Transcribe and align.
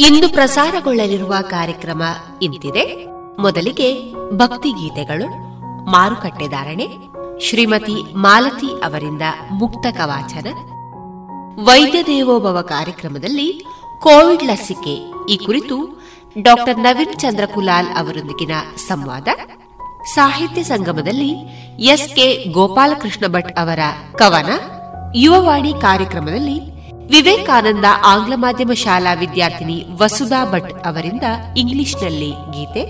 ಇಂದು 0.00 0.28
ಪ್ರಸಾರಗೊಳ್ಳಲಿರುವ 0.28 1.34
ಕಾರ್ಯಕ್ರಮ 1.40 2.02
ಇಂತಿದೆ. 2.42 3.06
ಮೊದಲಿಗೆ 3.40 4.12
ಭಕ್ತಿಗೀತೆಗಳು, 4.36 5.26
ಮಾರುಕಟ್ಟೆ 5.90 6.48
ಧಾರಣೆ, 6.48 6.88
ಶ್ರೀಮತಿ 7.40 8.14
ಮಾಲತಿ 8.14 8.66
ಅವರಿಂದ 8.66 9.22
ಮುಕ್ತ 9.52 9.86
ಕವಾಚನ. 9.96 10.46
ವೈದ್ಯ 11.64 12.02
ದೇವೋಭವ 12.02 12.60
ಕಾರ್ಯಕ್ರಮದಲ್ಲಿ 12.60 13.64
ಕೋವಿಡ್ 14.00 14.44
ಲಸಿಕೆ, 14.44 15.12
ಈ 15.32 15.36
ಕುರಿತು 15.36 16.02
ಡಾಕ್ಟರ್ 16.42 16.78
ನವೀನ್ 16.78 17.20
ಚಂದ್ರಕುಲಾಲ್ 17.20 17.88
ಅವರೊಂದಿಗಿನ 17.88 18.52
ಸಂವಾದ. 18.88 19.28
ಸಾಹಿತ್ಯ 20.14 20.62
ಸಂಗಮದಲ್ಲಿ 20.62 21.28
ಎಸ್ಕೆ 21.78 22.44
ಗೋಪಾಲಕೃಷ್ಣ 22.44 23.26
ಭಟ್ 23.26 23.58
ಅವರ 23.58 23.78
ಕವನ. 24.16 24.50
ಯುವವಾಣಿ 25.14 25.72
ಕಾರ್ಯಕ್ರಮದಲ್ಲಿ 25.80 26.79
ವಿವೇಕಾನಂದ 27.10 27.84
ಆಂಗ್ಲ 28.04 28.32
ಮಾಧ್ಯಮ 28.36 28.72
ಶಾಲಾ 28.72 29.12
ವಿದ್ಯಾರ್ಥಿನಿ 29.14 29.86
ವಸುಧಾ 29.98 30.44
ಭಟ್ 30.44 30.86
ಅವರಿಂದ 30.86 31.22
ಇಂಗ್ಲಿಷ್ನಲ್ಲಿ 31.56 32.30
ಗೀತೆ. 32.30 32.84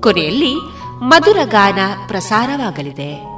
ಕೊನೆಯಲ್ಲಿ 0.00 0.54
ಮಧುರ 1.02 1.36
ಗಾನ 1.44 1.78
ಪ್ರಸಾರವಾಗಲಿದೆ. 2.06 3.28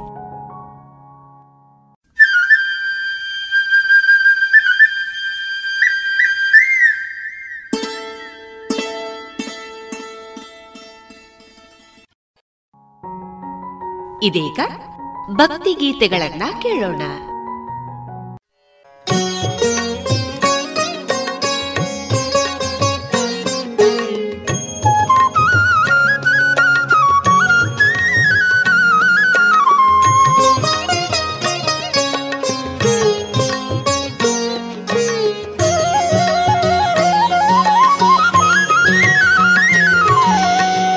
ಇದೀಗ 14.25 14.59
ಭಕ್ತಿಗೀತೆಗಳನ್ನ 15.31 16.43
ಕೇಳೋಣ. 16.61 17.01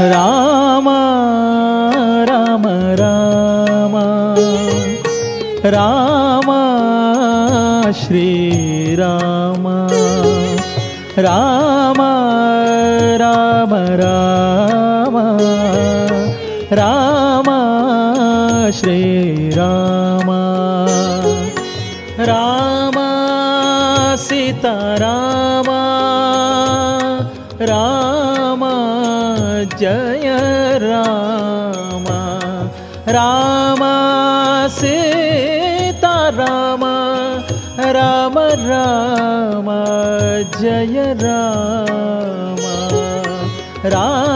राम 0.01 0.89
राम 2.29 2.63
राम। 3.01 3.93
राम 5.67 6.49
श्रीराम 7.93 9.67
राम 11.19 11.97
राम 13.17 13.75
राम। 13.75 15.17
राम 16.73 17.49
श्री 18.71 19.24
राम 38.75 39.67
जय 40.61 41.15
राम। 41.23 42.57
राम 43.87 44.34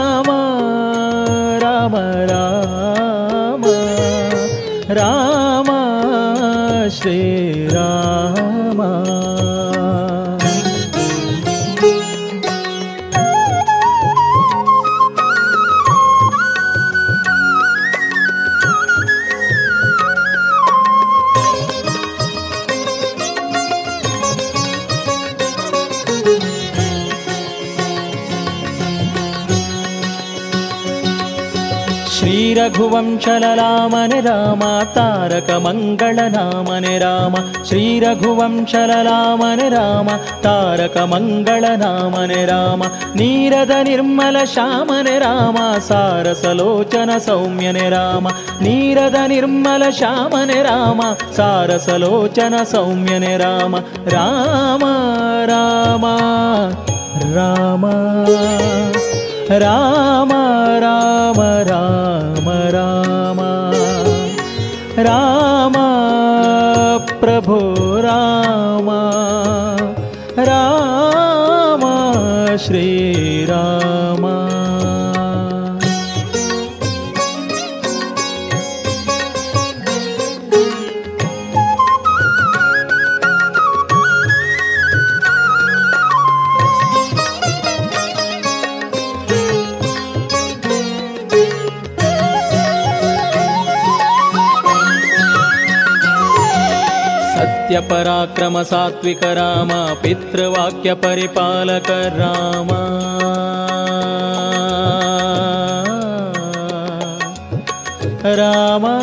श्रीरघुवंशललामने 32.89 34.19
राम 34.25 34.61
तारकमङ्गलनामने 34.95 36.93
राम 36.97 37.33
श्रीरघुवंशललामने 37.69 39.67
राम 39.69 40.07
तारकमङ्गलनामने 40.45 42.41
राम 42.45 42.81
नीरद 43.19 43.71
निर्मल 43.87 44.37
श्यामने 44.53 45.15
राम 45.19 45.57
सारसलोचन 45.89 47.11
सौम्यने 47.27 47.85
राम 47.89 48.25
नीरद 48.63 49.17
निर्मल 49.31 49.83
श्यामने 49.99 50.59
राम 50.63 50.99
सारसलोचन 51.37 52.55
सौम्यने 52.73 53.33
राम 53.37 53.73
राम 54.15 54.83
राम 55.51 56.03
राम 57.37 57.83
राम 59.51 60.31
राम 60.81 61.39
राम। 61.69 62.08
राम 65.09 65.73
प्रभो 67.21 67.59
राम 68.01 68.89
राम 70.49 71.83
श्री 72.65 72.89
पराक्रम 97.89 98.61
सात्विक 98.63 99.23
राम 99.23 99.69
पितृवाक्यपरिपालक 100.03 101.89
राम 102.19 102.69
रामा। 108.39 108.95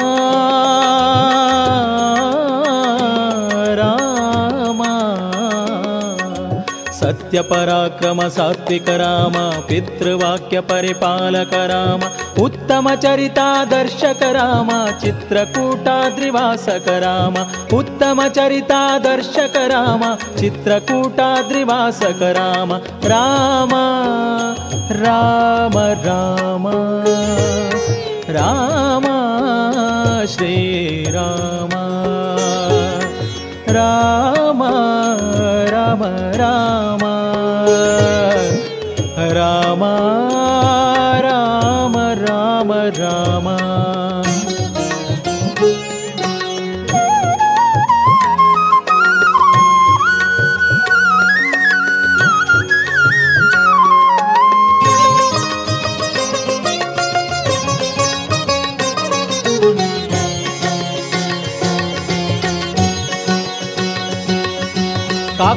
सत्यपराक्रम 7.26 8.20
सात्विक 8.30 8.88
राम 9.00 9.32
पितृवाक्य 9.68 10.60
परिपालक 10.68 11.54
राम 11.70 12.02
उत्तमचरितादर्शक 12.42 14.22
राम 14.36 14.68
चित्रकूटाद्रिवासक 15.02 16.88
राम 17.04 17.38
उत्तमचरितादर्शक 17.78 19.56
राम 19.72 20.04
चित्रकूटाद्रिवासक 20.38 22.22
राम 22.38 22.72
राम 23.06 23.74
राम 25.02 25.78
राम 26.06 26.68
राम 28.38 29.06
श्रीराम 30.28 31.74
राम 33.76 34.62
राम 35.70 36.02
राम 36.40 37.05
আমার 39.76 40.25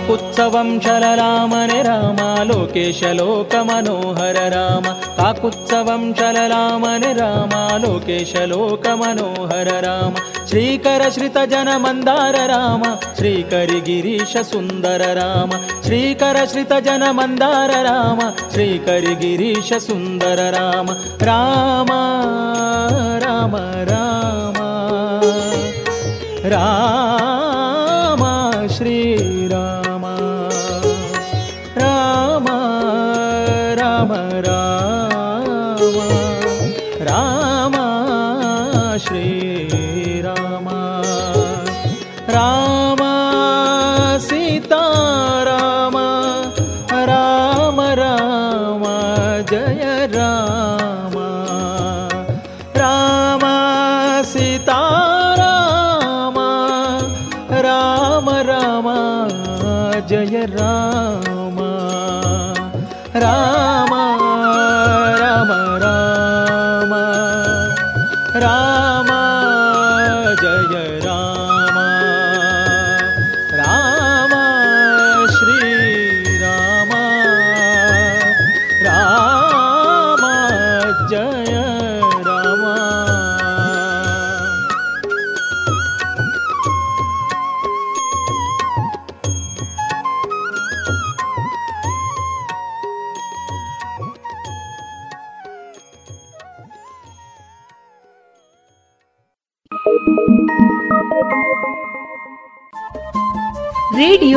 काकुत्सवंशलरामन 0.10 1.72
राम 1.86 2.20
लोकेशलोकमनोहर 2.50 4.38
राम 4.54 4.86
काकुत्सवंशलरामन 5.18 7.04
राम 7.20 7.54
लोकेशलोकमनोहर 7.84 9.70
राम 9.86 10.16
श्रीकरश्रितजनमन्दार 10.50 12.38
राम 12.54 12.84
श्रीकरिगिरीशसुन्दर 13.20 15.04
राम 15.20 15.54
श्रीकरश्रितजनमन्दार 15.88 17.74
राम 17.90 18.22
श्रीकरिगिरीशसुन्दर 18.56 20.42
राम 20.58 20.90
राम 21.30 21.92
राम 23.26 23.56
राम 23.92 24.58
राम 26.56 27.29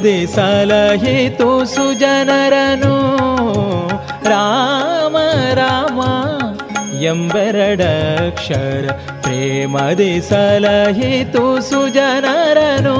ಪ್ರೇಮದಿ 0.00 0.18
ಸಲಹಿತು 0.26 1.46
ಸುಜನರನು 1.64 2.92
ರಾಮ 4.24 5.16
ರಾಮ 5.58 6.00
ಎಂಬೆರಡಕ್ಷರ 7.02 8.84
ಪ್ರೇಮದಿ 9.24 10.12
ಸಲಹಿತು 10.28 11.44
ಸುಜನರನು 11.60 12.96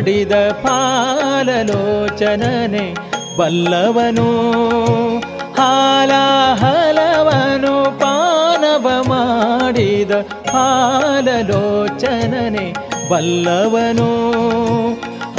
ಮಾಡಿದ 0.00 0.34
ಪಾಲಲೋಚನನೆ 0.62 2.84
ಬಲ್ಲವನು, 3.38 4.28
ಹಾಲಾಹಲವನು 5.58 7.72
ಪಾನವ 8.00 8.86
ಮಾಡಿದ 9.08 10.12
ಹಾಲಲೋಚನನೆ 10.54 12.66
ಬಲ್ಲವನು 13.10 14.08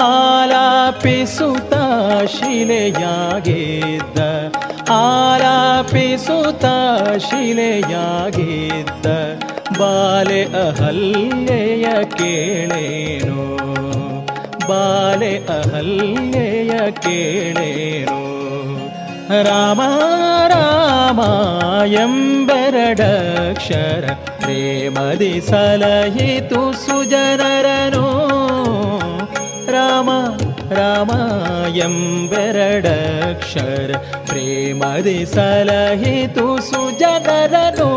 ಆಲಾಪಿಸುತ್ತ 0.07 1.73
ಶಿಲೆಯಾಗಿದ್ದ 2.35 4.19
ಆಲಾಪಿಸುತ್ತ 4.99 6.65
ಶಿಲೆಯಾಗಿದ್ದ, 7.29 9.07
ಬಾಲೆ 9.79 10.41
ಅಹಲ್ಯೆಯ 10.65 11.87
ಕೇಳೇನು? 12.17 13.39
ಬಾಲೆ 14.70 15.32
ಅಹಲ್ಯೆಯ 15.56 16.72
ಕೇಳೇನು 17.00 18.20
ರಾಮ 19.48 19.80
ರಾಮ 20.52 21.20
ಎಂಬೆರಡಕ್ಷರ 22.02 24.04
ಪ್ರೇಮದಿ 24.40 25.34
ಸಲಹಿತು 25.48 26.62
ಸುಜನರನು 26.84 28.06
ರಾಮ 29.68 30.10
ರಾಮ 30.72 31.10
ಎಂಬೆರಡಕ್ಷರ 31.78 33.90
ಪ್ರೇಮದಿ 34.26 35.20
ಸಲಹಿತು 35.34 36.46
ಸುಜನರನು 36.70 37.90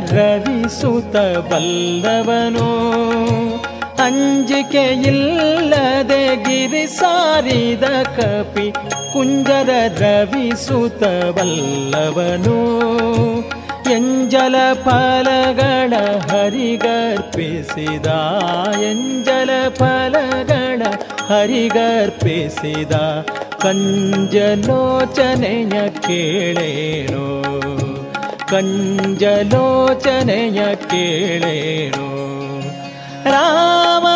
ರವಿಸುತ 0.00 1.16
ಬಲ್ಲವನು 1.52 2.68
ಅಂಜಿಕೆಯಿಲ್ಲದೆ 4.02 6.36
ಗಿರಿ 6.36 6.86
ಸಾರಿದ 6.86 8.02
ಕಪಿ 8.02 8.72
ಕುಂಜರ 9.12 9.70
ರವಿಸುತ 9.98 11.02
ಬಲ್ಲವನು 11.36 12.58
ಎಂಜಲ 13.90 14.54
ಫಲಗಳ 14.84 15.92
ಹರಿಗರ್ಪಿಸಿದ, 16.30 18.06
ಎಂಜಲ 18.82 19.68
ಫಲಗಳ 19.68 20.82
ಹರಿಗರ್ಪಿಸಿದ 21.28 22.92
ಕಂಜಲೋಚನೆಯ 23.62 25.88
ಕೇಳೇನು. 25.88 27.87
ಕಂಜಲೋಚನೆಯ 28.50 30.74
ಕೇಳೇನು? 30.74 32.08
ರಾಮ 33.30 34.06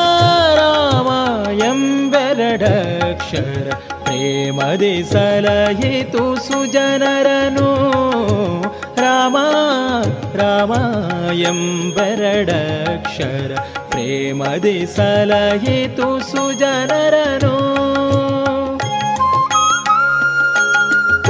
ರಾಮ 0.55 1.09
ಎಂಬೆರಡಕ್ಷರ 1.53 3.73
ಪ್ರೇಮದಿ 4.05 5.13
ಸಲಹಿತು 5.13 6.37
ಸುಜನರನು. 6.37 7.71
ರಾಮ 9.01 9.37
ರಾಮ 10.35 10.73
ಎಂಬೆರಡಕ್ಷರ 11.33 13.59
ಪ್ರೇಮದಿ 13.89 14.87
ಸಲಹಿತು 14.87 16.21
ಸುಜನರನು. 16.21 17.73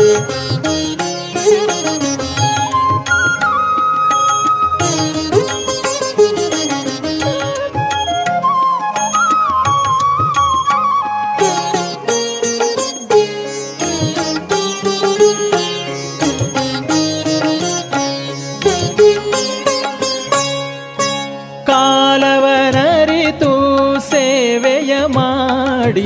ಕಾಲವನರಿತು 0.02 0.42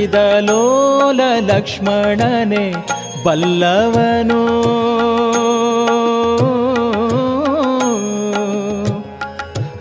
ಮಾಡಿದ 0.07 0.39
ಲೋಲ 0.39 1.19
ಲಕ್ಷ್ಮಣನೆ 1.39 2.65
ಬಲ್ಲವನು. 3.25 4.41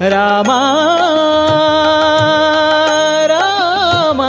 ರಾಮ 0.08 0.50
ರಾಮ 3.28 4.22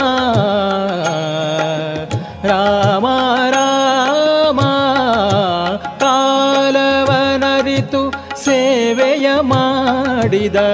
ಸೇವೆಯ 8.44 9.28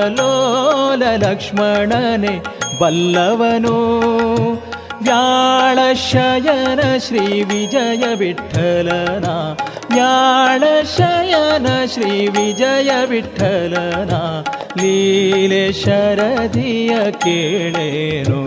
ಲೋಲ 0.08 1.02
ಲಕ್ಷ್ಮಣನೆ 1.16 2.34
ಬಲ್ಲವನು. 2.80 3.74
ज्ञालशयन 5.04 6.98
श्रीविजयविठ्ठलना 7.00 9.36
केळेनो। 17.10 18.42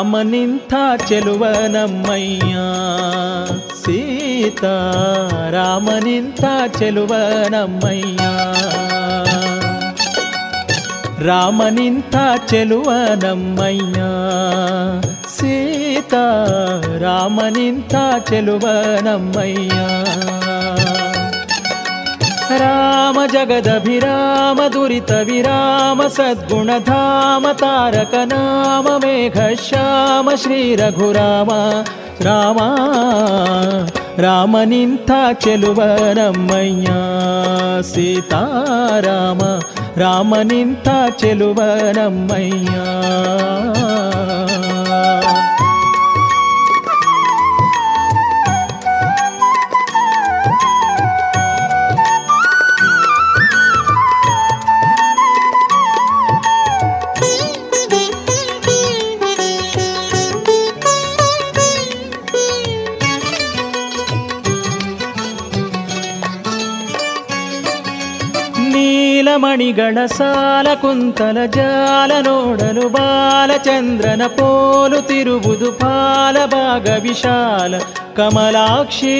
ರಾಮನಿಂಥ 0.00 0.74
ಚೆಲುವ 1.08 1.44
ನಮ್ಮಯ್ಯ 1.68 2.54
ಸೀತಾ 3.80 4.72
ರಾಮನಿಂಥ 5.50 6.44
ಚೆಲುವ 6.78 7.12
ನಮ್ಮಯ್ಯ 7.48 8.22
ರಾಮನಿಂಥ 11.26 12.16
ಚೆಲುವ 12.46 12.90
ನಮ್ಮಯ್ಯ 13.24 14.00
ಸೀತಾ 15.36 16.24
ರಾಮನಿಂಥ 16.98 17.94
ಚೆಲುವ 18.24 18.66
ನಮ್ಮಯ್ಯ 22.50 22.64
ರಾಮ 22.64 23.18
ಜಗದಭಿರಾಮ, 23.32 24.60
ದುರಿತ 24.72 25.12
ವಿರಾಮ, 25.12 26.02
ಸದ್ಗುಣಧಾಮ, 26.06 27.46
ತಾರಕ 27.52 28.14
ನಾಮ, 28.24 28.88
ಮೇಘ 28.96 29.38
ಶ್ಯಾಮ, 29.68 30.30
ಶ್ರೀ 30.34 30.76
ರಘುರಾಮ 30.76 31.50
ರಾಮ. 32.22 32.58
ರಾಮ 34.20 34.56
ನಿಂತ 34.64 35.10
ಚೆಲುವ 35.32 35.80
ನೀಲಮಣಿಗಳ 69.50 69.98
ಸಾಲ 70.06 70.66
ಕುಂತಲ 70.74 71.38
ಜಾಲ 71.44 72.10
ನೋಡಲು 72.20 72.88
ಬಾಲಚಂದ್ರನ 72.88 74.22
ಪೋಲು 74.26 75.00
ತಿರುವುದು 75.02 75.72
ಪಾಲ 75.72 76.36
ಭಾಗ 76.46 76.86
ವಿಶಾಲ. 77.02 77.74
ಕಮಲಾಕ್ಷಿ 78.20 79.16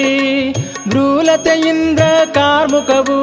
ಭ್ರೂಲತೆಯಿಂದ 0.87 1.99
ಕಾರ್ಮುಕವು 2.33 3.19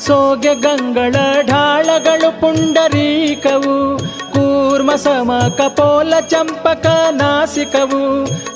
ಸೋಗೆ 0.00 0.54
ಗಂಗಳ 0.54 1.14
ಢಾಳಗಳು 1.40 2.40
ಪುಂಡರೀಕವು, 2.40 3.98
ಕೂರ್ಮ 4.34 4.90
ಸಮ 4.94 5.30
ಕಪೋಲ 5.58 6.14
ಚಂಪಕ 6.20 6.86
ನಾಸಿಕವು, 7.10 8.02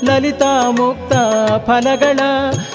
ಲಲಿತಾ 0.05 0.53
ಮುಕ್ತ 0.71 1.13
ಫಲಗಳ 1.67 2.21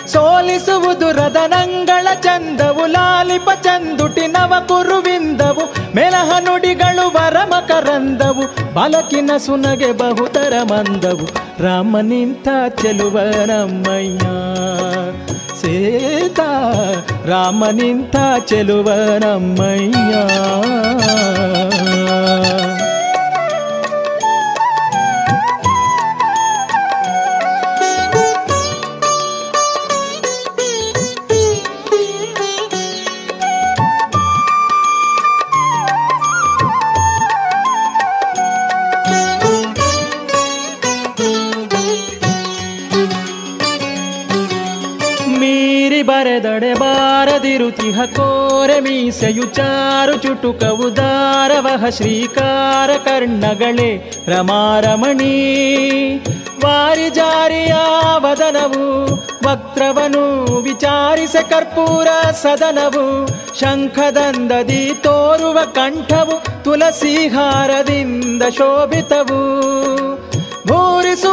ಸೋಲಿಸುವುದು 0.08 1.12
ರದನಂಗಳ 1.12 2.08
ಚಂದವು, 2.20 2.86
ಲಾಲಿಪ 2.86 3.50
ಚಂದುಟಿ 3.62 4.27
ನವ 4.27 4.53
ಕುರುವಿಂದವು, 4.68 5.96
ಮೆಲಹ 5.96 6.39
ನುಡಿಗಳು 6.39 7.08
ವರಮಕರಂದವು, 7.15 8.46
ಬಲಕಿನ 8.74 9.31
ಸುನಗೆ 9.38 9.92
ಬಹುತರ 9.92 10.53
ಮಂದವು, 10.64 11.27
ರಾಮ 11.64 11.98
ನಿಂತ 12.01 12.48
ಚೆಲುವ 12.81 13.18
ನಮ್ಮಯ್ಯ 13.46 13.88
ಸೀತಾ 15.61 16.51
ರಾಮ 17.25 17.63
ನಿಂತ 17.71 18.15
ಚೆಲುವ 18.45 18.89
ಬಾರದಿರುತಿಹ 47.59 48.00
ಕೋರೆ 48.05 48.79
ಮೀಸೆಯು 48.79 49.43
ಚಾರು 49.43 50.15
ಚುಟುಕವು 50.17 50.95
ದಾರವಹ 50.95 51.89
ಶ್ರೀಕಾರ 51.89 52.89
ಕರ್ಣಗಳೇ 52.98 53.89
ರಮಾರಮಣಿ. 54.27 55.33
ವಾರಿ 56.63 57.09
ಜಾರಿಯ 57.09 57.74
ವದನವು 58.17 58.85
ವಕ್ರವನು 59.48 60.24
ವಿಚಾರಿಸ 60.61 61.35
ಕರ್ಪೂರ 61.50 62.07
ಸದನವು 62.31 63.05
ಶಂಖದಂದದಿ 63.59 64.93
ತೋರುವ 65.03 65.59
ಕಂಠವು 65.74 66.63
ತುಲಸಿಹಾರದಿಂದ 66.63 68.43
ಶೋಭಿತವು. 68.57 69.39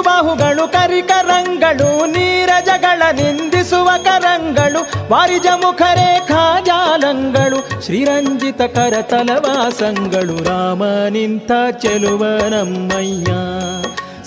ಬಾಹುಗಳು, 0.03 0.73
ಕರಿಕರಂಗಳು, 0.73 2.07
ನೀರಜಗಳ 2.07 3.03
ನಿಂದಿಸುವ 3.13 3.91
ಕರಂಗಳು, 4.05 5.11
ವಾರಿಜ 5.13 5.47
ಮುಖರೇಖಾ 5.47 6.61
ಜಾಲಂಗಳು, 6.61 7.85
ಶ್ರೀರಂಜಿತ 7.85 8.63
ಕರತಲವಾಸಂಗಳು 8.63 10.45
ರಾಮ 10.45 10.85
ನಿಂತ 10.85 11.53
ಚೆಲುವ 11.79 12.25
ನಮ್ಮಯ್ಯ 12.49 13.33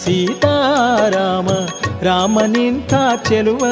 ಸೀತಾರಾಮ 0.06 1.50
ರಾಮ 2.02 2.40
ನಿಂತ 2.42 2.94
ಚೆಲುವ 3.24 3.66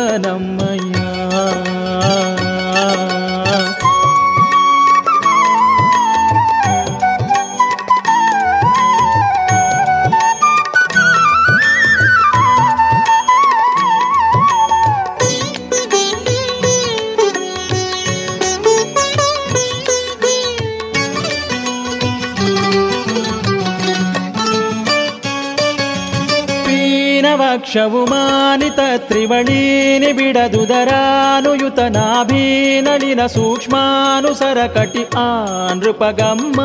ಪೀನವಕ್ಷವು 27.58 28.06
ಮಾನಿತ 28.06 28.80
ತ್ರಿವಳೀನಿ 28.98 30.12
ಬಿಡದುದರಾನುಯುತ 30.14 31.80
ನಾಭೀನಳಿನ 31.80 33.22
ಸೂಕ್ಷ್ಮಾನುಸರ 33.26 34.60
ಕಟಿ 34.74 35.04
ಆ 35.18 35.28
ನೃಪಗಮ್ಮ 35.74 36.60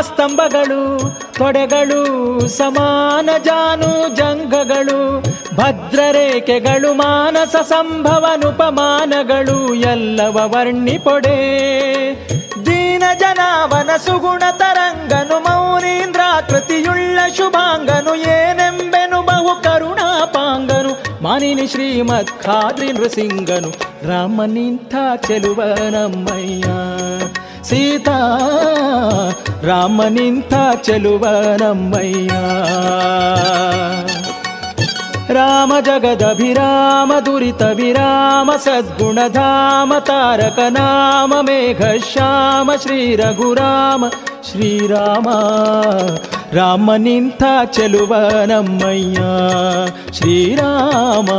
ಸ್ತಂಭಗಳು 0.00 0.82
ತೊಡೆಗಳು, 1.32 2.02
ಸಮಾನ 2.48 3.28
ಜಾನು 3.44 3.90
ಭದ್ರ 4.16 4.96
ಭದ್ರರೇಖೆಗಳು, 5.54 6.92
ಮಾನಸ 6.94 7.56
ಸಂಭವನುಪಮಾನಗಳು, 7.68 9.58
ಎಲ್ಲವ 9.74 10.36
ವರ್ಣಿಪೊಡೆ. 10.54 11.38
ದೀನ 12.96 13.04
ಜನಾವನ 13.18 13.90
ಸುಗುಣ 13.96 14.42
ತರಂಗನು 14.50 15.40
ಮೌನೀಂದ್ರಾಕೃತಿಯುಳ್ಳ 15.40 17.18
ಶುಭಾಂಗನು 17.36 18.14
ಏನೆಂಬೆನು 18.14 19.22
ಬಹು 19.22 19.62
ಕರುಣಾಪಾಂಗನು. 19.62 21.22
ಮಾನಿನಿ 21.24 21.66
ಶ್ರೀಮತ್ 21.66 22.30
ಖಾದ್ರಿ 22.42 22.92
ನೃಸಿಂಗನು, 22.92 23.70
ರಾಮ 24.08 24.40
ಚೆಲುವ 25.16 25.62
ನಮ್ಮಯ್ಯ. 25.90 26.64
ಸೀತಾ, 27.62 28.18
ರಾಮ 29.62 30.02
ನಿಂತ 30.04 30.54
ಚೆಲುವ 30.82 31.26
ನಮ್ಮಯ್ಯ. 31.60 32.30
ರಾಮ 35.30 35.72
ಜಗದಭಿರಾಮ 35.80 37.12
ದುರಿತ 37.26 37.62
ವಿರಾಮ, 37.62 38.50
ಸದ್ಗುಣಧಾಮ, 38.56 39.92
ತಾರಕ 39.98 40.58
ನಾಮ, 40.68 41.34
ಮೇಘ 41.40 41.82
ಶ್ಯಾಮ, 42.12 42.70
ಶ್ರೀ 42.82 43.16
ರಘುರಾಮ 43.16 44.04
ಶ್ರೀರಾಮ 44.50 45.28
ರಾಮ. 46.52 46.90
ನಿಂತ 46.96 47.42
ಚೆಲುವ 47.72 48.14
ನಮ್ಮಯ್ಯ 48.46 49.18
ಶ್ರೀರಾಮ 50.12 51.30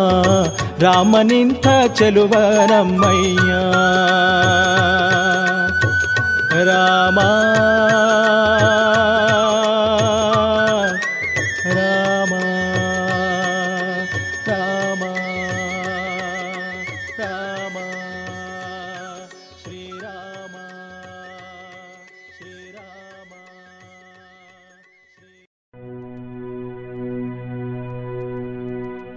ರಾಮ 0.84 1.18
ನಿಂತ 1.24 1.68
ಚೆಲುವ 1.96 2.34
ನಮ್ಮಯ್ಯ, 2.70 3.52
ರಾಮ. 6.66 7.20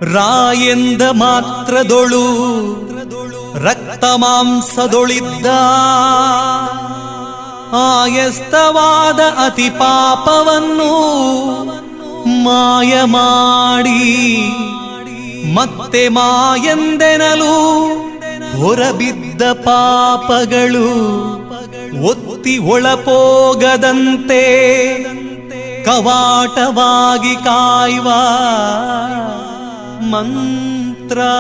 ರಾಯೆಂದ 0.01 1.03
ಮಾತ್ರದೊಳು 1.03 2.25
ರಕ್ತ 3.65 4.05
ಮಾಂಸದೊಳಿದ್ದ 4.05 5.47
ಆಯಸ್ತವಾದ 7.73 9.21
ಅತಿ 9.21 9.71
ಪಾಪವನ್ನು 9.71 10.93
ಮಾಯ 12.45 13.03
ಮಾಡಿ 13.03 14.01
ಮತ್ತೆ 15.55 16.09
ಮಾಯಂದೆನಲು 16.09 17.55
ಹೊರಬಿದ್ದ 18.61 19.43
ಪಾಪಗಳು 19.53 20.89
ಒತ್ತಿ 22.07 22.59
ಒಳಪೋಗದಂತೆ 22.59 24.43
ಕವಾಟವಾಗಿ 25.85 27.37
ಕಾಯುವ. 27.37 28.09
मन्त्रा। 30.11 31.33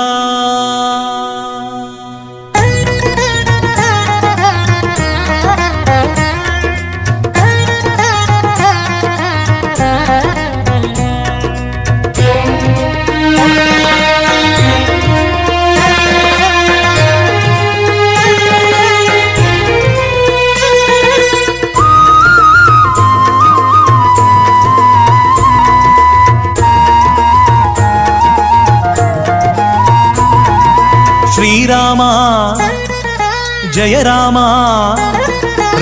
జయ 33.80 34.02
రామ. 34.02 34.38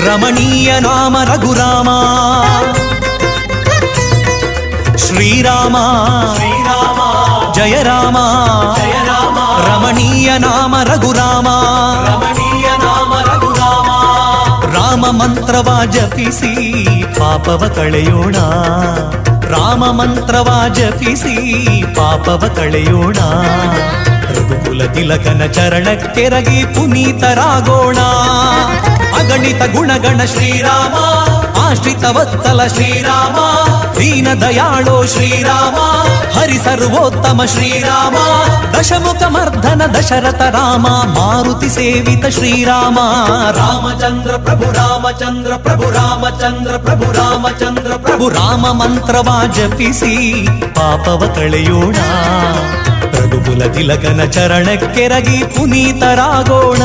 రమణీయ 0.07 0.79
నామ 0.79 1.17
రఘురామ. 1.17 1.89
శ్రీరామ. 4.97 5.77
జయ 7.55 7.83
రామ. 7.83 8.17
రమణీయ 9.67 10.37
నామ 10.37 10.75
రఘురామ. 10.75 11.47
రామ 14.75 15.09
మంತ್ರವ 15.09 15.85
ಜಪಿಸಿ 15.85 16.85
పాపవ 17.19 17.73
కళయోణ. 17.77 18.35
రామ 19.49 19.91
ಮಂತ್ರವ 19.91 20.67
ಜಪಿಸಿ 20.67 21.65
పాపవ 21.97 22.53
కళయోణ. 22.57 23.15
ರಘುಕುಲ 24.39 24.85
ತಿಲಕನ 24.85 25.45
ಚರಣಕ್ಕೆರಗಿ 25.45 26.65
ಪುನೀತರಾಗೋಣ. 26.65 27.97
ಅಗಣಿತ 29.19 29.63
ಗುಣಗಣ 29.75 30.25
ಶ್ರೀರಾಮ, 30.25 30.95
ಆಶ್ರಿತ 31.59 32.05
ವತ್ಸಲ 32.05 32.67
ಶ್ರೀರಾಮ, 32.67 33.37
ದೀನ 33.99 34.27
ದಯಾಳೋ 34.41 35.05
ಶ್ರೀರಾಮ, 35.05 35.77
ಹರಿ 36.39 36.57
ಸರ್ವೋತ್ತಮ 36.57 37.41
ಶ್ರೀರಾಮ, 37.45 38.15
ದಶಮುಖ 38.79 39.23
ಮರ್ಧನ 39.23 39.81
ದಶರಥ 39.97 40.41
ರಾಮ, 40.41 40.87
ಮಾರುತಿ 40.87 41.69
ಸೇವಿತ 41.69 42.25
ಶ್ರೀರಾಮ. 42.25 42.99
ರಾಮಚಂದ್ರ 43.51 44.31
ಪ್ರಭು 44.35 44.73
ರಾಮಚಂದ್ರ 44.73 45.53
ಪ್ರಭು 45.55 45.91
ರಾಮಚಂದ್ರ 45.91 46.77
ಪ್ರಭು 46.77 47.11
ರಾಮಚಂದ್ರ 47.13 47.91
ಪ್ರಭು, 47.95 48.29
ರಾಮ 48.29 48.65
ಮಂತ್ರವ 48.71 49.29
ಜಪಿಸಿ 49.53 50.47
ಪಾಪವ 50.75 51.23
ಕಳೆಯೋಣ. 51.35 51.95
ರಘುಕುಲ 53.19 53.63
ತಿಲಕನ 53.67 54.21
ಚರಣಕ್ಕೆರಗಿ 54.31 55.39
ಪುನೀತರಾಗೋಣ 55.55 56.83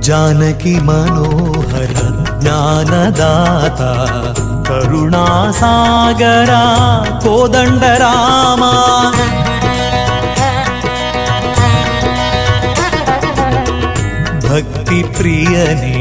ಜಾನಕಿ 0.00 0.74
ಮನೋಹರ 0.80 1.96
ಜ್ಞಾನದಾತ 2.40 3.80
கருணாசாகரா 4.70 6.62
கோதண்டராமா 7.24 8.74
பக்தி 14.46 15.00
பிரியனே 15.16 15.98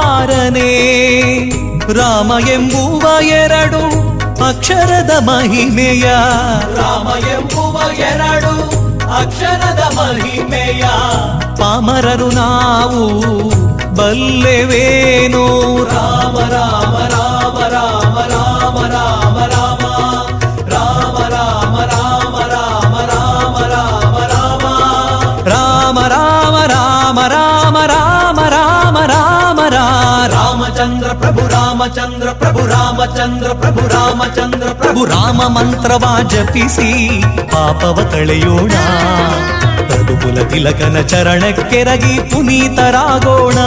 ರಾಮ 1.98 2.32
ಎಂಬುವ 2.56 3.04
ಎರಡು 3.40 3.82
ಅಕ್ಷರದ 4.48 5.12
ಮಹಿಮೆಯ 5.24 6.06
ರಾಮ 6.80 7.08
ಎಂಬುವ 7.36 7.76
ಎರಡು 8.10 8.54
ಅಕ್ಷರದ 9.16 9.82
ಮಹಿಮೆಯ 9.98 10.84
ಪಾಮರರು 11.60 12.30
ನಾವು 12.36 13.04
ಬಲ್ಲೆವೇನು? 13.96 15.44
ರಾಮ 15.90 16.38
ರಾಮ 16.52 16.96
ರಾಮ 17.08 17.58
ರಾಮ 17.68 18.18
ರಾಮ 18.26 18.78
ರಾಮ 18.88 19.38
ರಾಮ 19.46 19.84
రామచంద్ర 30.86 31.12
ప్రభు 31.22 31.42
రామచంద్ర 31.48 32.30
ప్రభు 32.34 32.64
రామచంద్ర 32.68 33.50
ప్రభు 33.54 33.86
రామచಂದ್ರ 33.88 34.68
ప్రభು 34.74 35.04
ರಾಮ 35.06 35.40
ಮಂತ್ರವಾ 35.48 36.12
ಜಪಿಸಿ 36.24 36.90
ಪಾಪವ 37.54 37.98
ತಳೆಯೋಣ 38.12 38.74
ಪ್ರಭುಕುಲ 39.90 40.38
ತಿಲಕನ 40.44 40.98
ಚರಣಕ್ಕೆರಗಿ 41.08 42.16
ಪುನೀತರಾಗೋಣ 42.32 43.60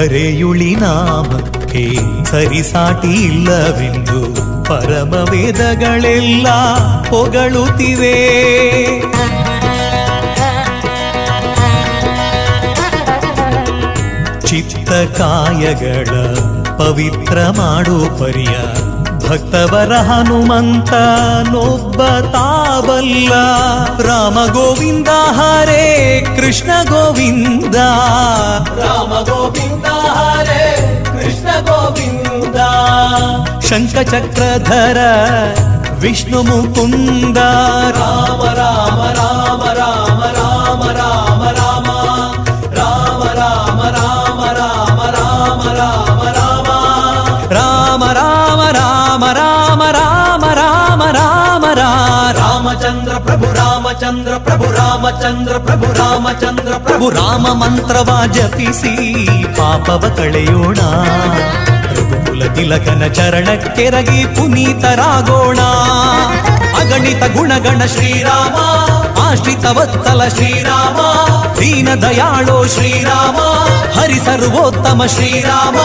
ಧರೆಯುಳಿ 0.00 0.74
ನಾಮಕ್ಕೆ 0.74 1.94
ಸರಿಸಾಟಿ 2.24 3.08
ಇಲ್ಲವೆಂದು 3.08 4.20
ಪರಮ 4.64 5.12
ವೇದಗಳೆಲ್ಲ 5.30 6.46
ಹೊಗಳುತ್ತಿವೆ. 7.08 8.14
ಚಿತ್ತ 14.40 14.90
ಕಾಯಗಳ 14.90 16.08
ಪವಿತ್ರ 16.76 17.38
ಮಾಡು 17.50 18.18
ಪರಿಯ 18.18 18.56
ಭಕ್ತವರ 19.28 19.92
ಹನುಮಂತ 19.92 20.92
ನೊಬ್ಬ 21.48 22.02
ತಾಬಲ್ಲ 22.02 22.59
రావల్ల. 22.80 23.32
రామ 24.00 24.38
గోవింద 24.56 25.08
హరే 25.08 25.86
కృష్ణ 26.36 26.84
గోవింద. 26.92 27.74
రామ 28.80 29.12
గోవింద 29.30 29.86
హరే 29.86 30.64
కృష్ణ 31.12 31.48
గోవింద. 31.70 32.58
శంఖ 33.68 34.08
చక్రధర 34.08 34.98
విష్ణు 35.98 36.42
ముకుంద. 36.42 37.36
రామ 37.98 38.42
రామ 38.60 39.00
రామ 39.18 39.62
రామ 39.78 40.22
రామ. 40.38 40.49
ರಾಮಚಂದ್ರ 54.00 54.34
ಪ್ರಭು 54.36 54.64
ರಾಮಚಂದ್ರ 54.64 55.52
ಪ್ರಭು 55.52 55.86
ರಾಮಚಂದ್ರ 55.94 56.72
ಪ್ರಭು, 56.72 57.10
ರಾಮ 57.10 57.46
ಮಂತ್ರವ 57.52 58.20
ಜಪಿಸಿ 58.32 58.92
ಪಾಪವ 59.56 60.04
ಕಳೆಯೋಣ. 60.16 60.78
ರಘುಕುಲ 61.96 62.54
ತಿಲಕನ 62.54 63.12
ಚರಣಕ್ಕೆರಗಿ 63.12 64.24
ಪುನೀತರಾಗೋಣ. 64.24 65.58
ಅಗಣಿತ 66.80 67.24
ಗುಣಗಣ 67.36 67.84
ಶ್ರೀರಾಮ, 67.84 68.56
ಆಶ್ರಿತ 69.20 69.66
ವತ್ತಲ 69.66 70.28
ಶ್ರೀರಾಮ 70.28 70.98
ದೀನ 71.60 71.88
ದಯಾಳೋ 71.94 72.66
ಶ್ರೀರಾಮ 72.66 73.49
హరి 73.96 74.20
సర్వోత్తమ 74.20 75.08
శ్రీరామ 75.08 75.76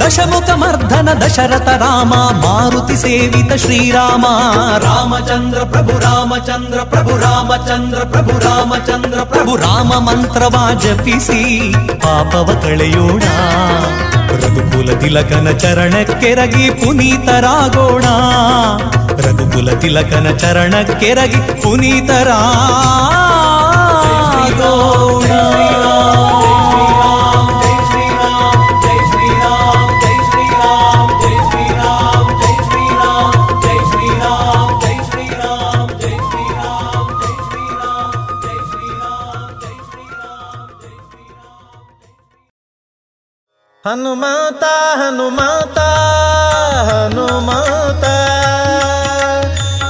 దశముఖమర్ధన 0.00 1.12
దశరథ 1.20 1.68
రామ 1.82 2.12
మారుతి 2.42 2.96
సేవిత 2.96 3.52
శ్రీరామ. 3.62 4.24
రామచంద్ర 4.84 5.64
ప్రభు 5.64 5.98
రామచంద్ర 5.98 6.82
ప్రభు 6.92 7.16
రామచంద్ర 7.22 8.02
ప్రభు 8.12 8.38
రామచంద్ర 8.44 9.22
ప్రభు 9.32 9.56
రామ 9.62 9.98
మంತ್ರವಾ 10.06 10.64
ಜಪಿಸಿ 10.82 11.40
ಪಾಪವ 12.04 12.48
ಕಳೆಯೋಣ 12.62 13.24
ರಘುಕುಲ 14.36 14.88
ತಿಲಕನ 15.02 15.48
ಚರಣಕ್ಕೆರಗಿ 15.62 16.70
ಪುನೀತರಾಗೋಣ 16.80 18.04
ರಘುಕುಲ 19.20 19.68
ತಿಲಕನ 19.82 20.28
ಚರಣಕ್ಕೆರಗಿ 20.38 21.40
ಪುನೀತರಾಗೋಣ 21.62 22.42
ಹನುಮಾತ 43.86 44.64
ಹನುಮಾತ 44.96 45.78
ಹನುಮಾತ. 46.90 48.04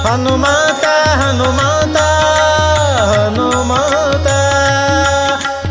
ಹನುಮಾತ 0.06 0.84
ಹನುಮಾತ 1.20 1.96
ಹನುಮಾತ. 3.14 4.26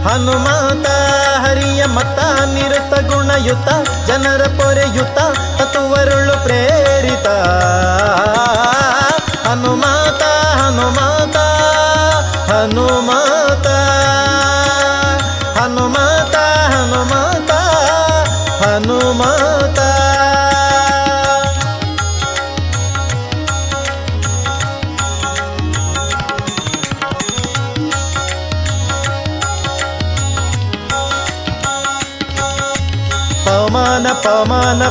ಹನುಮಾತ, 0.08 0.88
ಹರಿಯ 1.48 1.86
ಮತ, 1.86 2.20
ನಿರತ 2.54 3.14
ಗುಣಯುತ, 3.14 3.70
ಜನರ 4.08 4.42
ಪೊರೆಯುತ, 4.44 5.18
ತತ್ವರುಳು 5.62 6.44
ಪ್ರೇರಿತ. 6.44 7.28
ಹನುಮಾತ 9.48 10.24
ಹನುಮಾತ 10.62 11.38
ಹನುಮಾತ. 12.52 13.15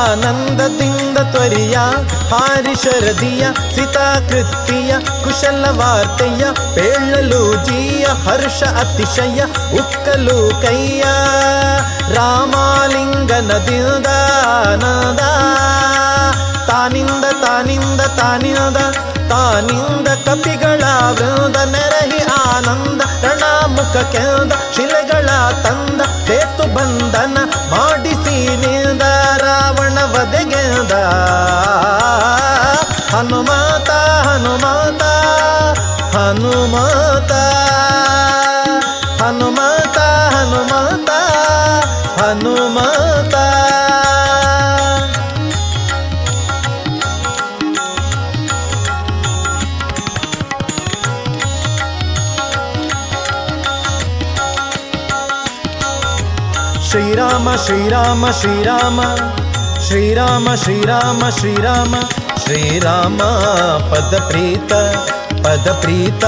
ಆನಂದದಿಂದ 0.00 1.18
ತ್ವರಿಯ, 1.32 1.76
ಹಾರಿ 2.32 2.74
ಶರದಿಯ, 2.74 3.44
ಸಿತಾಕೃತಿಯ, 3.74 4.92
ಕುಶಲ 5.24 5.64
ವಾರ್ತೆಯ, 5.70 6.42
ಪೇಳಲು 6.74 7.42
ಜೀಯ, 7.64 8.04
ಹರ್ಷ 8.26 8.62
ಅತಿಶಯ, 8.82 9.40
ಉಕ್ಕಲು 9.80 10.38
ಕೈಯ 10.62 11.02
ರಾಮಾಲಿಂಗನದಿಂದ 12.16 14.08
ಆನಂದ 14.54 15.20
ತಾನಿಂದ 16.70 17.24
ತಾನಿಂದ 17.44 18.00
ತಾನಿಂದ 18.18 18.78
ತಾನಿಂದ 19.30 20.08
ಕಪಿಗಳ 20.26 20.82
ವೃಂದ, 21.18 21.56
ನೆರಹಿ 21.72 22.22
ಆನಂದ, 22.40 23.00
ರಣಾಮುಖ 23.24 23.96
ಕೆಂದ, 24.14 24.52
ಶಿಲೆಗಳ 24.76 25.28
ತಂದ, 25.64 26.00
ಸೇತು 26.26 26.66
ಬಂಧನ, 26.74 27.36
ಮಾಡಿಸಿ 27.72 28.36
ನಿಂದ 28.56 28.79
ವಧೆಗೆಂದ 30.12 30.92
ಹನುಮಾತ 33.14 33.90
ಹನುಮಾತ 34.26 35.02
ಹನುಮಾತ. 36.16 37.32
ಹನುಮಾತ 39.22 39.98
ಹನುಮಾತ 40.34 41.10
ಹನುಮಾತ. 42.20 43.34
ಶ್ರೀರಾಮ 56.90 57.48
ಶ್ರೀರಾಮ 57.56 58.30
ಶ್ರೀರಾಮ. 58.30 59.00
ಶ್ರೀರಾಮ 59.90 60.48
ಶ್ರೀರಾಮ 60.54 61.22
ಶ್ರೀರಾಮ 61.30 61.94
ಶ್ರೀರಾಮ 62.44 63.20
ಪದಪ್ರೀತ 63.90 64.72
ಪದಪ್ರೀತ 65.42 66.24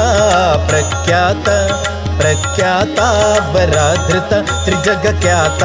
ಪ್ರಖ್ಯಾತ 0.68 1.48
ಪ್ರಖ್ಯಾತ 2.18 2.98
ಬರಾಧೃತ 3.54 4.32
ತ್ರಿಜಗ 4.64 5.06
ಖ್ಯಾತ 5.20 5.62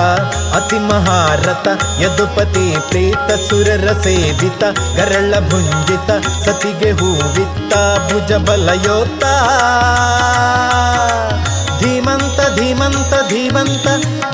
ಅತಿ 0.58 0.80
ಮಹಾರತ 0.80 1.68
ಯದುಪತಿ 2.02 2.66
ಪ್ರೀತ, 2.90 3.28
ಸುರರ 3.50 3.88
ಸೇವಿತ, 4.04 4.64
ಗರಳ 4.98 5.34
ಭುಂಜಿತ, 5.50 6.10
ಸತಿಗೆ 6.46 6.92
ಹೂವಿತ್ತ, 6.92 7.74
ಭುಜ 8.12 8.32
ಬಲಯೋತ 8.48 9.24
ಧೀಮಂತ 11.80 12.40
ಧೀಮಂತ 12.56 13.14
ಧೀಮಂತ 13.30 13.88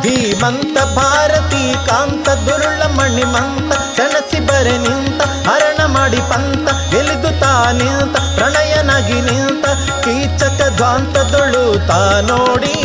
ಧೀಮಂತ 0.04 0.78
ಭಾರತಿ 0.98 1.64
ಕಾಂತ 1.88 2.28
ದುರುಳ 2.46 2.82
ಮಣಿಮಂತ 2.98 3.72
ಸೆಣಸಿ 3.98 4.40
ಬರೆ 4.48 4.76
ನಿಂತ, 4.78 5.20
ಹರಣ 5.48 5.80
ಮಾಡಿ 5.96 6.22
ಪಂತ, 6.30 6.68
ಎಲಿದು 7.00 7.32
ತಾ 7.42 7.54
ನಿಂತ, 7.72 8.16
ಪ್ರಣಯನಾಗಿ 8.38 9.20
ನಿಂತ, 9.22 9.66
ಕೀಚಕ 10.06 10.60
ಧ್ವಾಂತದೊಳು 10.78 11.64
ತಾ 11.90 12.02
ನೋಡಿ 12.30 12.76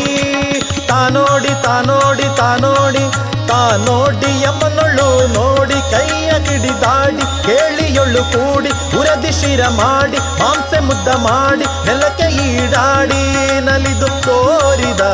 ತಾ 0.90 1.00
ನೋಡಿ 1.16 1.54
ತಾ 1.64 1.74
ನೋಡಿ 1.88 2.28
ತಾ 2.37 2.48
ನೋಡಿ 2.64 3.04
ತಾ 3.50 3.61
ನೋಡಿ 3.87 4.31
ಯಮನೊಳು 4.44 5.07
ನೋಡಿ, 5.35 5.78
ಕೈಯ 5.92 6.31
ಕಿಡಿದಾಡಿ 6.46 7.24
ಕೇಳಿಯೊಳು 7.46 8.22
ಕೂಡಿ, 8.33 8.72
ಉರದಿ 8.98 9.33
ಶಿರ 9.40 9.62
ಮಾಡಿ, 9.81 10.18
ಮಾಂಸೆ 10.40 10.81
ಮುದ್ದ 10.81 11.09
ಮಾಡಿ, 11.26 11.66
ನೆಲಕ್ಕೆ 11.87 12.28
ಈಡಾಡಿ, 12.46 13.22
ನಲಿದು 13.68 14.11
ತೋರಿದ 14.26 15.04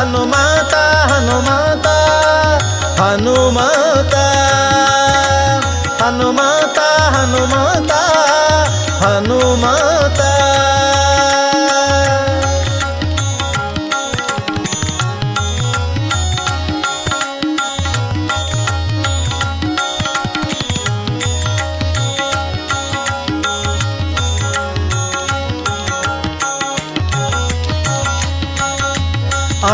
ಹನುಮಾತ 0.00 0.74
ಹನುಮಾತ 1.10 1.86
ಹನುಮಾತ. 3.00 3.79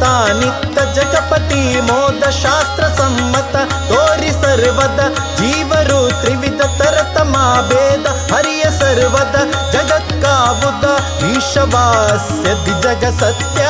ತಾನಿತ್ತ 0.00 0.78
ಜಗಪತಿ 0.96 1.80
ಮೋದ 1.80 2.30
ಶಾಸ್ತ್ರ 2.42 2.84
ಸಮ್ಮತ 2.98 3.56
ತೋರಿ 3.88 4.32
ಸರ್ವದ 4.32 5.00
ಜೀವರು 5.38 6.20
ತ್ರಿವಿಧ 6.20 6.60
ತರತಮ 6.78 7.34
ಭೇದ 7.68 8.06
ಹರಿಯ 8.32 8.64
ಸರ್ವದ 8.80 9.36
ಜಗತ್ಕಾವುದ 9.72 10.86
ಈಶವಾಸ್ಯದಿ 11.32 12.74
ಜಗ 12.82 13.04
ಸತ್ಯ. 13.20 13.62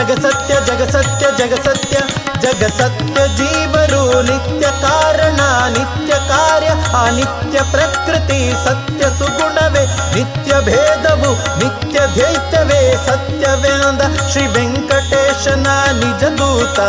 ಜಗ 0.00 0.12
ಸತ್ಯ 0.12 0.54
ಜಗ 0.66 0.90
ಸತ್ಯ 0.90 1.26
ಜಗ 1.38 1.54
ಸತ್ಯ 1.54 1.96
ಜಗ 2.40 2.66
ಸತ್ಯ 2.66 3.36
ಜೀವರು 3.36 4.22
ನಿತ್ಯ 4.22 4.66
ಕಾರಣ, 4.82 5.40
ನಿತ್ಯ 5.68 6.14
ಕಾರ್ಯ, 6.28 6.68
ಅನಿತ್ಯ 7.06 7.60
ಪ್ರಕೃತಿ 7.70 8.54
ಸತ್ಯ 8.64 9.02
ಸುಗುಣವೇ. 9.18 9.86
ನಿತ್ಯ 10.14 10.60
ಭೇದವು, 10.60 11.58
ನಿತ್ಯ 11.58 12.00
ದ್ವೈತವೇ. 12.14 12.96
ಸತ್ಯವೇಂದ 13.06 14.28
ಶ್ರೀ 14.30 14.46
ವೆಂಕಟೇಶನ 14.46 15.66
ನಿಜ 15.92 16.24
ದೂತ. 16.24 16.80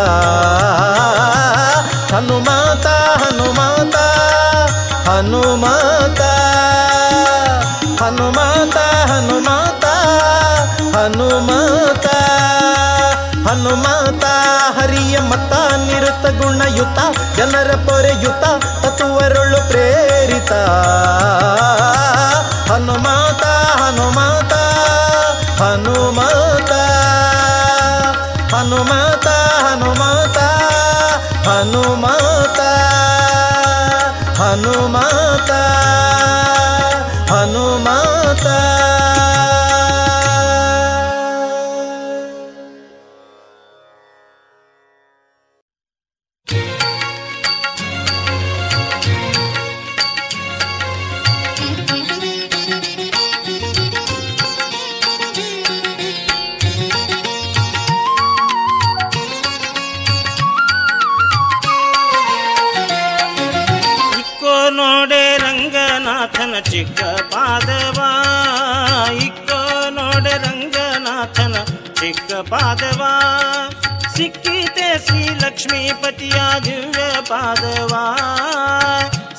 ಹನುಮಾತ 2.14 2.88
ಹನುಮಾತ 3.24 3.96
ಹನುಮಾತ 5.10 6.22
ಹನುಮಾತ. 8.04 8.41
ಹರಿಯ 14.82 15.20
ಮತ, 15.20 15.54
ನಿರುತ 15.74 16.44
ಗುಣಯುತ, 16.44 17.00
ಜನರ 17.36 17.72
ಪೊರೆಯುತ, 17.72 18.44
ತತ್ವರುಳು 18.86 19.68
ಪ್ರೇರಿತ. 19.68 20.52
ಹನುಮಾತ 22.72 23.44
ಹನುಮಾತ 23.82 24.54
ಹನುಮಾತ. 25.62 26.72
ಹನುಮಾತ 28.54 29.28
ಹನುಮಾತ 29.64 30.38
ಹನುಮಾತ. 31.48 32.60
ಹನುಮಾತ. 34.42 34.91
लक्ष्मीपतिया 75.64 76.46
दिव्य 76.60 77.02
पादवा 77.30 78.04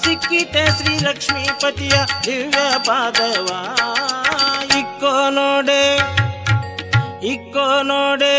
सिक्कित 0.03 0.57
श्री 0.77 0.95
लक्ष्मीपतिया 0.99 2.05
दिव्य 2.25 2.59
पादवा 2.89 3.59
इक्को 4.79 5.15
नोडे 5.37 5.83
इक्को 7.33 7.67
नोडे 7.91 8.37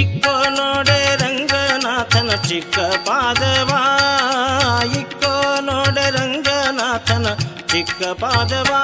ಇಕ್ಕೋ 0.00 0.32
ನೋಡೆ 0.56 0.96
ರಂಗನಾಥನ 1.20 2.30
ಚಿಕ್ಕ 2.48 2.78
ಪಾದವಾ 3.06 3.80
ಇಕ್ಕೋ 5.00 5.32
ನೋಡೆ 5.68 6.04
ರಂಗನಾಥನ 6.16 7.26
ಚಿಕ್ಕ 7.72 8.02
ಪಾದವಾ 8.22 8.82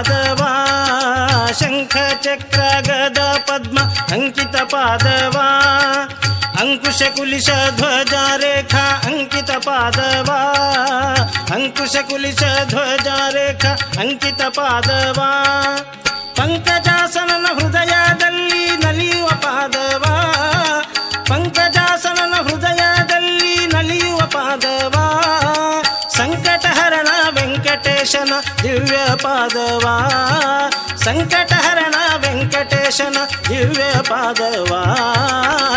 पादवा 0.00 0.52
शङ्खचक्र 1.60 2.60
गदा 2.86 3.26
पद्म 3.48 3.82
अङ्कित 4.16 4.54
पादवा 4.72 5.48
अङ्कुशकुलिश 6.62 7.48
ध्वजा 7.80 8.22
रेखा 8.42 8.84
अङ्कित 9.10 9.50
पादवा 9.66 10.38
अङ्कुशकुलिश 11.56 12.42
ध्वजा 12.72 13.18
रेखा 13.36 13.72
अङ्कित 14.04 14.42
पादवा 14.58 15.28
पङ्कजासन 16.38 17.29
ವೆಂಕಟೇಶನ 28.30 28.62
ದಿವ್ಯ 28.62 28.98
ಪಾದವಾ. 29.16 29.94
ಸಂಕಟಹರಣ 30.96 31.94
ವೆಂಕಟೇಶನ 32.16 33.16
ದಿವ್ಯ 33.48 33.82
ಪಾದವಾ. 34.02 34.82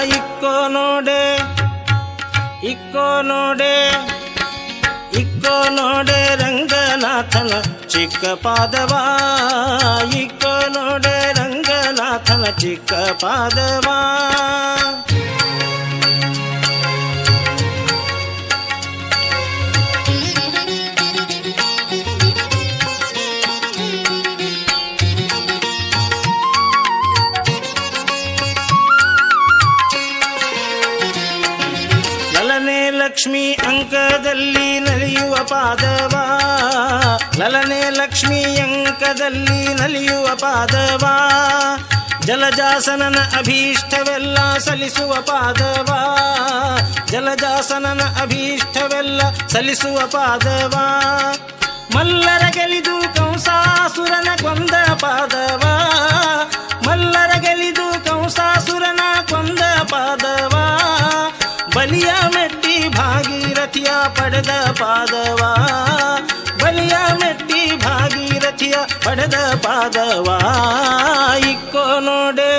ಇಕ್ಕೋ 0.04 0.68
ನೋಡೆ 0.68 1.38
ಇಕ್ಕೋ 2.64 3.22
ನೋಡೆ 3.22 3.76
ಇಕ್ಕೋ 5.20 5.70
ನೋಡೆ 5.70 6.36
ರಂಗನಾಥನ 6.36 7.62
ಚಿಕ್ಕ 7.88 8.26
ಪಾದವಾ. 8.26 9.04
ಇಕ್ಕೋ 10.18 10.70
ನೋಡೆ 10.70 11.32
ರಂಗನಾಥನ 11.32 12.46
ಚಿಕ್ಕ 12.60 12.94
ಪಾದವಾ. 12.94 14.00
ಲಕ್ಷ್ಮಿ 33.24 33.54
ಅಂಕದಲ್ಲಿ 33.54 34.80
ನಲಿಯುವ 34.80 35.36
ಪಾದವ. 35.36 36.16
ಲಲನೆ 37.38 37.90
ಲಕ್ಷ್ಮಿ 37.90 38.44
ಅಂಕದಲ್ಲಿ 38.44 39.74
ನಲಿಯುವ 39.74 40.28
ಪಾದವ. 40.36 41.06
ಜಲಜಾಸನನ 42.22 43.16
ಅಭೀಷ್ಟವೆಲ್ಲ 43.38 44.58
ಸಲಿಸುವ 44.58 45.14
ಪಾದವ. 45.14 46.18
ಜಲಜಾಸನನ 47.06 48.02
ಅಭೀಷ್ಟವೆಲ್ಲ 48.22 49.22
ಸಲಿಸುವ 49.48 50.00
ಪಾದವ. 50.08 50.78
ಮಲ್ಲರ 51.96 52.48
ಗೆಲಿದು 52.52 53.13
ಪಡೆದ 64.44 64.72
ಪಾದವಾ? 64.80 65.50
ಬಲಿಯ 66.62 66.96
ಮೆಟ್ಟಿ 67.20 67.60
ಭಾಗೀರಥಿಯ 67.76 68.76
ಪಡೆದ 69.06 69.38
ಪಾದವಾ? 69.66 70.38
ಇಕ್ಕೋ 71.52 71.86
ನೋಡೆ 72.00 72.54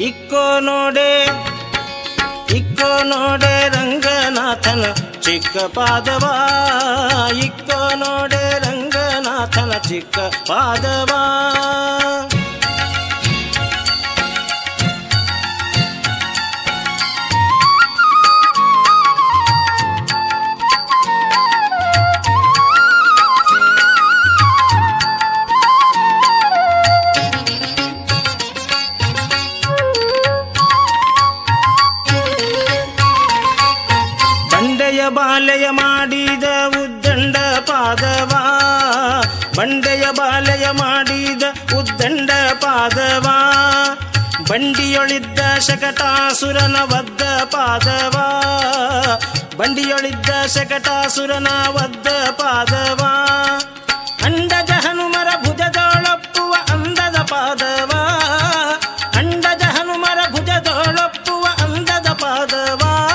ಇಕ್ಕೋ 0.00 0.44
ನೋಡೆ 0.60 1.10
ಇಕ್ಕೋ 2.56 2.90
ನೋಡೆ 3.02 3.54
ರಂಗನಾಥನ 3.68 4.84
ಚಿಕ್ಕ 5.20 5.56
ಪಾದವಾ? 5.78 6.34
ಇಕ್ಕೋ 7.46 7.80
ನೋಡೆ 7.94 8.44
ರಂಗನಾಥನ 8.58 9.72
ಚಿಕ್ಕ 9.88 10.18
ಪಾದವಾ? 10.50 11.22
ಶಕಟಾಸುರನ 45.66 46.76
ವದ್ದ 46.82 47.22
ಪಾದವ. 47.44 48.42
ಬಂಡಿಯೊಳಿದ್ದ 49.56 50.46
ಶಕಟಾಸುರನ 50.46 51.48
ವದ್ದ 51.68 52.06
ಪಾದವ. 52.30 53.04
ಅಂಡಜ 54.24 54.70
ಹನುಮರ 54.70 55.28
ಭುಜದೊಳಪ್ಪುವ 55.44 56.54
ಅಂದದ 56.68 57.16
ಪಾದವ. 57.16 57.90
ಅಂಡಜ 59.18 59.62
ಹನುಮರ 59.62 60.18
ಭುಜದೊಳಪ್ಪುವ 60.30 61.44
ಅಂದದ 61.44 62.06
ಪಾದವ. 62.08 63.08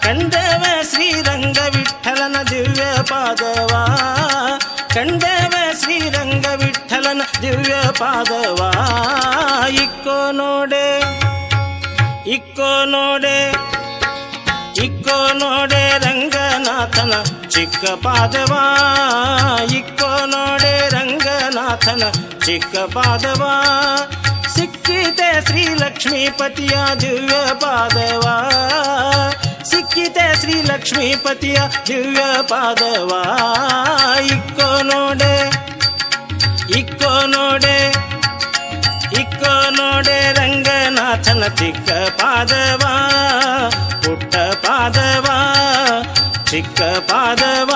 ಕಂದೇವ 0.00 0.64
ಶ್ರೀರಂಗ 0.90 1.58
ವಿಠಲನ 1.74 2.36
ದಿವ್ಯ 2.50 2.82
ಪಾದವ. 3.02 3.86
ಕಂದೇವ 4.94 5.54
ಶ್ರೀರಂಗ 5.80 6.46
ವಿಠಲನ 6.46 7.22
ದಿವ್ಯ 7.42 7.74
ಪಾದವ. 7.98 8.72
ಇಕ್ಕೋ 9.68 10.30
ನೋಡೆ. 10.30 11.21
ಇಕ್ಕೋ 12.34 12.84
ನೋಡೆ 12.84 13.38
ಇಕ್ಕೋ 14.84 15.16
ನೋಡೆ 15.32 15.98
ರಂಗನಾಥನ 15.98 17.14
ಚಿಕ್ಕ 17.48 17.84
ಪಾದವಾ. 17.84 18.62
ಇಕ್ಕೋ 19.76 20.26
ನೋಡೆ 20.26 20.88
ರಂಗನಾಥನ 20.88 22.02
ಚಿಕ್ಕ 22.46 22.76
ಪಾದವಾ. 22.94 23.52
ಸಿಕ್ಕಿತೆ 24.54 25.46
ಶ್ರೀ 25.46 25.64
ಲಕ್ಷ್ಮೀಪತಿಯ 25.74 26.76
ದಿವ್ಯ 27.00 27.34
ಪಾದವಾ. 27.54 28.36
ಸಿಕ್ಕಿತೆ 29.64 30.40
ಶ್ರೀ 30.40 30.62
ಲಕ್ಷ್ಮೀಪತಿಯ 30.62 31.58
ದಿವ್ಯ 31.86 32.22
ಪಾದವಾ. 32.42 33.22
ಇಕ್ಕೋ 34.26 34.82
ನೋಡೆ 34.82 35.34
ಇಕ್ಕೋ 36.78 37.26
ನೋಡೆ 37.26 37.78
ನೋಡೆ 39.70 40.32
ರಂಗನಾಥನ 40.32 41.44
ಚಿಕ್ಕ 41.48 41.90
ಪಾದವಾ 41.90 42.94
ಪುಟ್ಟ 44.04 44.36
ಪಾದವ 44.36 45.26
ಚಿಕ್ಕ 46.50 46.82
ಪಾದವ. 46.82 47.70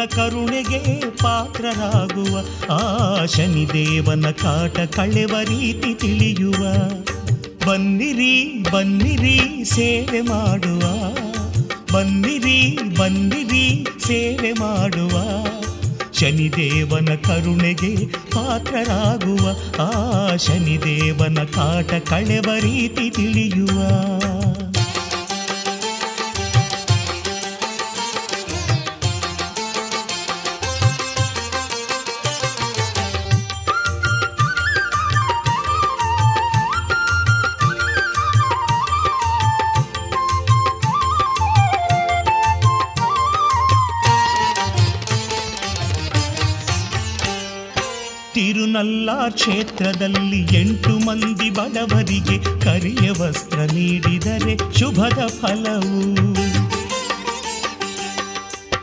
ಶನಿದೇವನ 0.00 0.28
ಕರುಣೆಗೆ 0.28 1.00
ಪಾತ್ರರಾಗುವ, 1.10 2.44
ಆ 2.70 3.24
ಶನಿದೇವನ 3.24 4.30
ಕಾಟ 4.30 4.80
ಕಳೆವ 4.80 5.34
ರೀತಿ 5.42 5.94
ತಿಳಿಯುವ. 5.94 6.64
ಬನ್ನಿರಿ 7.66 8.64
ಬನ್ನಿರಿ, 8.72 9.64
ಸೇವೆ 9.64 10.20
ಮಾಡುವ. 10.20 10.80
ಬನ್ನಿರಿ 11.92 12.78
ಬನ್ನಿರಿ, 12.98 13.86
ಸೇವೆ 14.06 14.52
ಮಾಡುವ. 14.52 15.46
ಶನಿದೇವನ 16.12 17.08
ಕರುಣೆಗೆ 17.26 17.96
ಪಾತ್ರರಾಗುವ, 18.06 19.50
ಆ 19.84 20.36
ಶನಿದೇವನ 20.36 21.38
ಕಾಟ 21.44 21.94
ಕಳೆವ 22.08 22.46
ರೀತಿ 22.60 23.10
ತಿಳಿಯುವ. 23.10 23.82
ತಿರುನಲ್ಲಾರ್ 48.80 49.32
ಕ್ಷೇತ್ರದಲ್ಲಿ 49.32 50.60
ಎಂಟು 50.60 51.06
ಮಂದಿ 51.06 51.50
ಬಡವರಿಗೆ 51.50 52.60
ಕರಿಯ 52.60 53.10
ವಸ್ತ್ರ 53.10 53.58
ನೀಡಿದರೆ 53.58 54.78
ಶುಭದ 54.78 55.26
ಫಲವು. 55.26 56.14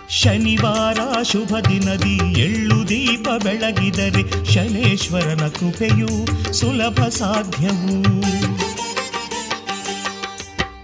ಶನಿವಾರ 0.10 1.22
ಶುಭ 1.22 1.56
ದಿನದಿ 1.70 2.39
ಎಳ್ಳು 2.39 2.89
ದೀಪ 2.89 3.28
ಬೆಳಗಿದರೆ 3.43 4.54
ಶನೇಶ್ವರನ 4.54 5.48
ಕೃಪೆಯು 5.48 6.26
ಸುಲಭ 6.54 7.08
ಸಾಧ್ಯವು. 7.08 8.22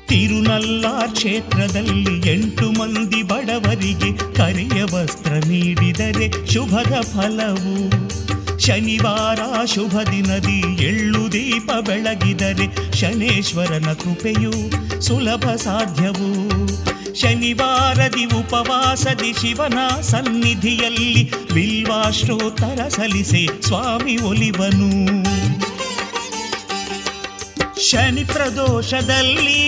ತಿರುನಲ್ಲಾರ್ 0.07 1.11
ಕ್ಷೇತ್ರದಲ್ಲಿ 1.11 2.32
ಎಂಟು 2.32 2.72
ಮಂದಿ 2.72 3.24
ಬಡವರಿಗೆ 3.24 4.36
ಕರಿಯ 4.36 4.84
ವಸ್ತ್ರ 4.84 5.32
ನೀಡಿದರೆ 5.32 6.53
ಶುಭದ 6.53 7.01
ಫಲವು. 7.01 8.03
ಶನಿವಾರ 8.66 9.66
ಶುಭ 9.66 10.01
ದಿನದಿ 10.01 10.84
ಎಳ್ಳು 10.84 11.32
ದೀಪ 11.32 11.72
ಬೆಳಗಿದರೆ 11.72 12.95
ಶನೇಶ್ವರನ 12.99 13.93
ಕೃಪೆಯು 13.93 14.53
ಸುಲಭ 15.01 15.45
ಸಾಧ್ಯವು. 15.55 16.53
ಶನಿವಾರದಿ 17.16 18.26
ಉಪವಾಸದಿ 18.26 19.34
ಶಿವನ 19.34 20.01
ಸನ್ನಿಧಿಯಲ್ಲಿ 20.01 21.32
ಬಿಲ್ವಾಶ್ರೋತ್ತರ 21.53 22.88
ಸಲ್ಲಿಸಿ 22.88 23.49
ಸ್ವಾಮಿ 23.61 24.18
ಒಲಿವನು. 24.18 25.24
ಶನಿ 27.89 28.24
ಪ್ರದೋಷದಲ್ಲಿ, 28.24 29.59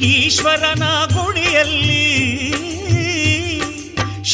ಈಶ್ವರನ 0.00 0.82
ಗುಡಿಯಲ್ಲಿ 1.14 2.43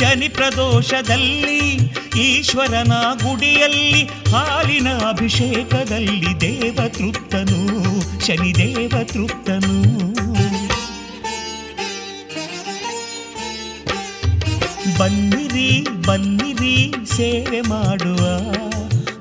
ಶನಿ 0.01 0.29
ಪ್ರದೋಷದಲ್ಲಿ, 0.29 1.59
ಈಶ್ವರನ 2.21 2.93
ಗುಡಿಯಲ್ಲಿ, 3.23 4.05
ಹಾಲಿನ 4.31 4.89
ಅಭಿಷೇಕದಲ್ಲಿ 4.89 6.41
ದೇವ 6.41 6.41
ದೇವತೃಪ್ತನು, 6.41 7.67
ಶನಿ 8.27 8.55
ದೇವತೃಪ್ತನು. 8.55 10.01
ಬನ್ನಿರಿ 14.99 15.87
ಬನ್ನಿರಿ, 16.07 16.95
ಸೇವೆ 17.07 17.61
ಮಾಡುವ. 17.61 18.53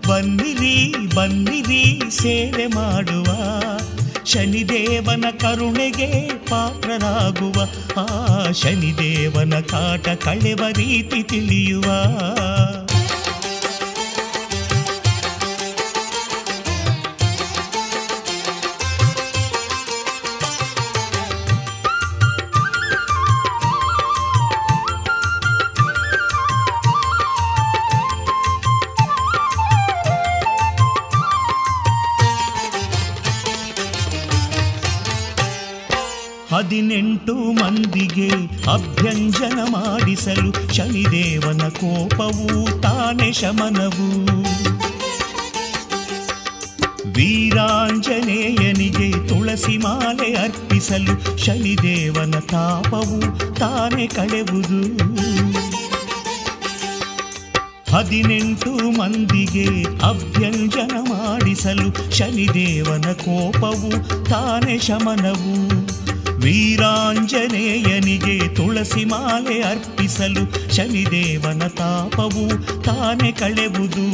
ಬನ್ನಿರಿ 0.10 0.96
ಬನ್ನಿರಿ, 1.16 2.02
ಸೇವೆ 2.10 2.68
ಮಾಡುವ. 2.68 3.26
ಶನಿದೇವನ 4.34 5.26
ಕರುಣೆಗೆ 5.40 6.30
ಪಾತ್ರರಾಗುವ 6.50 7.58
ಆ 8.00 8.06
ಶನಿದೇವನ 8.52 9.60
ಕಾಟ 9.60 10.10
ಕಳೆವ 10.10 10.62
ರೀತಿ 10.78 11.24
ತಿಳಿಯುವ. 11.24 11.84
ಮಂದಿಗೆ 37.70 38.30
ಅಭ್ಯಂಜನ 38.72 39.60
ಮಾಡಿಸಲು 39.72 40.74
ಶನಿದೇವನ 40.74 41.70
ಕೋಪವು 41.70 42.82
ತಾನೆ 42.82 43.32
ಶಮನವು. 43.32 44.30
ವೀರಾಂಜನೇಯನಿಗೆ 47.14 49.28
ತುಳಸಿ 49.28 49.78
ಮಾಲೆ 49.78 50.36
ಅರ್ಪಿಸಲು 50.36 51.38
ಶನಿದೇವನ 51.38 52.32
ತಾಪವು 52.32 53.56
ತಾನೆ 53.56 54.08
ಕಳೆವುದು. 54.08 54.98
ಹದಿನೆಂಟು 57.96 59.00
ಮಂದಿಗೆ 59.00 59.84
ಅಭ್ಯಂಜನ 59.84 61.10
ಮಾಡಿಸಲು 61.10 62.18
ಶನಿದೇವನ 62.18 63.02
ಕೋಪವು 63.02 64.26
ತಾನೆ 64.26 64.80
ಶಮನವು. 64.80 65.89
ವೀರಾಂಜನೇಯನಿಗೆ 66.40 68.56
ತುಳಸಿ 68.56 69.06
ಮಾಲೆ 69.06 69.62
ಅರ್ಪಿಸಲು 69.62 70.76
ಶನಿದೇವನ 70.76 71.68
ತಾಪವು 71.68 72.84
ತಾನೆ 72.84 73.32
ಕಳೆವುದು. 73.32 74.06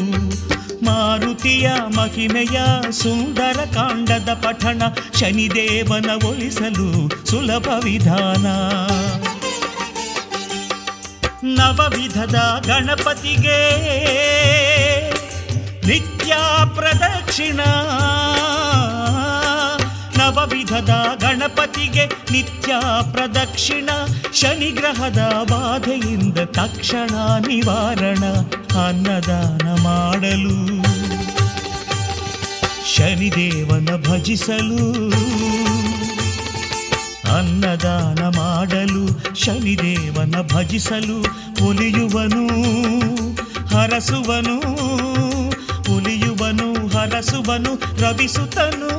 ಮಾರುತಿಯ 0.86 1.72
ಮಹಿಮೆಯ 1.98 2.62
ಸುಂದರ 2.92 3.52
ಕಾಂಡದ 3.52 4.42
ಪಠಣ 4.44 4.82
ಶನಿದೇವನ 5.20 6.26
ಒಲಿಸಲು 6.26 7.26
ಸುಲಭ 7.26 7.68
ವಿಧಾನ. 7.84 8.46
ನವವಿಧದ 11.44 12.64
ಗಣಪತಿಗೆ 12.68 13.62
ನಿತ್ಯ 15.88 16.36
ಪ್ರದಕ್ಷಿಣ 16.76 17.60
ನವವಿಧದ 20.26 20.90
ಗಣಪತಿಗೆ 21.22 22.06
ನಿತ್ಯ 22.06 22.76
ಪ್ರದಕ್ಷಿಣ, 23.12 23.90
ಶನಿಗ್ರಹದ 24.34 25.20
ಬಾಧೆಯಿಂದ 25.52 26.38
ತಕ್ಷಣ 26.38 27.16
ನಿವಾರಣ, 27.48 28.24
ಅನ್ನದಾನ 28.88 29.84
ಮಾಡಲು. 29.84 30.84
ಶನಿದೇವನ 32.96 33.90
ಭಜಿಸಲು. 34.10 35.12
ಅನ್ನದಾನ 37.38 38.38
ಮಾಡಲು, 38.38 39.36
ಶನಿದೇವನ 39.36 40.36
ಭಜಿಸಲು, 40.54 41.22
ಒಲಿಯುವನು, 41.68 42.48
ಹರಸುವನು. 43.78 44.86
ಒಲಿಯುವನು 47.16 48.02
ರವಿಸುತನು 48.02 48.90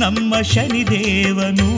ನಮ್ಮ 0.00 0.34
ಶನಿದೇವನು. 0.42 1.68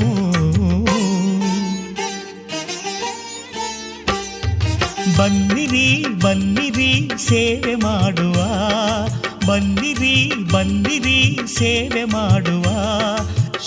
ಬನ್ನಿರಿ 5.18 6.06
ಬನ್ನಿರಿ, 6.22 7.10
ಸೇವೆ 7.16 7.74
ಮಾಡುವ. 7.74 8.34
ಬನ್ನಿರಿ 9.46 10.32
ಬನ್ನಿರಿ, 10.52 11.40
ಸೇವೆ 11.46 12.04
ಮಾಡುವ. 12.04 12.64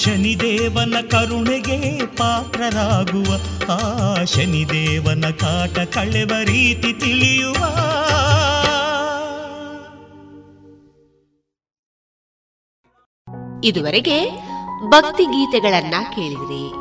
ಶನಿದೇವನ 0.04 0.96
ಕರುಣೆಗೆ 1.12 2.06
ಪಾತ್ರರಾಗುವ. 2.06 3.36
ಆ 3.74 4.24
ಶನಿದೇವನ 4.24 5.26
ಕಾಟ 5.40 5.80
ಕಳೆವ 5.80 6.32
ರೀತಿ 6.44 6.94
ತಿಳಿಯುವ. 6.94 7.66
ಇದುವರೆಗೆ 13.64 14.32
ಭಕ್ತಿ 14.88 15.24
ಗೀತೆಗಳನ್ನ 15.24 15.94
ಕೇಳಿದ್ರಿ. 16.16 16.74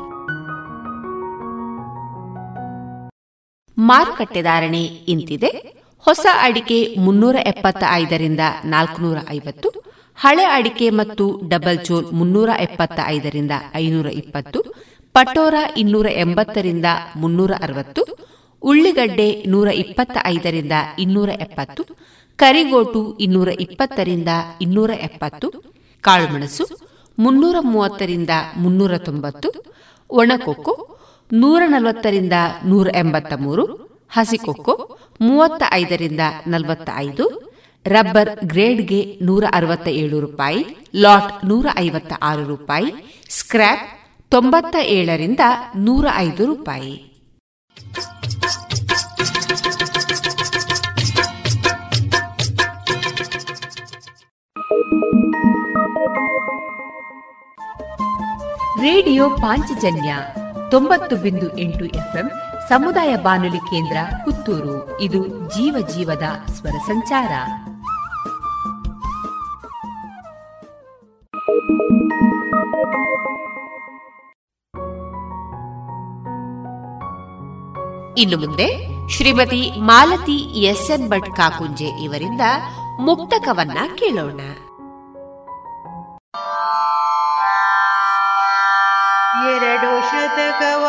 ಮಾರುಕಟ್ಟೆ 3.78 4.42
ಧಾರಣೆ 4.42 4.82
ಇಂತಿದೆ. 4.82 5.76
ಹೊಸ 6.00 6.26
ಅಡಿಕೆ 6.42 6.96
ಮುನ್ನೂರ 6.98 7.36
ಎಪ್ಪತ್ತ 7.44 7.84
ಐದರಿಂದ 7.90 8.40
ನಾಲ್ಕುನೂರ 8.64 9.16
ಐವತ್ತು, 9.30 9.68
ಹಳೆ 10.16 10.44
ಅಡಿಕೆ 10.44 10.90
ಮತ್ತು 10.90 11.40
ಡಬಲ್ 11.48 11.84
ಚೋಲ್ 11.84 12.06
ಮುನ್ನೂರ 12.12 12.48
ಎಪ್ಪತ್ತ 12.60 13.00
ಐದರಿಂದ 13.06 13.50
ಐನೂರ 13.74 14.06
ಇಪ್ಪತ್ತು, 14.06 14.74
ಪಟೋರ 15.12 15.54
ಇನ್ನೂರ 15.76 16.06
ಎಂಬತ್ತರಿಂದ 16.06 16.84
ಮುನ್ನೂರ 17.16 17.50
ಅರವತ್ತು, 17.62 18.18
ಉಳ್ಳಿಗಡ್ಡೆ 18.62 19.44
ನೂರ 19.48 19.68
ಇಪ್ಪತ್ತ 19.68 20.18
ಐದರಿಂದ 20.24 20.72
ಇನ್ನೂರ 20.98 21.28
ಎಪ್ಪತ್ತು, 21.28 21.84
ಕರಿಗೋಟು 22.36 23.18
ಇನ್ನೂರ 23.18 23.48
ಇಪ್ಪತ್ತರಿಂದ 23.48 24.28
ಇನ್ನೂರ 24.60 24.90
ಎಪ್ಪತ್ತು 24.90 25.75
ಕಾಳುಮೆಣಸು, 26.06 26.64
ಮುನ್ನೂರ 27.18 27.56
ಮೂವತ್ತರಿಂದ 27.60 28.30
ಮುನ್ನೂರ 28.56 28.96
ತೊಂಬತ್ತು, 28.98 29.48
ಒಣಕೊಕ್ಕೋ, 30.10 30.74
ನೂರ 31.32 31.62
ನಲವತ್ತರಿಂದ 31.66 32.36
ನೂರ 32.64 32.88
ಎಂಬತ್ತ 32.96 33.32
ಮೂರು, 33.36 33.64
ಹಸಿಕೊಕ್ಕೋ, 34.10 34.74
ಮೂವತ್ತ 35.20 35.62
ಐದರಿಂದ 35.72 36.20
ನಲವತ್ತ 36.46 36.90
ಐದು, 36.96 37.24
ರಬ್ಬರ್ 37.86 38.30
ಗ್ರೇಡ್ಗೆ 38.44 39.00
ನೂರ 39.22 39.44
ಅರವತ್ತ 39.52 39.88
ಏಳು 39.88 40.20
ರೂಪಾಯಿ, 40.20 40.62
ಲಾಟ್ 40.94 41.32
ನೂರ 41.44 41.66
ಐವತ್ತ 41.78 42.12
ಆರು 42.22 42.44
ರೂಪಾಯಿ, 42.46 42.90
ಸ್ಕ್ರ್ಯಾಪ್ 43.30 43.84
ತೊಂಬತ್ತ 44.32 44.76
ಏಳರಿಂದ 44.82 45.40
ನೂರ 45.76 46.06
ಐದು 46.16 46.46
ರೂಪಾಯಿ. 46.46 46.94
ರೇಡಿಯೋ 58.80 59.30
ಪಾಂಚಜನ್ಯ 59.30 60.16
ತೊಂಬತ್ತು 60.70 61.16
ಬಿಂದು 61.16 61.58
ಎಂಟು 61.58 61.84
ಎಫ್ಎಂ 61.84 62.30
ಸಮುದಾಯ 62.68 63.16
ಬಾನುಲಿ 63.16 63.58
ಕೇಂದ್ರ 63.58 63.96
ಪುತ್ತೂರು. 64.24 65.00
ಇದು 65.00 65.26
ಜೀವ 65.26 65.86
ಜೀವದ 65.94 66.22
ಸ್ವರ 66.52 66.70
ಸಂಚಾರ. 66.70 67.32
ಇನ್ನು 78.18 78.38
ಮುಂದೆ 78.38 78.86
ಶ್ರೀಮತಿ 79.08 79.80
ಮಾಲತಿ 79.80 80.36
ಎಸ್ 80.60 80.90
ಎನ್ 80.90 81.08
ಭಟ್ 81.08 81.36
ಕಾಕುಂಜೆ 81.36 82.02
ಇವರಿಂದ 82.04 82.40
ಮುಕ್ತಕವನ್ನ 83.00 83.78
ಕೇಳೋಣ. 83.94 84.40
ಎರಡು 89.44 89.92
ಶತಕವ 90.10 90.84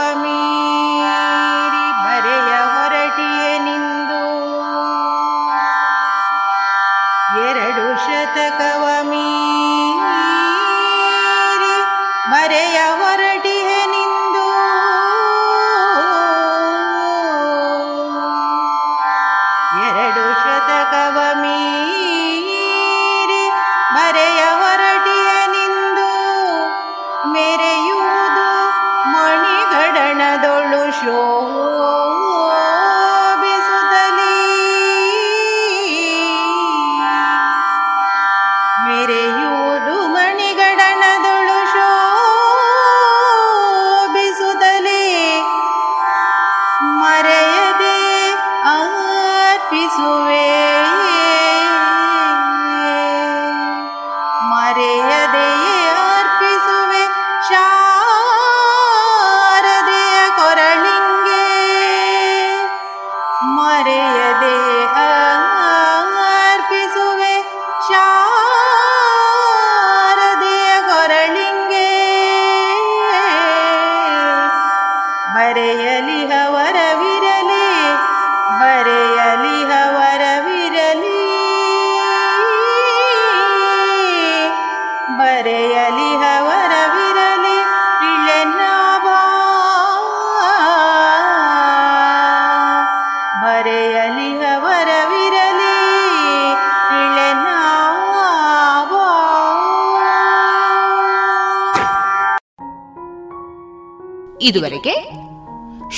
ಇದುವರೆಗೆ 104.48 104.96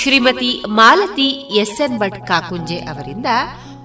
ಶ್ರೀಮತಿ 0.02 0.62
ಮಾಲತಿ 0.68 1.28
ಎಸ್ 1.60 1.80
ಎನ್ 1.80 1.98
ಭಟ್ 1.98 2.26
ಕಾಕುಂಜೆ 2.26 2.76
ಅವರಿಂದ 2.76 3.26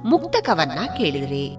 ಮುಕ್ತಕವನ್ನ 0.05 0.80
ಕೇಳಿದ್ರಿ. 0.97 1.57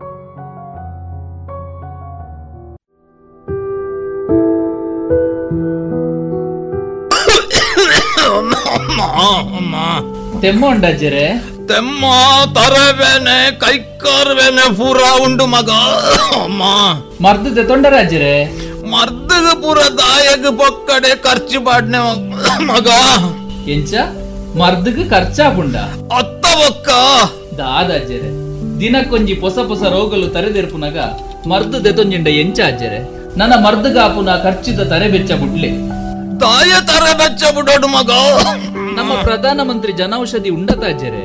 ಅಮ್ಮ 8.89 9.77
ತೆಮ್ಮ 11.67 12.05
ತರವೆನೆ 12.55 13.59
ಕೈಕಾರ್ಬೇನೆ 13.61 14.77
ಪೂರ 14.77 14.99
ಉಂಡು 15.25 15.47
ಮಗ. 15.47 15.71
ಅಮ್ಮ. 16.43 16.63
ಮರ್ದದೆ 17.27 17.65
ತೊಂಡರಾಜ್ಜರೆ. 17.65 18.35
ಮರ್ದಗ 18.91 19.63
ಪೂರ 19.63 19.79
ದಾಯಗ 19.79 20.47
ಪೊಕ್ಕಡೆ 20.47 21.23
ಖರ್ಚು 21.23 21.61
ಪಾಡ್ನೆ 21.61 21.99
ಮಗ. 21.99 22.26
ಎಂಚ? 23.68 23.95
ಮರ್ದಗ್ 24.59 25.11
ಖರ್ಚಾಪುಂಡ 25.11 25.76
ಅತ್ತ 26.12 26.47
ಬೊಕ್ಕ 26.57 26.89
ದಾದಾಜೆರೆ 27.59 28.30
ದಿನಕ್ಕೊಂಜಿ 28.80 29.34
ಪೊಸ 29.34 29.59
ಪೊಸ 29.68 29.82
ರೋಗಲು 29.82 30.26
ತರೆದೆರ್ಪುನಗ 30.28 30.99
ಮರ್ದು 31.47 31.84
ದೆತೊಂಜಿಂಡ 31.84 32.28
ಎಂಚ 32.28 32.61
ಅಜ್ಜರೆ 32.61 32.99
ನನ್ನ 33.37 33.53
ಮರ್ದಗಾಪುನ 33.64 34.37
ಖರ್ಚಿದ 34.43 34.80
ತರೆ 34.80 35.09
ಬೆಚ್ಚ 35.09 35.32
ಬುಡ್ಲೆ. 35.32 35.70
ಬೆಚ್ಚ 37.18 37.45
ಬಿಡೋಡು 37.57 37.89
ಮಗ. 37.89 38.11
ನಮ್ಮ 38.97 39.14
ಪ್ರಧಾನಮಂತ್ರಿ 39.22 39.93
ಜನೌಷಧಿ 39.93 40.51
ಉಂಡತ 40.51 40.84
ಅಜ್ಜರೆ. 40.84 41.24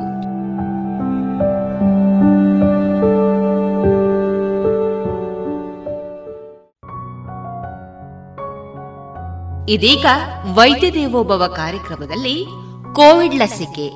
ಇದೀಗ 9.69 10.05
ವೈದ್ಯ 10.53 10.91
ದೇವೋಭವ 10.91 11.47
ಕಾರ್ಯಕ್ರಮದಲ್ಲಿ 11.47 12.45
ಕೋವಿಡ್ 12.93 13.35
ಲಸಿಕೆ. 13.35 13.91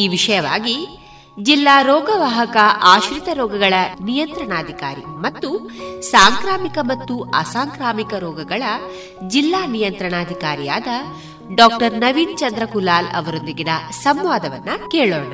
ಈ 0.00 0.08
ವಿಷಯವಾಗಿ 0.08 1.02
ಜಿಲ್ಲಾ 1.42 1.82
ರೋಗವಾಹಕ 1.82 2.56
ಆಶ್ರಿತ 2.82 3.28
ರೋಗಗಳ 3.32 3.74
ನಿಯಂತ್ರಣಾಧಿಕಾರಿ 4.04 5.00
ಮತ್ತು 5.00 5.70
ಸಾಂಕ್ರಾಮಿಕ 6.00 6.78
ಮತ್ತು 6.82 7.22
ಅಸಾಂಕ್ರಾಮಿಕ 7.22 8.14
ರೋಗಗಳ 8.18 8.62
ಜಿಲ್ಲಾ 9.28 9.66
ನಿಯಂತ್ರಣಾಧಿಕಾರಿಯಾದ 9.66 10.86
ಡಾಕ್ಟರ್ 11.54 11.94
ನವೀನ್ 11.94 12.38
ಚಂದ್ರಕುಲಾಲ್ 12.38 13.06
ಅವರೊಂದಿಗಿನ 13.06 13.68
ಸಂವಾದವನ್ನ 13.90 14.68
ಕೇಳೋಣ. 14.90 15.32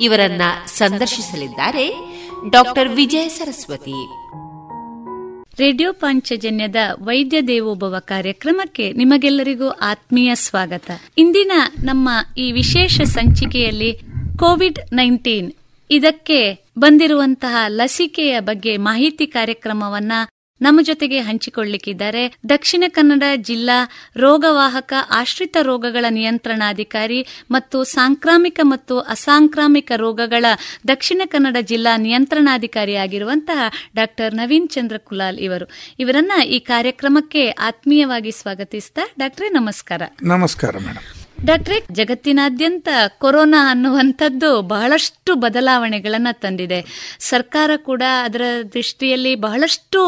ಇವರನ್ನ 0.00 0.42
ಸಂದರ್ಶಿಸಲಿದ್ದಾರೆ 0.66 1.94
ಡಾಕ್ಟರ್ 2.50 2.88
ವಿಜಯ 2.88 3.28
ಸರಸ್ವತಿ. 3.28 4.06
ರೇಡಿಯೋ 5.60 5.92
ಪಾಂಚಜನ್ಯದ 5.92 6.76
ವೈದ್ಯ 6.98 7.42
ದೇವೋಭವ 7.42 7.96
ಕಾರ್ಯಕ್ರಮಕ್ಕೆ 8.00 8.92
ನಿಮಗೆಲ್ಲರಿಗೂ 8.92 9.68
ಆತ್ಮೀಯ 9.68 10.34
ಸ್ವಾಗತ. 10.34 10.90
ಇಂದಿನ 11.18 11.52
ನಮ್ಮ 11.82 12.08
ಈ 12.38 12.52
ವಿಶೇಷ 12.52 13.00
ಸಂಚಿಕೆಯಲ್ಲಿ 13.00 13.92
ಕೋವಿಡ್ 14.38 14.78
ನೈನ್ಟೀನ್. 14.92 15.52
ಇದಕ್ಕೆ 15.90 16.64
ಬಂದಿರುವಂತಹ 16.78 17.56
ಲಸಿಕೆಯ 17.68 18.40
ಬಗ್ಗೆ 18.40 18.76
ಮಾಹಿತಿ 18.76 19.26
ಕಾರ್ಯಕ್ರಮವನ್ನ 19.26 20.12
ನಮ್ಮ 20.60 20.80
ಜೊತೆಗೆ 20.82 21.20
ಹಂಚಿಕೊಳ್ಳಿಕ್ಕಿದ್ದಾರೆ. 21.20 22.34
ದಕ್ಷಿಣ 22.48 22.84
ಕನ್ನಡ 22.88 23.22
ಜಿಲ್ಲಾ 23.36 23.88
ರೋಗವಾಹಕ 24.16 24.92
ಆಶ್ರಿತ 25.10 25.56
ರೋಗಗಳ 25.62 26.04
ನಿಯಂತ್ರಣಾಧಿಕಾರಿ 26.10 27.26
ಮತ್ತು 27.50 27.84
ಸಾಂಕ್ರಾಮಿಕ 27.84 28.60
ಮತ್ತು 28.62 28.98
ಅಸಾಂಕ್ರಾಮಿಕ 28.98 29.92
ರೋಗಗಳ 29.96 30.44
ದಕ್ಷಿಣ 30.88 31.22
ಕನ್ನಡ 31.24 31.56
ಜಿಲ್ಲಾ 31.60 31.96
ನಿಯಂತ್ರಣಾಧಿಕಾರಿಯಾಗಿರುವಂತಹ 31.96 33.70
ಡಾಕ್ಟರ್ 33.96 34.34
ನವೀನ್ 34.34 34.68
ಚಂದ್ರ 34.68 34.98
ಕುಲಾಲ್ 34.98 35.38
ಇವರು. 35.38 35.68
ಇವರನ್ನ 35.98 36.42
ಈ 36.42 36.58
ಕಾರ್ಯಕ್ರಮಕ್ಕೆ 36.58 37.50
ಆತ್ಮೀಯವಾಗಿ 37.50 38.32
ಸ್ವಾಗತಿಸ್ತಾ 38.32 39.00
ಡಾಕ್ಟ್ರೇ 39.18 39.48
ನಮಸ್ಕಾರ. 39.48 40.02
ನಮಸ್ಕಾರ 40.22 40.78
ಮೇಡಮ್ 40.78 41.19
ಡಾಕ್ಟ್ರೆ 41.44 41.76
ಜಗತ್ತಿನಾದ್ಯಂತ 41.92 42.88
ಕೊರೋನಾ 43.18 43.70
ಅನ್ನುವಂಥದ್ದು 43.70 44.62
ಬಹಳಷ್ಟು 44.62 45.34
ಬದಲಾವಣೆಗಳನ್ನ 45.34 46.28
ತಂದಿದೆ. 46.32 46.84
ಸರ್ಕಾರ 47.18 47.70
ಕೂಡ 47.76 48.02
ಅದರ 48.22 48.42
ದೃಷ್ಟಿಯಲ್ಲಿ 48.74 49.34
ಬಹಳಷ್ಟು 49.34 50.00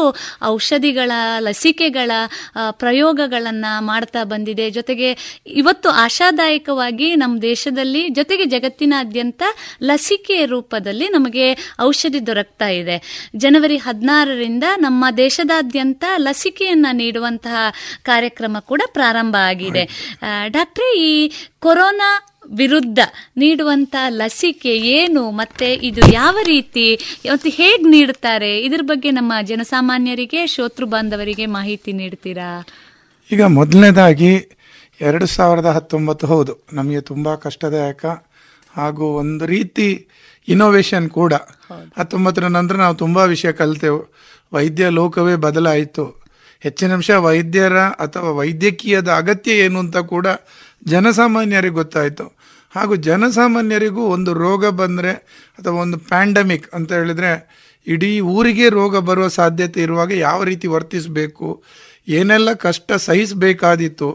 ಔಷಧಿಗಳ 0.43 1.11
ಲಸಿಕೆಗಳ 1.39 2.11
ಪ್ರಯೋಗಗಳನ್ನು 2.71 3.85
ಮಾಡ್ತಾ 3.85 4.23
ಬಂದಿದೆ. 4.23 4.69
ಜೊತೆಗೆ 4.69 5.39
ಇವತ್ತು 5.47 5.89
ಆಶಾದಾಯಕವಾಗಿ 5.89 7.15
ನಮ್ಮ 7.15 7.41
ದೇಶದಲ್ಲಿ 7.41 8.09
ಜೊತೆಗೆ 8.09 8.45
ಜಗತ್ತಿನಾದ್ಯಂತ 8.45 9.43
ಲಸಿಕೆ 9.83 10.45
ರೂಪದಲ್ಲಿ 10.45 11.07
ನಮಗೆ 11.09 11.57
ಔಷಧಿ 11.81 12.27
ದೊರಕ್ತಾ 12.27 12.67
ಇದೆ. 12.67 13.29
ಜನವರಿ 13.35 13.77
ಹದಿನಾರರಿಂದ 13.77 14.63
ನಮ್ಮ 14.77 15.05
ದೇಶದಾದ್ಯಂತ 15.17 16.03
ಲಸಿಕೆಯನ್ನು 16.17 16.95
ನೀಡುವಂತಹ 16.95 17.55
ಕಾರ್ಯಕ್ರಮ 18.03 18.57
ಕೂಡ 18.59 18.81
ಪ್ರಾರಂಭ 18.91 19.35
ಆಗಿದೆ. 19.35 19.85
ಡಾಕ್ಟ್ರೆ 20.47 20.99
ಈ 20.99 21.22
ಕೊರೋನಾ 21.59 22.29
ವಿರುದ್ಧ 22.51 22.99
ನೀಡುವಂತ 23.37 23.95
ಲಸಿಕೆ 24.09 24.77
ಏನು 24.77 25.31
ಮತ್ತೆ 25.31 25.73
ಇದು 25.73 26.13
ಯಾವ 26.13 26.37
ರೀತಿ 26.43 26.99
ಮತ್ತೆ 27.31 27.49
ಹೇಗೆ 27.49 27.83
ನೀಡುತ್ತಾರೆ? 27.83 28.59
ಇದ್ರ 28.59 28.81
ಬಗ್ಗೆ 28.81 29.11
ನಮ್ಮ 29.11 29.33
ಜನಸಾಮಾನ್ಯರಿಗೆ 29.41 30.47
ಶೋತೃ 30.47 30.85
ಬಾಂಧವರಿಗೆ 30.85 31.45
ಮಾಹಿತಿ 31.45 31.93
ನೀಡ್ತೀರಾ? 31.93 32.67
ಈಗ 33.31 33.43
ಮೊದಲನೇದಾಗಿ 33.43 34.33
ಎರಡು 35.01 35.25
ಸಾವಿರದ 35.25 35.65
ಹತ್ತೊಂಬತ್ತು 35.65 36.27
ಹೌದು. 36.27 36.67
ನಮಗೆ 36.73 37.01
ತುಂಬಾ 37.01 37.35
ಕಷ್ಟದಾಯಕ 37.35 38.05
ಹಾಗೂ 38.75 39.05
ಒಂದು 39.05 39.45
ರೀತಿ 39.45 40.07
ಇನೋವೇಷನ್ 40.47 41.09
ಕೂಡ. 41.09 41.33
ಹತ್ತೊಂಬತ್ತರ 41.97 42.47
ನಂತರ 42.47 42.75
ನಾವು 42.75 42.95
ತುಂಬಾ 42.95 43.23
ವಿಷಯ 43.23 43.51
ಕಲಿತೆವು. 43.51 44.13
ವೈದ್ಯ 44.53 44.89
ಲೋಕವೇ 44.89 45.35
ಬದಲಾಯಿತು. 45.35 46.23
ಹೆಚ್ಚಿನ 46.59 46.93
ಅಂಶ 46.93 47.11
ವೈದ್ಯರ 47.11 47.77
ಅಥವಾ 47.77 48.29
ವೈದ್ಯಕೀಯದ 48.29 49.07
ಅಗತ್ಯ 49.07 49.51
ಏನು 49.51 49.79
ಅಂತ 49.79 49.97
ಕೂಡ 49.97 50.27
ಜನಸಾಮಾನ್ಯರಿಗೆ 50.87 51.73
ಗೊತ್ತಾಯಿತು. 51.73 52.25
ಹಾಗೂ 52.71 52.95
ಜನಸಾಮಾನ್ಯರಿಗೂ 52.95 54.01
ಒಂದು 54.01 54.33
ರೋಗ 54.33 54.65
ಬಂದರೆ 54.67 55.11
ಅಥವಾ 55.57 55.81
ಒಂದು 55.81 55.97
ಪ್ಯಾಂಡಮಿಕ್ 55.97 56.73
ಅಂತ 56.73 56.93
ಹೇಳಿದರೆ 56.93 57.31
ಇಡೀ 57.87 58.19
ಊರಿಗೆ 58.19 58.69
ರೋಗ 58.69 58.97
ಬರುವ 58.97 59.27
ಸಾಧ್ಯತೆ 59.27 59.81
ಇರುವಾಗ 59.81 60.11
ಯಾವ 60.11 60.43
ರೀತಿ 60.43 60.67
ವರ್ತಿಸಬೇಕು, 60.67 61.63
ಏನೆಲ್ಲ 62.07 62.53
ಕಷ್ಟ 62.53 62.91
ಸಹಿಸಬೇಕಾದಿತ್ತು 62.91 64.09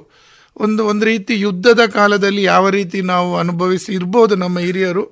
ಒಂದು 0.64 0.82
ಒಂದು 0.90 1.04
ರೀತಿ 1.10 1.34
ಯುದ್ಧದ 1.40 1.82
ಕಾಲದಲ್ಲಿ 1.94 2.42
ಯಾವ 2.42 2.64
ರೀತಿ 2.76 2.98
ನಾವು 3.12 3.30
ಅನುಭವಿಸಿ 3.38 3.90
ಇರ್ಬೋದು 3.98 4.34
ನಮ್ಮ 4.42 4.58
ಹಿರಿಯರು 4.66 5.04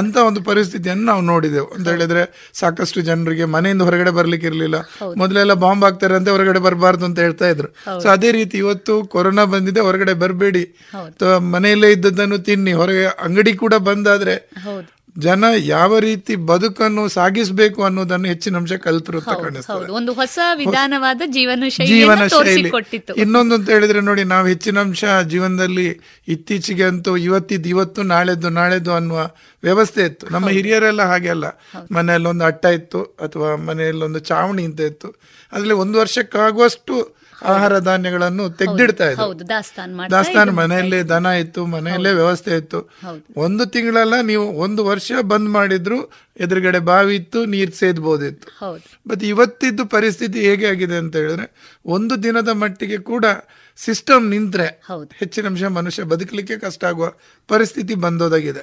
ಅಂತ 0.00 0.16
ಒಂದು 0.28 0.42
ಪರಿಸ್ಥಿತಿಯನ್ನು 0.48 1.04
ನಾವು 1.10 1.22
ನೋಡಿದೆವು. 1.30 1.68
ಅಂತ 1.76 1.86
ಹೇಳಿದ್ರೆ 1.94 2.22
ಸಾಕಷ್ಟು 2.60 3.00
ಜನರಿಗೆ 3.00 3.44
ಮನೆಯಿಂದ 3.54 3.82
ಹೊರಗಡೆ 3.88 4.12
ಬರ್ಲಿಕ್ಕೆ 4.18 4.48
ಇರಲಿಲ್ಲ. 4.50 4.80
ಮೊದಲೆಲ್ಲ 5.16 5.56
ಬಾಂಬ್ 5.64 5.84
ಆಗ್ತಾರೆ 5.84 6.16
ಅಂತ 6.20 6.28
ಹೊರಗಡೆ 6.28 6.62
ಬರಬಾರ್ದು 6.68 7.04
ಅಂತ 7.04 7.18
ಹೇಳ್ತಾ 7.26 7.48
ಇದ್ರು. 7.54 7.70
ಸೊ 8.02 8.08
ಅದೇ 8.16 8.30
ರೀತಿ 8.38 8.58
ಇವತ್ತು 8.64 8.94
ಕೊರೋನಾ 9.14 9.44
ಬಂದಿದೆ 9.56 9.82
ಹೊರಗಡೆ 9.88 10.14
ಬರಬೇಡಿ. 10.24 10.64
ಮನೆಯಲ್ಲೇ 11.54 11.90
ಇದ್ದದ್ದನ್ನು 11.92 12.38
ತಿನ್ನಿ 12.48 12.74
ಹೊರಗೆ 12.80 13.04
ಅಂಗಡಿ 13.26 13.52
ಕೂಡ 13.64 13.74
ಬಂದಾದ್ರೆ 13.90 14.36
ಜನ 15.18 15.44
ಯಾವ 15.56 15.98
ರೀತಿ 15.98 16.36
ಬದುಕನ್ನು 16.36 17.08
ಸಾಗಿಸಬೇಕು 17.08 17.84
ಅನ್ನೋದನ್ನು 17.84 18.28
ಹೆಚ್ಚಿನ 18.28 18.56
ಅಂಶ 18.56 18.72
ಕಲ್ತಿರುತ್ತೆ 18.72 19.42
ಕಾಣಿಸ್ತದೆ. 19.42 19.90
ಒಂದು 19.90 20.12
ಹೊಸ 20.12 20.38
ವಿಧಾನವಾದ 20.54 21.22
ಜೀವನ 21.26 21.64
ಜೀವನ 21.86 22.26
ಶೈಲಿ. 22.26 22.70
ಕೊಟ್ಟಿತ್ತು 22.70 23.14
ಇನ್ನೊಂದು 23.14 23.54
ಅಂತ 23.54 23.70
ಹೇಳಿದ್ರೆ 23.70 24.00
ನೋಡಿ 24.00 24.24
ನಾವು 24.24 24.46
ಹೆಚ್ಚಿನ 24.46 24.78
ಅಂಶ 24.78 25.04
ಜೀವನದಲ್ಲಿ 25.28 26.00
ಇತ್ತೀಚೆಗೆ 26.28 26.84
ಅಂತೂ 26.84 27.16
ಇವತ್ತಿದ್ದು 27.16 27.68
ಇವತ್ತು 27.68 28.02
ನಾಳೆದ್ದು 28.02 28.48
ನಾಳೆದ್ದು 28.48 28.92
ಅನ್ನುವ 28.92 29.30
ವ್ಯವಸ್ಥೆ 29.62 30.02
ಇತ್ತು. 30.02 30.28
ನಮ್ಮ 30.28 30.48
ಹಿರಿಯರೆಲ್ಲ 30.48 31.02
ಹಾಗೆ 31.02 31.28
ಅಲ್ಲ. 31.28 31.44
ಮನೆಯಲ್ಲೊಂದು 31.92 32.44
ಅಟ್ಟ 32.44 32.64
ಇತ್ತು 32.64 33.02
ಅಥವಾ 33.02 33.56
ಮನೆಯಲ್ಲೊಂದು 33.56 34.18
ಚಾವಣಿ 34.18 34.64
ಅಂತ 34.64 34.80
ಇತ್ತು. 34.80 35.08
ಅದರಲ್ಲಿ 35.52 35.74
ಒಂದು 35.74 35.98
ವರ್ಷಕ್ಕಾಗುವಷ್ಟು 35.98 37.19
ಆಹಾರ 37.42 37.78
ಧಾನ್ಯಗಳನ್ನು 37.78 38.50
ತೆಗೆದಿಡ್ತಾ 38.50 39.10
ಇದ್ರು. 39.10 39.22
ದಾಸ್ತಾನು 40.10 40.52
ಮನೆಯಲ್ಲೇ 40.52 41.02
ದನ 41.02 41.26
ಇತ್ತು 41.26 41.66
ಮನೆಯಲ್ಲೇ 41.66 42.12
ವ್ಯವಸ್ಥೆ 42.12 42.56
ಇತ್ತು. 42.56 42.80
ಒಂದು 43.36 43.66
ತಿಂಗಳಲ್ಲ 43.66 44.20
ನೀವು 44.20 44.44
ಒಂದು 44.52 44.84
ವರ್ಷ 44.84 45.12
ಬಂದ್ 45.22 45.48
ಮಾಡಿದ್ರು 45.48 45.98
ಎದುರುಗಡೆ 46.40 46.78
ಬಾವಿ 46.78 47.16
ಇತ್ತು 47.16 47.44
ನೀರ್ 47.44 47.72
ಸೇದ್ಬೋದಿತ್ತು. 47.72 48.48
ಬಟ್ 49.08 49.24
ಇವತ್ತಿದ್ದು 49.24 49.86
ಪರಿಸ್ಥಿತಿ 49.86 50.40
ಹೇಗೆ 50.40 50.66
ಆಗಿದೆ 50.66 50.96
ಅಂತ 50.96 51.16
ಹೇಳಿದ್ರೆ 51.16 51.78
ಒಂದು 51.86 52.22
ದಿನದ 52.22 52.48
ಮಟ್ಟಿಗೆ 52.48 52.98
ಕೂಡ 52.98 53.24
ಸಿಸ್ಟಮ್ 53.76 54.30
ನಿಂತ್ರೆ 54.30 54.82
ಹೆಚ್ಚಿನ 55.16 55.46
ಅಂಶ 55.46 55.64
ಮನುಷ್ಯ 55.64 56.02
ಬದುಕಲಿಕ್ಕೆ 56.02 56.58
ಕಷ್ಟ 56.58 56.84
ಆಗುವ 56.84 57.12
ಪರಿಸ್ಥಿತಿ 57.48 57.94
ಬಂದೋದಾಗಿದೆ. 57.94 58.60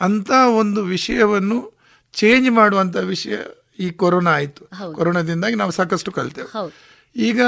ಅಂತ 0.00 0.30
ಒಂದು 0.58 0.82
ವಿಷಯವನ್ನು 0.82 1.78
ಚೇಂಜ್ 2.12 2.50
ಮಾಡುವಂತ 2.50 2.96
ವಿಷಯ 2.96 3.36
ಈ 3.78 3.90
ಕೊರೋನಾ 3.90 4.30
ಆಯ್ತು. 4.30 4.62
ಕೊರೋನಾದಿಂದಾಗಿ 4.92 5.54
ನಾವು 5.54 5.70
ಸಾಕಷ್ಟು 5.70 6.12
ಕಲ್ತೇವೆ. 6.12 6.48
ಈಗ 7.16 7.40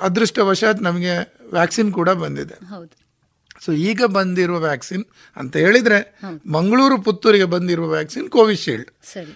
ಅದೃಷ್ಟವಶಾತ್ 0.00 0.82
ನಮಗೆ 0.82 1.34
ವ್ಯಾಕ್ಸಿನ್ 1.52 1.92
ಕೂಡ 1.92 2.10
ಬಂದಿದೆ. 2.10 2.54
ಸೊ 3.64 3.72
ಈಗ 3.72 4.02
ಬಂದಿರುವ 4.04 4.60
ವ್ಯಾಕ್ಸಿನ್ 4.60 5.04
ಅಂತ 5.36 5.56
ಹೇಳಿದ್ರೆ 5.56 6.20
ಮಂಗಳೂರು 6.46 7.02
ಪುತ್ತೂರಿಗೆ 7.02 7.44
ಬಂದಿರುವ 7.44 7.90
ವ್ಯಾಕ್ಸಿನ್ 7.90 8.28
ಕೋವಿಶೀಲ್ಡ್ 8.28 8.90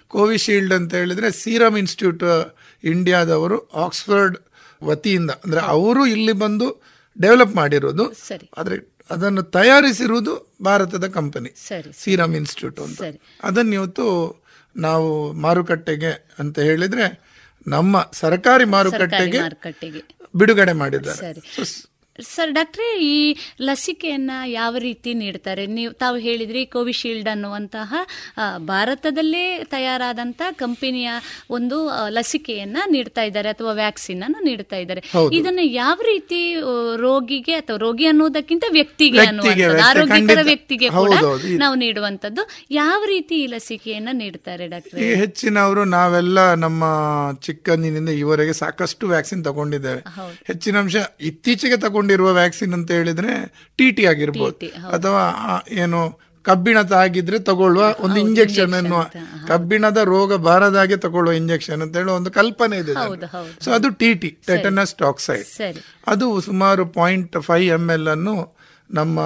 ಕೋವಿಶೀಲ್ಡ್ 0.08 0.74
ಅಂತ 0.74 0.94
ಹೇಳಿದ್ರೆ 0.94 1.30
ಸೀರಮ್ 1.30 1.78
ಇನ್ಸ್ಟಿಟ್ಯೂಟ್ 1.78 2.54
ಇಂಡಿಯಾದವರು 2.84 3.68
ಆಕ್ಸ್ಫರ್ಡ್ 3.68 4.38
ವತಿಯಿಂದ 4.84 5.30
ಅಂದ್ರೆ 5.30 5.60
ಅವರು 5.60 6.06
ಇಲ್ಲಿ 6.06 6.32
ಬಂದು 6.32 6.82
ಡೆವಲಪ್ 7.20 7.56
ಮಾಡಿರೋದು. 7.56 8.12
ಆದ್ರೆ 8.58 8.92
ಅದನ್ನು 9.10 9.42
ತಯಾರಿಸಿರುವುದು 9.42 10.56
ಭಾರತದ 10.64 11.08
ಕಂಪನಿ 11.08 11.50
ಸರಿ. 11.68 12.04
ಸೀರಮ್ 12.04 12.34
ಇನ್ಸ್ಟಿಟ್ಯೂಟ್ 12.34 12.80
ಅಂತ. 12.80 13.02
ಅದನ್ನಿವತ್ತು 13.02 13.46
ಅದನ್ನು 13.46 13.72
ಇವತ್ತು 13.72 14.44
ನಾವು 14.76 15.32
ಮಾರುಕಟ್ಟೆಗೆ 15.32 16.28
ಅಂತ 16.38 16.58
ಹೇಳಿದ್ರೆ 16.58 17.21
ನಮ್ಮ 17.66 18.10
ಸರ್ಕಾರಿ 18.12 18.64
ಮಾರುಕಟ್ಟೆಗೆ 18.64 19.40
ಬಿಡುಗಡೆ 20.36 20.72
ಮಾಡಿದ್ದಾರೆ. 20.72 21.32
ಸರಿ 22.18 22.52
ಡಾಕ್ಟ್ರೆ 22.52 22.86
ಈ 23.04 23.36
ಲಸಿಕೆಯನ್ನ 23.60 24.32
ಯಾವ 24.46 24.76
ರೀತಿ 24.78 25.10
ನೀಡ್ತಾರೆ? 25.14 25.62
ನೀವು 25.66 25.92
ತಾವು 25.92 26.16
ಹೇಳಿದ್ರಿ 26.16 26.66
ಕೋವಿಶೀಲ್ಡ್ 26.66 27.28
ಅನ್ನುವಂತಹ 27.28 27.94
ಭಾರತದಲ್ಲೇ 28.70 29.44
ತಯಾರಾದಂತ 29.64 30.42
ಕಂಪನಿಯ 30.62 31.10
ಒಂದು 31.50 31.76
ಲಸಿಕೆಯನ್ನ 32.08 32.78
ನೀಡ್ತಾ 32.94 33.22
ಇದ್ದಾರೆ 33.22 33.48
ಅಥವಾ 33.48 33.72
ವ್ಯಾಕ್ಸಿನ್ 33.72 34.22
ಅನ್ನು 34.22 34.40
ನೀಡ್ತಾ 34.44 34.76
ಇದ್ದಾರೆ. 34.76 35.02
ಇದನ್ನ 35.38 35.62
ಯಾವ 35.62 35.96
ರೀತಿ 36.04 36.40
ರೋಗಿಗೆ 36.96 37.54
ಅಥವಾ 37.54 37.76
ರೋಗಿ 37.76 38.06
ಅನ್ನೋದಕ್ಕಿಂತ 38.06 38.64
ವ್ಯಕ್ತಿಗೆ 38.78 39.20
ಅನ್ನುವಂಥದ್ದು 39.26 39.82
ಆರೋಗ್ಯಕರ 39.88 40.42
ವ್ಯಕ್ತಿಗೆ 40.50 40.90
ಕೂಡ 40.98 41.14
ನಾವು 41.64 41.74
ನೀಡುವಂತದ್ದು 41.84 42.44
ಯಾವ 42.70 43.00
ರೀತಿ 43.04 43.34
ಈ 43.44 43.46
ಲಸಿಕೆಯನ್ನ 43.46 44.08
ನೀಡ್ತಾರೆ 44.12 44.68
ಡಾಕ್ಟರ್? 44.74 45.00
ಹೆಚ್ಚಿನವರು 45.22 45.84
ನಾವೆಲ್ಲ 45.96 46.38
ನಮ್ಮ 46.66 46.84
ಚಿಕ್ಕಂದಿನಿಂದ 47.48 48.10
ಇವರೆಗೆ 48.24 48.52
ಸಾಕಷ್ಟು 48.52 49.06
ವ್ಯಾಕ್ಸಿನ್ 49.14 49.44
ತಗೊಂಡಿದ್ದೇವೆ. 49.50 50.02
ಹೆಚ್ಚಿನ 50.52 50.76
ಅಂಶ 50.84 50.96
ಇತ್ತೀಚೆಗೆ 51.30 51.78
ತಗೊಂಡಿರುವ 52.12 52.30
ವ್ಯಾಕ್ಸಿನ್ 52.40 52.74
ಅಂತ 52.78 52.90
ಹೇಳಿದ್ರೆ 52.98 53.32
ಟಿ 53.78 53.86
ಟಿ 53.96 54.02
ಆಗಿರ್ಬೋದು. 54.10 54.68
ಅಥವಾ 54.96 55.22
ಏನು 55.82 56.00
ಕಬ್ಬಿಣ 56.44 56.78
ತಾಗಿದ್ರೆ 56.92 57.38
ತಗೊಳ್ಳುವ 57.48 57.84
ಒಂದು 58.04 58.18
ಇಂಜೆಕ್ಷನ್ 58.26 58.72
ಅನ್ನುವ 58.78 59.02
ಕಬ್ಬಿಣದ 59.50 60.00
ರೋಗ 60.14 60.36
ಬಾರದಾಗೆ 60.46 60.96
ತಗೊಳ್ಳುವ 61.04 61.34
ಇಂಜೆಕ್ಷನ್ 61.40 61.80
ಅಂತ 61.84 61.94
ಹೇಳುವ 62.00 62.14
ಒಂದು 62.20 62.30
ಕಲ್ಪನೆ 62.38 62.76
ಇದೆ. 62.82 62.94
ಸೊ 63.64 63.68
ಅದು 63.76 63.88
ಟಿ 64.00 64.08
ಟಿ 64.22 64.30
ಟೆಟನಸ್ 64.48 64.94
ಟಾಕ್ಸೈಡ್ 65.02 65.78
ಅದು 66.12 66.26
ಸುಮಾರು 66.48 66.84
ಪಾಯಿಂಟ್ 66.98 67.36
ಫೈವ್ 67.48 67.68
ಎಂ 67.78 67.86
ಎಲ್ 67.96 68.08
ಅನ್ನು 68.14 68.34
ನಮ್ಮ 68.90 69.20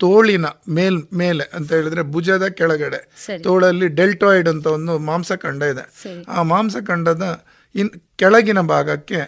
ತೋಳಿನ 0.00 0.46
ಮೇಲ್ 0.76 1.00
ಮೇಲೆ 1.22 1.44
ಅಂತ 1.56 1.68
ಹೇಳಿದ್ರೆ 1.76 2.02
ಭುಜದ 2.14 2.44
ಕೆಳಗಡೆ 2.58 3.00
ತೋಳಲ್ಲಿ 3.46 3.88
ಡೆಲ್ಟಾಯ್ಡ್ 4.00 4.48
ಅಂತ 4.54 4.66
ಒಂದು 4.76 4.94
ಮಾಂಸಖಂಡ 5.10 5.62
ಇದೆ. 5.74 5.84
ಆ 6.36 6.42
ಮಾಂಸಖಂಡದ 6.52 7.26
ಇನ್ 7.74 7.90
ಕೆಳಗಿನ 8.20 8.60
ಭಾಗಕ್ಕೆ 8.74 9.20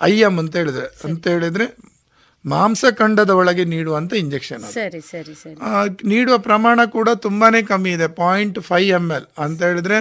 ಐಎಂ 0.00 0.34
ಅಂತ 0.42 0.54
ಹೇಳಿದ್ರೆ 0.60 0.86
ಅಂತ 1.06 1.24
ಹೇಳಿದ್ರೆ 1.34 1.66
ಮಾಂಸಖಂಡದ 2.46 3.30
ಒಳಗೆ 3.30 3.64
ನೀಡುವಂತ 3.64 4.12
ಇಂಜೆಕ್ಷನ್ 4.14 4.60
ಸರಿ 4.60 5.00
ಸರಿ 5.00 5.34
ಸರಿ. 5.34 5.54
ನೀಡುವ 6.08 6.38
ಪ್ರಮಾಣ 6.38 6.84
ಕೂಡ 6.84 7.08
ತುಂಬಾನೇ 7.08 7.62
ಕಮ್ಮಿ 7.62 7.90
ಇದೆ 7.90 8.06
ಪಾಯಿಂಟ್ 8.06 8.60
ಫೈವ್ 8.60 8.90
ಎಂ 8.90 9.10
ಎಲ್ 9.10 9.26
ಅಂತ 9.38 9.62
ಹೇಳಿದ್ರೆ 9.62 9.98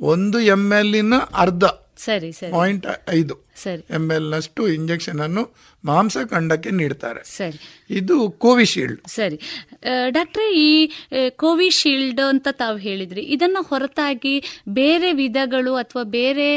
ಒಂದು 0.00 0.40
ಎಂ 0.40 0.72
ಎಲ್ಲಿನ 0.72 1.14
ಅರ್ಧ. 1.34 1.64
ಸರಿ 1.96 2.32
ಸರಿ. 2.32 2.52
ಪಾಯಿಂಟ್ 2.52 2.86
ಐದು. 3.08 3.47
ಸರಿ. 3.62 3.82
ಎಂ 3.90 4.06
ಎಲ್ 4.12 4.28
ನಷ್ಟು 4.30 4.62
ಇಂಜೆಕ್ಷನ್ 4.68 5.20
ಅನ್ನು 5.20 5.44
ಮಾಂಸಖಂಡಕ್ಕೆ 5.84 6.70
ನೀಡ್ತಾರೆ. 6.70 7.20
ಸರಿ. 7.36 7.58
ಇದು 7.90 8.14
ಕೋವಿಶೀಲ್ಡ್. 8.44 9.00
ಸರಿ. 9.08 9.36
ಡಾಕ್ಟ್ರೆ 10.08 10.46
ಈ 10.60 10.70
ಕೋವಿಶೀಲ್ಡ್ 11.36 12.20
ಅಂತ 12.28 12.48
ತಾವು 12.52 12.76
ಹೇಳಿದ್ರಿ 12.76 13.22
ಇದನ್ನ 13.36 13.58
ಹೊರತಾಗಿ 13.68 14.34
ಬೇರೆ 14.68 15.10
ವಿಧಗಳು 15.12 15.72
ಅಥವಾ 15.74 16.04
ಬೇರೆ 16.16 16.48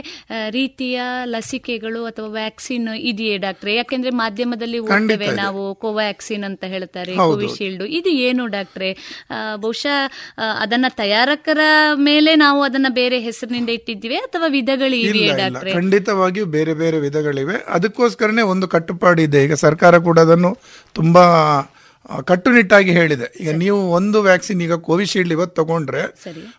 ರೀತಿಯ 0.50 1.02
ಲಸಿಕೆಗಳು 1.26 2.02
ಅಥವಾ 2.06 2.30
ವ್ಯಾಕ್ಸಿನ್ 2.40 2.90
ಇದೆಯೇ 3.12 3.36
ಡಾಕ್ಟ್ರೆ? 3.38 3.76
ಯಾಕೆಂದ್ರೆ 3.76 4.14
ಮಾಧ್ಯಮದಲ್ಲಿ 4.22 4.80
ಓದ್ತೇವೆ 4.80 5.30
ನಾವು 5.36 5.62
ಕೋವ್ಯಾಕ್ಸಿನ್ 5.76 6.44
ಅಂತ 6.44 6.64
ಹೇಳ್ತಾರೆ. 6.74 7.14
ಕೋವಿಶೀಲ್ಡ್. 7.16 7.86
ಇದು 8.00 8.10
ಏನು 8.28 8.46
ಡಾಕ್ಟ್ರೆ? 8.48 8.92
ಬಹುಶಃ 9.56 10.00
ಅದನ್ನ 10.60 10.86
ತಯಾರಕರ 11.02 11.62
ಮೇಲೆ 12.10 12.34
ನಾವು 12.36 12.62
ಅದನ್ನ 12.64 12.92
ಬೇರೆ 12.92 13.20
ಹೆಸರಿನಿಂದ 13.20 13.70
ಇಟ್ಟಿದ್ದೀವಿ 13.70 14.20
ಅಥವಾ 14.28 14.48
ವಿಧಗಳು 14.48 15.00
ಇದೆಯೇ 15.06 15.32
ಡಾಕ್ಟ್ರೆ? 15.38 15.74
ಖಂಡಿತವಾಗಿಯೂ 15.74 16.48
ಬೇರೆ 16.58 16.74
ಬೇರೆ 16.74 16.91
ವಿಧಗಳಿವೆ. 17.00 17.66
ಅದಕ್ಕೋಸ್ಕರನೇ 17.68 18.42
ಒಂದು 18.42 18.68
ಕಟ್ಟುಪಾಡಿದೆ 18.68 19.44
ಈಗ 19.44 19.54
ಸರ್ಕಾರ 19.54 19.98
ಕೂಡ 19.98 20.20
ಅದನ್ನು 20.20 20.58
ತುಂಬ 20.94 21.18
ಕಟ್ಟುನಿಟ್ಟಾಗಿ 22.22 22.92
ಹೇಳಿದೆ. 22.92 23.38
ಈಗ 23.40 23.56
ನೀವು 23.56 23.92
ಒಂದು 23.92 24.22
ವ್ಯಾಕ್ಸಿನ್ 24.22 24.62
ಈಗ 24.62 24.74
ಕೋವಿಶೀಲ್ಡ್ 24.74 25.32
ಇವತ್ತು 25.32 25.62
ತಗೊಂಡ್ರೆ 25.62 26.02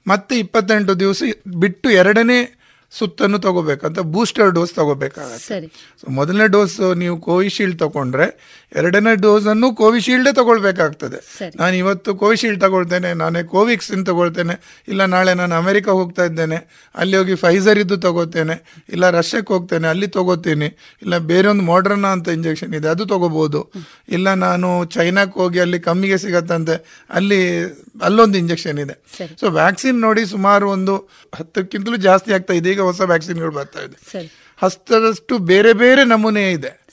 ಮತ್ತೆ 0.06 0.38
ಇಪ್ಪತ್ತೆಂಟು 0.38 1.00
ದಿವಸ 1.00 1.22
ಬಿಟ್ಟು 1.56 1.90
ಎರಡನೇ 1.90 2.61
ಸುತ್ತನ್ನು 2.98 3.38
ತಗೋಬೇಕಂತ 3.46 4.00
ಬೂಸ್ಟರ್ 4.14 4.50
ಡೋಸ್ 4.56 4.72
ತಗೋಬೇಕಾಗತ್ತೆ. 4.78 5.58
ಸೊ 6.00 6.06
ಮೊದಲನೇ 6.18 6.46
ಡೋಸ್ 6.54 6.76
ನೀವು 7.02 7.16
ಕೋವಿಶೀಲ್ಡ್ 7.28 7.78
ತಗೊಂಡ್ರೆ 7.82 8.26
ಎರಡನೇ 8.80 9.12
ಡೋಸ್ 9.24 9.46
ಅನ್ನು 9.52 9.68
ಕೋವಿಶೀಲ್ಡೇ 9.80 10.32
ತಗೊಳ್ಬೇಕಾಗ್ತದೆ. 10.40 11.18
ನಾನು 11.60 11.74
ಇವತ್ತು 11.82 12.10
ಕೋವಿಶೀಲ್ಡ್ 12.22 12.60
ತಗೊಳ್ತೇನೆ 12.64 13.10
ನಾನೇ 13.22 13.42
ಕೋವಿಕ್ಸಿನ್ 13.54 14.04
ತಗೊಳ್ತೇನೆ 14.10 14.56
ಇಲ್ಲ 14.92 15.02
ನಾಳೆ 15.14 15.34
ನಾನು 15.40 15.54
ಅಮೆರಿಕ 15.62 15.88
ಹೋಗ್ತಾ 15.98 16.24
ಇದ್ದೇನೆ 16.30 16.58
ಅಲ್ಲಿ 17.02 17.16
ಹೋಗಿ 17.20 17.36
ಫೈಸರ್ 17.44 17.80
ಇದ್ದು 17.84 17.98
ತಗೋತೇನೆ 18.06 18.56
ಇಲ್ಲ 18.94 19.10
ರಷ್ಯಾಕ್ಕೆ 19.18 19.52
ಹೋಗ್ತೇನೆ 19.54 19.88
ಅಲ್ಲಿ 19.92 20.08
ತಗೋತೀನಿ 20.16 20.68
ಇಲ್ಲ 21.04 21.14
ಬೇರೆ 21.32 21.48
ಒಂದು 21.52 21.66
ಮಾಡ್ರನ್ನ 21.70 22.08
ಅಂತ 22.16 22.28
ಇಂಜೆಕ್ಷನ್ 22.38 22.74
ಇದೆ 22.80 22.88
ಅದು 22.94 23.06
ತಗೋಬಹುದು 23.12 23.62
ಇಲ್ಲ 24.16 24.34
ನಾನು 24.44 24.70
ಚೈನಾಕ್ಕೆ 24.96 25.38
ಹೋಗಿ 25.42 25.60
ಅಲ್ಲಿ 25.64 25.80
ಕಮ್ಮಿಗೆ 25.88 26.18
ಸಿಗತ್ತಂತೆ 26.24 26.76
ಅಲ್ಲಿ 27.18 27.40
ಅಲ್ಲೊಂದು 28.08 28.36
ಇಂಜೆಕ್ಷನ್ 28.42 28.78
ಇದೆ. 28.84 28.94
ಸೊ 29.40 29.46
ವ್ಯಾಕ್ಸಿನ್ 29.58 29.98
ನೋಡಿ 30.06 30.22
ಸುಮಾರು 30.34 30.66
ಒಂದು 30.76 30.94
ಹತ್ತಕ್ಕಿಂತಲೂ 31.38 31.98
ಜಾಸ್ತಿ 32.08 32.30
ಆಗ್ತಾ 32.36 32.54
ಇದೆ. 32.60 32.68
ಈಗ 32.74 32.81
ಹೊಸ 32.82 33.00
ವ್ಯಾಕ್ಸಿನ್ಗಳು 33.00 33.50
ಬರ್ತಾ 33.50 33.80
ಇದೆ. 33.80 33.98
ಹತ್ತರಷ್ಟು 34.62 35.38
ಬೇರೆ 35.38 35.72
ಬೇರೆ 35.72 36.04
ನಮೂನೆ 36.04 36.52
ಇದೆ. 36.52 36.86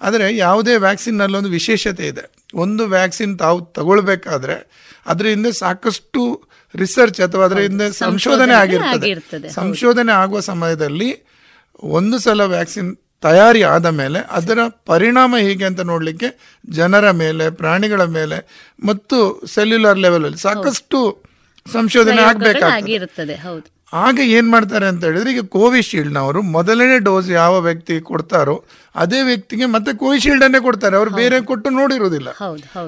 ಆದರೆ 0.00 0.36
ಯಾವುದೇ 0.36 0.76
ವ್ಯಾಕ್ಸಿನ್ 0.76 1.20
ಒಂದು 1.20 1.48
ವಿಶೇಷತೆ 1.48 2.08
ಇದೆ. 2.08 2.24
ಒಂದು 2.54 2.86
ವ್ಯಾಕ್ಸಿನ್ 2.86 3.38
ತಾವು 3.38 3.64
ತಗೊಳ್ಬೇಕಾದ್ರೆ 3.64 4.56
ಅದ್ರ 5.06 5.26
ಹಿಂದೆ 5.26 5.52
ಸಾಕಷ್ಟು 5.52 6.22
ರಿಸರ್ಚ್ 6.74 7.20
ಅಥವಾ 7.20 7.44
ಅದರ 7.44 7.58
ಹಿಂದೆ 7.58 7.92
ಸಂಶೋಧನೆ 7.92 8.54
ಆಗಿರ್ತದೆ. 8.54 9.48
ಸಂಶೋಧನೆ 9.48 10.12
ಆಗುವ 10.12 10.40
ಸಮಯದಲ್ಲಿ 10.40 11.10
ಒಂದು 11.82 12.18
ಸಲ 12.18 12.40
ವ್ಯಾಕ್ಸಿನ್ 12.40 12.96
ತಯಾರಿ 13.22 13.62
ಆದ 13.62 13.86
ಮೇಲೆ 13.86 14.20
ಅದರ 14.30 14.58
ಪರಿಣಾಮ 14.84 15.36
ಹೇಗೆ 15.36 15.64
ಅಂತ 15.64 15.80
ನೋಡಲಿಕ್ಕೆ 15.80 16.28
ಜನರ 16.70 17.10
ಮೇಲೆ 17.10 17.50
ಪ್ರಾಣಿಗಳ 17.50 18.04
ಮೇಲೆ 18.04 18.38
ಮತ್ತು 18.84 19.18
ಸೆಲ್ಯುಲರ್ 19.46 19.98
ಲೆವೆಲಲ್ಲಿ 19.98 20.38
ಸಾಕಷ್ಟು 20.38 20.98
ಸಂಶೋಧನೆ 21.72 22.22
ಆಗಬೇಕಾಗಿರುತ್ತದೆ 22.22 23.34
ಆಗ 23.92 24.18
ಏನು 24.18 24.50
ಮಾಡ್ತಾರೆ 24.50 24.86
ಅಂತ 24.86 25.04
ಹೇಳಿದ್ರೆ 25.04 25.32
ಈಗ 25.32 25.40
ಕೋವಿಶೀಲ್ಡ್ನವರು 25.40 26.42
ಮೊದಲನೇ 26.42 26.98
ಡೋಸ್ 26.98 27.30
ಯಾವ 27.30 27.60
ವ್ಯಕ್ತಿ 27.60 28.00
ಕೊಡ್ತಾರೋ 28.00 28.64
ಅದೇ 28.94 29.22
ವ್ಯಕ್ತಿಗೆ 29.22 29.66
ಮತ್ತೆ 29.66 29.96
ಕೋವಿಶೀಲ್ಡನ್ನೇ 29.96 30.60
ಕೊಡ್ತಾರೆ. 30.60 30.96
ಅವರು 30.96 31.10
ಬೇರೆ 31.10 31.40
ಕೊಟ್ಟು 31.40 31.70
ನೋಡಿರೋದಿಲ್ಲ. 31.70 32.32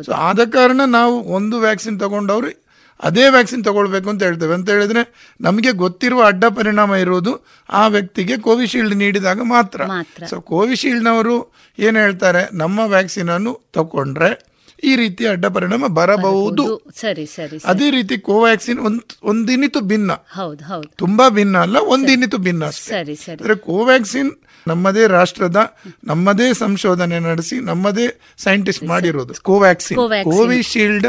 ಸೊ 0.03 0.13
ಆದ 0.13 0.41
ಕಾರಣ 0.53 0.81
ನಾವು 0.87 1.21
ಒಂದು 1.21 1.59
ವ್ಯಾಕ್ಸಿನ್ 1.59 2.01
ತಗೊಂಡವರು 2.01 2.69
ಅದೇ 3.03 3.29
ವ್ಯಾಕ್ಸಿನ್ 3.29 3.65
ತಗೊಳ್ಬೇಕು 3.65 4.11
ಅಂತ 4.11 4.23
ಹೇಳ್ತೇವೆ. 4.23 4.55
ಅಂತ 4.55 4.71
ಹೇಳಿದ್ರೆ 4.71 5.35
ನಮಗೆ 5.41 5.71
ಗೊತ್ತಿರುವ 5.71 6.25
ಅಡ್ಡ 6.25 6.45
ಪರಿಣಾಮ 6.45 6.95
ಇರುವುದು 6.95 7.47
ಆ 7.71 7.87
ವ್ಯಕ್ತಿಗೆ 7.87 8.37
ಕೋವಿಶೀಲ್ಡ್ 8.37 8.97
ನೀಡಿದಾಗ 8.97 9.41
ಮಾತ್ರ. 9.43 9.85
ಮಾತ್ರ. 9.85 10.27
ಸೊ 10.27 10.41
ಕೋವಿಶೀಲ್ಡ್ನವರು 10.41 11.53
ಏನು 11.79 11.99
ಹೇಳ್ತಾರೆ 11.99 12.49
ನಮ್ಮ 12.53 12.81
ವ್ಯಾಕ್ಸಿನನ್ನು 12.81 13.61
ತಗೊಂಡ್ರೆ 13.73 14.58
ಈ 14.85 14.97
ರೀತಿಯ 14.97 15.29
ಅಡ್ಡ 15.29 15.47
ಪರಿಣಾಮ 15.47 15.87
ಬರಬಹುದು. 15.87 16.65
ಸರಿ 17.01 17.27
ಸರಿ. 17.27 17.59
ಅದೇ 17.65 17.91
ರೀತಿ 17.91 18.19
ಕೋವ್ಯಾಕ್ಸಿನ್ 18.19 18.79
ಒಂದ್ 18.79 19.01
ಒಂದಿನಿತು 19.23 19.81
ಭಿನ್ನ. 19.81 20.13
ಹೌದು 20.13 20.65
ಹೌದು. 20.65 20.89
ತುಂಬಾ 20.97 21.29
ಭಿನ್ನ 21.29 21.59
ಅಲ್ಲ 21.59 21.77
ಒಂದಿನಿತು 21.77 22.39
ಭಿನ್ನ 22.39 22.71
ಸರಿ 22.71 23.15
ಸರಿ. 23.15 23.33
ಅಂದ್ರೆ 23.33 23.55
ಕೋವ್ಯಾಕ್ಸಿನ್ 23.55 24.31
ನಮ್ಮದೇ 24.67 25.07
ರಾಷ್ಟ್ರದ 25.07 25.77
ನಮ್ಮದೇ 26.05 26.53
ಸಂಶೋಧನೆ 26.53 27.19
ನಡೆಸಿ 27.19 27.61
ನಮ್ಮದೇ 27.61 28.21
ಸೈಂಟಿಸ್ಟ್ 28.39 28.85
ಮಾಡಿರೋದು 28.85 29.35
ಕೋವ್ಯಾಕ್ಸಿನ್. 29.43 30.25
ಕೋವಿಶೀಲ್ಡ್ 30.25 31.07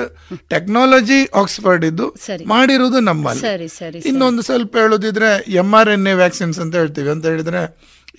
ಟೆಕ್ನಾಲಜಿ 0.49 1.25
ಆಕ್ಸ್ಫರ್ಡ್ 1.25 1.85
ಇದ್ದು 1.85 2.15
ಮಾಡಿರೋದು 2.47 2.99
ನಮ್ಮಲ್ಲಿ. 2.99 4.01
ಇನ್ನೊಂದು 4.05 4.41
ಸ್ವಲ್ಪ 4.41 4.77
ಹೇಳೋದಿದ್ರೆ 4.77 5.51
M 5.51 5.73
R 5.73 5.89
N 5.89 6.07
A 6.07 6.13
vaccines 6.13 6.59
ಅಂತ 6.59 6.75
ಹೇಳ್ತೀವಿ. 6.75 7.09
ಅಂತ 7.09 7.25
ಹೇಳಿದ್ರೆ 7.25 7.63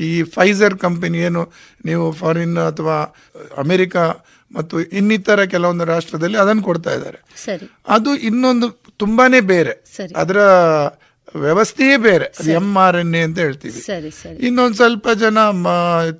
ಈ 0.00 0.22
ಫೈಸರ್ 0.22 0.74
ಕಂಪನಿ 0.78 1.18
ಏನು 1.18 1.52
ನೀವು 1.84 2.12
ಫಾರಿನ್ 2.12 2.58
ಅಥವಾ 2.58 3.14
ಅಮೆರಿಕ 3.56 3.96
ಮತ್ತು 4.52 4.80
ಇನ್ನಿತರ 4.80 5.44
ಕೆಲವೊಂದು 5.44 5.84
ರಾಷ್ಟ್ರದಲ್ಲಿ 5.84 6.38
ಅದನ್ನು 6.38 6.62
ಕೊಡ್ತಾ 6.62 6.94
ಇದ್ದಾರೆ. 6.94 7.18
ಅದು 7.88 8.16
ಇನ್ನೊಂದು 8.16 8.82
ತುಂಬಾನೇ 8.96 9.40
ಬೇರೆ. 9.40 9.70
ಅದರ 10.16 10.36
ವ್ಯವಸ್ಥೆಯೇ 11.36 11.96
ಬೇರೆ. 11.96 12.24
ಅದು 12.40 12.50
ಎಂ 12.50 12.76
ಆರ್ 12.78 12.96
ಎನ್ 12.96 13.14
ಎ 13.14 13.20
ಅಂತ 13.22 13.38
ಹೇಳ್ತೀವಿ 13.38 13.78
ಇನ್ನೊಂದು 14.46 14.74
ಸ್ವಲ್ಪ 14.74 15.08
ಜನ 15.10 15.38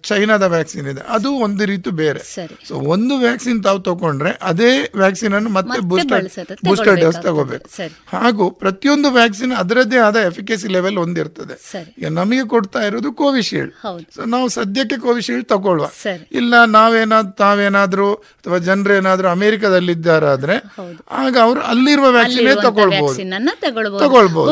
ಚೈನಾದ 0.02 0.42
ವ್ಯಾಕ್ಸಿನ್ 0.42 0.86
ಇದೆ. 0.86 1.02
ಅದು 1.08 1.32
ಒಂದು 1.32 1.64
ರೀತಿ 1.64 1.90
ಬೇರೆ. 1.90 2.20
ಸೊ 2.68 2.74
ಒಂದು 2.74 3.18
ವ್ಯಾಕ್ಸಿನ್ 3.18 3.64
ತಾವು 3.64 3.80
ತಗೊಂಡ್ರೆ 3.80 4.38
ಅದೇ 4.42 4.92
ವ್ಯಾಕ್ಸಿನ್ 4.96 5.34
ಅನ್ನು 5.34 5.50
ಮತ್ತೆ 5.50 5.80
ಬೂಸ್ಟರ್ 5.80 6.24
ಬೂಸ್ಟರ್ 6.64 6.96
ಡೋಸ್ 7.00 7.22
ತಗೋಬೇಕು. 7.22 7.68
ಹಾಗೂ 8.16 8.50
ಪ್ರತಿಯೊಂದು 8.50 9.10
ವ್ಯಾಕ್ಸಿನ್ 9.10 9.52
ಅದರದ್ದೇ 9.52 9.96
ಆದ 9.98 10.16
ಎಫಿಕಸಿ 10.16 10.68
ಲೆವೆಲ್ 10.68 10.98
ಒಂದಿರ್ತದೆ. 10.98 11.56
ಈಗ 11.98 12.08
ನಮಗೆ 12.08 12.44
ಕೊಡ್ತಾ 12.48 12.82
ಇರೋದು 12.82 13.12
ಕೋವಿಶೀಲ್ಡ್ 13.12 13.72
ಸೊ 14.14 14.24
ನಾವು 14.24 14.48
ಸದ್ಯಕ್ಕೆ 14.48 14.96
ಕೋವಿಶೀಲ್ಡ್ 14.96 15.48
ತಗೊಳ್ವ. 15.48 15.84
ಇಲ್ಲ 16.32 16.64
ನಾವೇನಾದ್ 16.64 17.32
ತಾವೇನಾದ್ರೂ 17.32 18.14
ಅಥವಾ 18.14 18.58
ಜನರೇನಾದ್ರೂ 18.58 19.28
ಅಮೆರಿಕದಲ್ಲಿ 19.28 19.92
ಇದ್ದಾರಾದ್ರೆ 19.92 20.56
ಆಗ 21.10 21.36
ಅವರು 21.42 21.60
ಅಲ್ಲಿರುವ 21.60 22.10
ವ್ಯಾಕ್ಸಿನ್ 22.10 22.62
ತಗೊಳ್ಬಹುದು 22.62 23.98
ತಗೊಳ್ಬಹುದು 23.98 24.50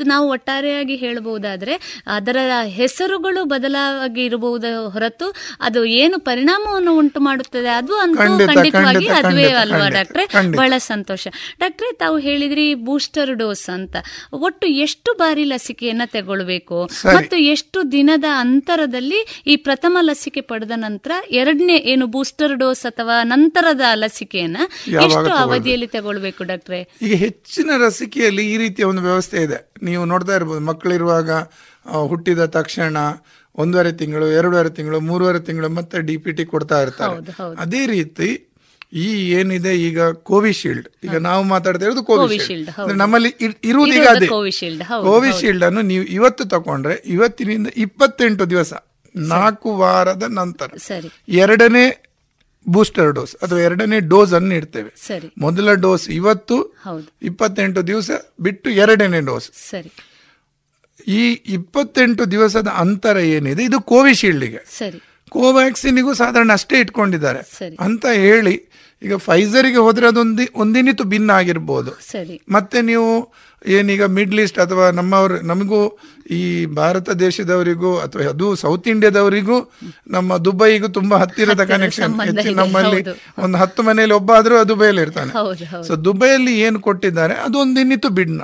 ಅದು 0.00 0.08
ನಾವು 0.08 0.28
ಒಟ್ಟಾರೆಯಾಗಿ 0.28 0.96
ಹೇಳಬಹುದಾದ್ರೆ 0.96 1.74
ಅದರ 2.06 2.36
ಹೆಸರುಗಳು 2.64 3.44
ಬದಲಾಗಿ 3.44 4.24
ಇರಬಹುದು 4.24 4.88
ಹೊರತು 4.88 5.34
ಅದು 5.60 5.84
ಏನು 5.84 6.18
ಪರಿಣಾಮವನ್ನು 6.18 6.92
ಉಂಟು 6.98 7.20
ಮಾಡುತ್ತದೆ 7.20 7.68
ಅದು 7.68 7.94
ಅಂತೂ 7.96 8.46
ಖಂಡಿತವಾಗಿ 8.46 9.06
ಖಂಡಿತ, 9.06 9.26
ಅದುವೇ 9.26 9.44
ಅಲ್ವಾ 9.44 9.88
ಡಾಕ್ಟ್ರೆ? 9.88 10.24
ಬಹಳ 10.56 10.72
ಸಂತೋಷ. 10.78 11.28
ಡಾಕ್ಟ್ರೆ 11.60 11.92
ತಾವು 11.92 12.18
ಹೇಳಿದ್ರಿ 12.18 12.74
ಬೂಸ್ಟರ್ 12.74 13.34
ಡೋಸ್ 13.34 13.70
ಅಂತ. 13.70 13.96
ಒಟ್ಟು 14.32 14.66
ಎಷ್ಟು 14.66 15.12
ಬಾರಿ 15.18 15.44
ಲಸಿಕೆಯನ್ನ 15.44 16.02
ತಗೊಳ್ಬೇಕು? 16.06 16.78
ಮತ್ತು 17.14 17.36
ಎಷ್ಟು 17.36 17.92
ದಿನದ 17.92 18.24
ಅಂತರದಲ್ಲಿ 18.38 19.42
ಈ 19.46 19.56
ಪ್ರಥಮ 19.56 19.98
ಲಸಿಕೆ 20.00 20.40
ಪಡೆದ 20.40 20.70
ನಂತರ 20.76 21.10
ಎರಡನೇ 21.30 21.76
ಏನು 21.76 22.06
ಬೂಸ್ಟರ್ 22.06 22.54
ಡೋಸ್ 22.54 22.86
ಅಥವಾ 22.86 23.22
ನಂತರದ 23.22 23.80
ಲಸಿಕೆಯನ್ನ 23.94 24.56
ಎಷ್ಟು 25.02 25.32
ಅವಧಿಯಲ್ಲಿ 25.34 25.86
ತಗೊಳ್ಬೇಕು 25.86 26.44
ಡಾಕ್ಟ್ರೆ? 26.44 26.80
ಈಗ 27.02 27.14
ಹೆಚ್ಚಿನ 27.14 27.70
ಲಸಿಕೆಯಲ್ಲಿ 27.76 28.46
ಈ 28.52 28.56
ರೀತಿಯ 28.56 28.84
ಒಂದು 28.84 29.02
ವ್ಯವಸ್ಥೆ 29.02 29.38
ಇದೆ. 29.42 29.70
ನೀವು 29.90 30.04
ನೋಡ್ತಾ 30.04 30.34
ಇರ್ಬೋದು 30.34 30.62
ಮಕ್ಕಳಿರುವಾಗ 30.66 31.30
ಹುಟ್ಟಿದ 32.06 32.44
ತಕ್ಷಣ 32.54 32.96
ಒಂದೂವರೆ 33.58 33.92
ತಿಂಗಳು 33.92 34.26
ಎರಡೂವರೆ 34.32 34.70
ತಿಂಗಳು 34.70 34.98
ಮೂರುವರೆ 35.06 35.40
ತಿಂಗಳು 35.40 35.68
ಮತ್ತೆ 35.70 35.98
ಡಿ 36.08 36.16
ಪಿ 36.16 36.32
ಟಿ 36.32 36.44
ಕೊಡ್ತಾ 36.44 36.76
ಇರ್ತಾರೆ. 36.82 37.16
ಅದೇ 37.58 37.82
ರೀತಿ 37.86 38.28
ಈ 39.00 39.06
ಏನಿದೆ 39.30 39.72
ಈಗ 39.80 39.98
ಕೋವಿಶೀಲ್ಡ್. 40.28 40.86
ಈಗ 41.04 41.16
ನಾವು 41.20 41.42
ಮಾತಾಡ್ತಾ 41.44 41.84
ಇರೋದು 41.86 42.02
ಕೋವಿಶೀಲ್ಡ್. 42.04 42.70
ನಮ್ಮಲ್ಲಿ 42.96 43.30
ಇರ್- 43.40 43.58
ಇರುವುದು 43.64 43.92
ಈಗ 43.92 44.06
ಅದೇ. 44.12 44.28
ಕೋವಿಶೀಲ್ಡ್, 45.06 45.64
ಅನ್ನು 45.64 45.82
ನೀವು 45.90 46.04
ಇವತ್ತು 46.16 46.44
ತಗೊಂಡ್ರೆ 46.54 46.96
ಇವತ್ತಿನಿಂದ 47.08 47.68
ಇಪ್ಪತ್ತೆಂಟು 47.76 48.46
ದಿವಸ 48.50 48.72
ನಾಲ್ಕು 49.14 49.70
ವಾರದ 49.76 50.24
ನಂತರ 50.32 50.70
ಎರಡನೇ 51.42 51.84
ಬೂಸ್ಟರ್ 52.68 53.12
ಡೋಸ್ 53.12 53.36
ಅಥವಾ 53.36 53.58
ಎರಡನೇ 53.58 54.00
ಡೋಸ್ 54.00 54.34
ಅನ್ನು 54.34 54.54
ಇಡ್ತೇವೆ 54.54 55.30
ಮೊದಲ 55.38 55.72
ಡೋಸ್ 55.72 56.10
ಇವತ್ತು 56.10 56.76
ಇಪ್ಪತ್ತೆಂಟು 57.22 57.86
ದಿವಸ 57.86 58.10
ಬಿಟ್ಟು 58.40 58.70
ಎರಡನೇ 58.70 59.20
ಡೋಸ್. 59.20 59.50
ಸರಿ. 59.70 59.92
ಈ 61.06 61.30
ಇಪ್ಪತ್ತೆಂಟು 61.32 62.30
ದಿವಸದ 62.30 62.68
ಅಂತರ 62.68 63.16
ಏನಿದೆ? 63.16 63.64
ಇದು 63.64 63.80
ಕೋವಿಶೀಲ್ಡ್ಗೆ. 63.80 64.60
ಸರಿ. 64.78 65.02
ಕೋವ್ಯಾಕ್ಸಿನ್ಗೂ 65.28 66.14
ಸಾಧಾರಣ 66.14 66.52
ಅಷ್ಟೇ 66.52 66.80
ಇಟ್ಕೊಂಡಿದ್ದಾರೆ. 66.80 67.74
ಅಂತ 67.80 68.06
ಹೇಳಿ 68.06 68.68
ಈಗ 69.02 69.16
ಫೈಸರ್ಗೆ 69.16 69.76
ಹೋದ್ರೆ 69.76 70.06
ಅದೊಂದು 70.06 70.42
ಒಂದಿನಿತು 70.54 71.04
ಭಿನ್ನ 71.04 71.30
ಆಗಿರ್ಬೋದು. 71.30 71.90
ಮತ್ತೆ 72.48 72.82
ನೀವು 72.82 73.32
ಏನೀಗ 73.66 74.04
ಮಿಡ್ಲ್ 74.04 74.40
ಈಸ್ಟ್ 74.40 74.58
ಅಥವಾ 74.58 74.90
ನಮ್ಮವರು 74.90 75.40
ನಮಗೂ 75.40 75.98
ಈ 76.30 76.66
ಭಾರತ 76.66 77.10
ದೇಶದವರಿಗೂ 77.10 77.98
ಅಥವಾ 77.98 78.22
ಅದು 78.22 78.54
ಸೌತ್ 78.54 78.88
ಇಂಡಿಯಾದವರಿಗೂ 78.88 79.72
ನಮ್ಮ 80.08 80.36
ದುಬೈಗೂ 80.36 80.88
ತುಂಬಾ 80.88 81.16
ಹತ್ತಿರದ 81.16 81.64
ಕನೆಕ್ಷನ್ 81.64 82.20
ಹೆಚ್ಚು 82.20 82.54
ನಮ್ಮಲ್ಲಿ 82.54 83.04
ಒಂದು 83.38 83.58
ಹತ್ತು 83.58 83.82
ಮನೆಯಲ್ಲಿ 83.82 84.14
ಒಬ್ಬ 84.14 84.32
ಆದ್ರೂ 84.32 84.64
ದುಬೈಯಲ್ಲಿ 84.68 85.02
ಇರ್ತಾನೆ. 85.02 85.32
ಸೊ 85.86 85.96
ದುಬೈಯಲ್ಲಿ 85.96 86.60
ಏನು 86.60 86.80
ಕೊಟ್ಟಿದ್ದಾರೆ? 86.80 87.34
ಅದೊಂದು 87.34 87.80
ಇನ್ನಿತ್ತು 87.80 88.08
ಬಿಡ್ನ 88.08 88.42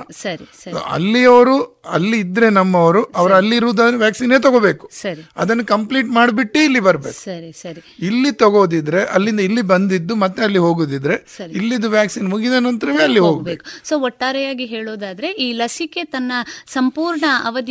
ಅಲ್ಲಿಯವರು 0.91 1.77
ಅಲ್ಲಿ 1.89 2.19
ಇದ್ರೆ 2.19 2.49
ನಮ್ಮವರು 2.49 3.03
ಅವರು 3.03 3.33
ಅಲ್ಲಿರುವುದಾದ್ರೆ 3.33 3.97
ವ್ಯಾಕ್ಸಿನೇ 3.97 4.39
ತಗೋಬೇಕು. 4.39 4.89
ಸರಿ. 5.01 5.29
ಅದನ್ನು 5.37 5.65
ಕಂಪ್ಲೀಟ್ 5.65 6.07
ಮಾಡಿಬಿಟ್ಟು 6.07 6.59
ಇಲ್ಲಿ 6.59 6.79
ಬರ್ಬೇಕು. 6.79 7.23
ಸರಿ 7.23 7.51
ಸರಿ. 7.51 7.81
ಇಲ್ಲಿ 7.99 8.31
ತಗೋದಿದ್ರೆ 8.31 9.05
ಅಲ್ಲಿಂದ 9.05 9.39
ಇಲ್ಲಿ 9.39 9.61
ಬಂದಿದ್ದು 9.61 10.15
ಮತ್ತೆ 10.15 10.43
ಅಲ್ಲಿ 10.43 10.59
ಹೋಗುದಿದ್ರೆ. 10.59 11.15
ಇಲ್ಲಿದ್ದು 11.51 11.89
ವ್ಯಾಕ್ಸಿನ್ 11.89 12.29
ಮುಗಿದ 12.29 12.53
ನಂತರವೇ 12.59 13.03
ಅಲ್ಲಿ 13.03 13.19
ಹೋಗ್ಬೇಕು. 13.19 13.65
ಸೊ 13.87 13.99
ಒಟ್ಟಾರೆಯಾಗಿ 13.99 14.65
ಹೇಳೋದಾದ್ರೆ 14.65 15.27
ಈ 15.27 15.51
ಲಸಿಕೆ 15.51 16.03
ತನ್ನ 16.03 16.31
ಸಂಪೂರ್ಣ 16.67 17.25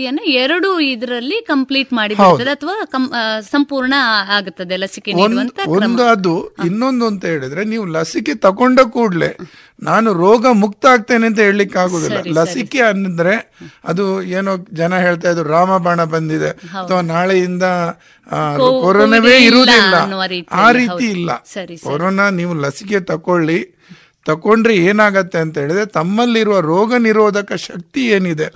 ಅವಧಿಯನ್ನ 0.06 0.32
ಎರಡು 0.32 0.80
ಇದರಲ್ಲಿ 0.80 1.44
ಕಂಪ್ಲೀಟ್ 1.46 1.92
ಮಾಡಿ 1.92 2.14
ಅಥವಾ 2.14 2.76
ಸಂಪೂರ್ಣ 3.40 3.94
ಆಗುತ್ತದೆ 4.28 4.76
ಲಸಿಕೆ 4.76 5.12
ಒಂದು 5.66 6.02
ಅದು 6.04 6.34
ಇನ್ನೊಂದು 6.64 7.06
ಅಂತ 7.06 7.24
ಹೇಳಿದ್ರೆ 7.24 7.64
ನೀವು 7.64 7.84
ಲಸಿಕೆ 7.84 8.34
ತಕೊಂಡ 8.34 8.80
ಕೂಡಲೇ 8.80 9.30
ನಾನು 9.82 10.12
ರೋಗ 10.12 10.46
ಮುಕ್ತ 10.52 10.86
ಆಗ್ತೇನೆ 10.86 11.26
ಅಂತ 11.26 11.38
ಹೇಳಲಿಕ್ಕೆ 11.38 11.78
ಆಗುದಿಲ್ಲ. 11.78 12.16
ಲಸಿಕೆ 12.40 12.80
ಅಂದ್ರೆ 12.82 13.34
ಅದು 13.84 14.22
ಏನೋ 14.22 14.56
ಜನ 14.72 14.98
ಹೇಳ್ತಾ 14.98 15.30
ಇದ್ರು 15.30 15.48
ರಾಮಬಾಣ 15.48 16.04
ಬಂದಿದೆ. 16.04 16.50
ಅಥವಾ 16.50 17.00
ನಾಳೆಯಿಂದ 17.00 17.62
ಕೊರೋನಾವೇ 18.82 19.36
ಇರುವುದಿಲ್ಲ. 19.44 19.94
ಆ 20.52 20.70
ರೀತಿ 20.72 21.04
ಇಲ್ಲ. 21.10 21.30
ಕೊರೋನಾ 21.84 22.30
ನೀವು 22.30 22.54
ಲಸಿಕೆ 22.54 23.00
ತಕೊಳ್ಳಿ. 23.00 23.58
ತಕೊಂಡ್ರೆ 24.26 24.76
ಏನಾಗತ್ತೆ 24.84 25.38
ಅಂತ 25.38 25.58
ಹೇಳಿದ್ರೆ 25.58 25.86
ತಮ್ಮಲ್ಲಿರುವ 25.86 26.60
ರೋಗ 26.66 26.94
ನಿರೋಧಕ 26.98 27.52
ಶಕ್ತಿ 27.60 28.06
ಏನಿದೆ 28.08 28.48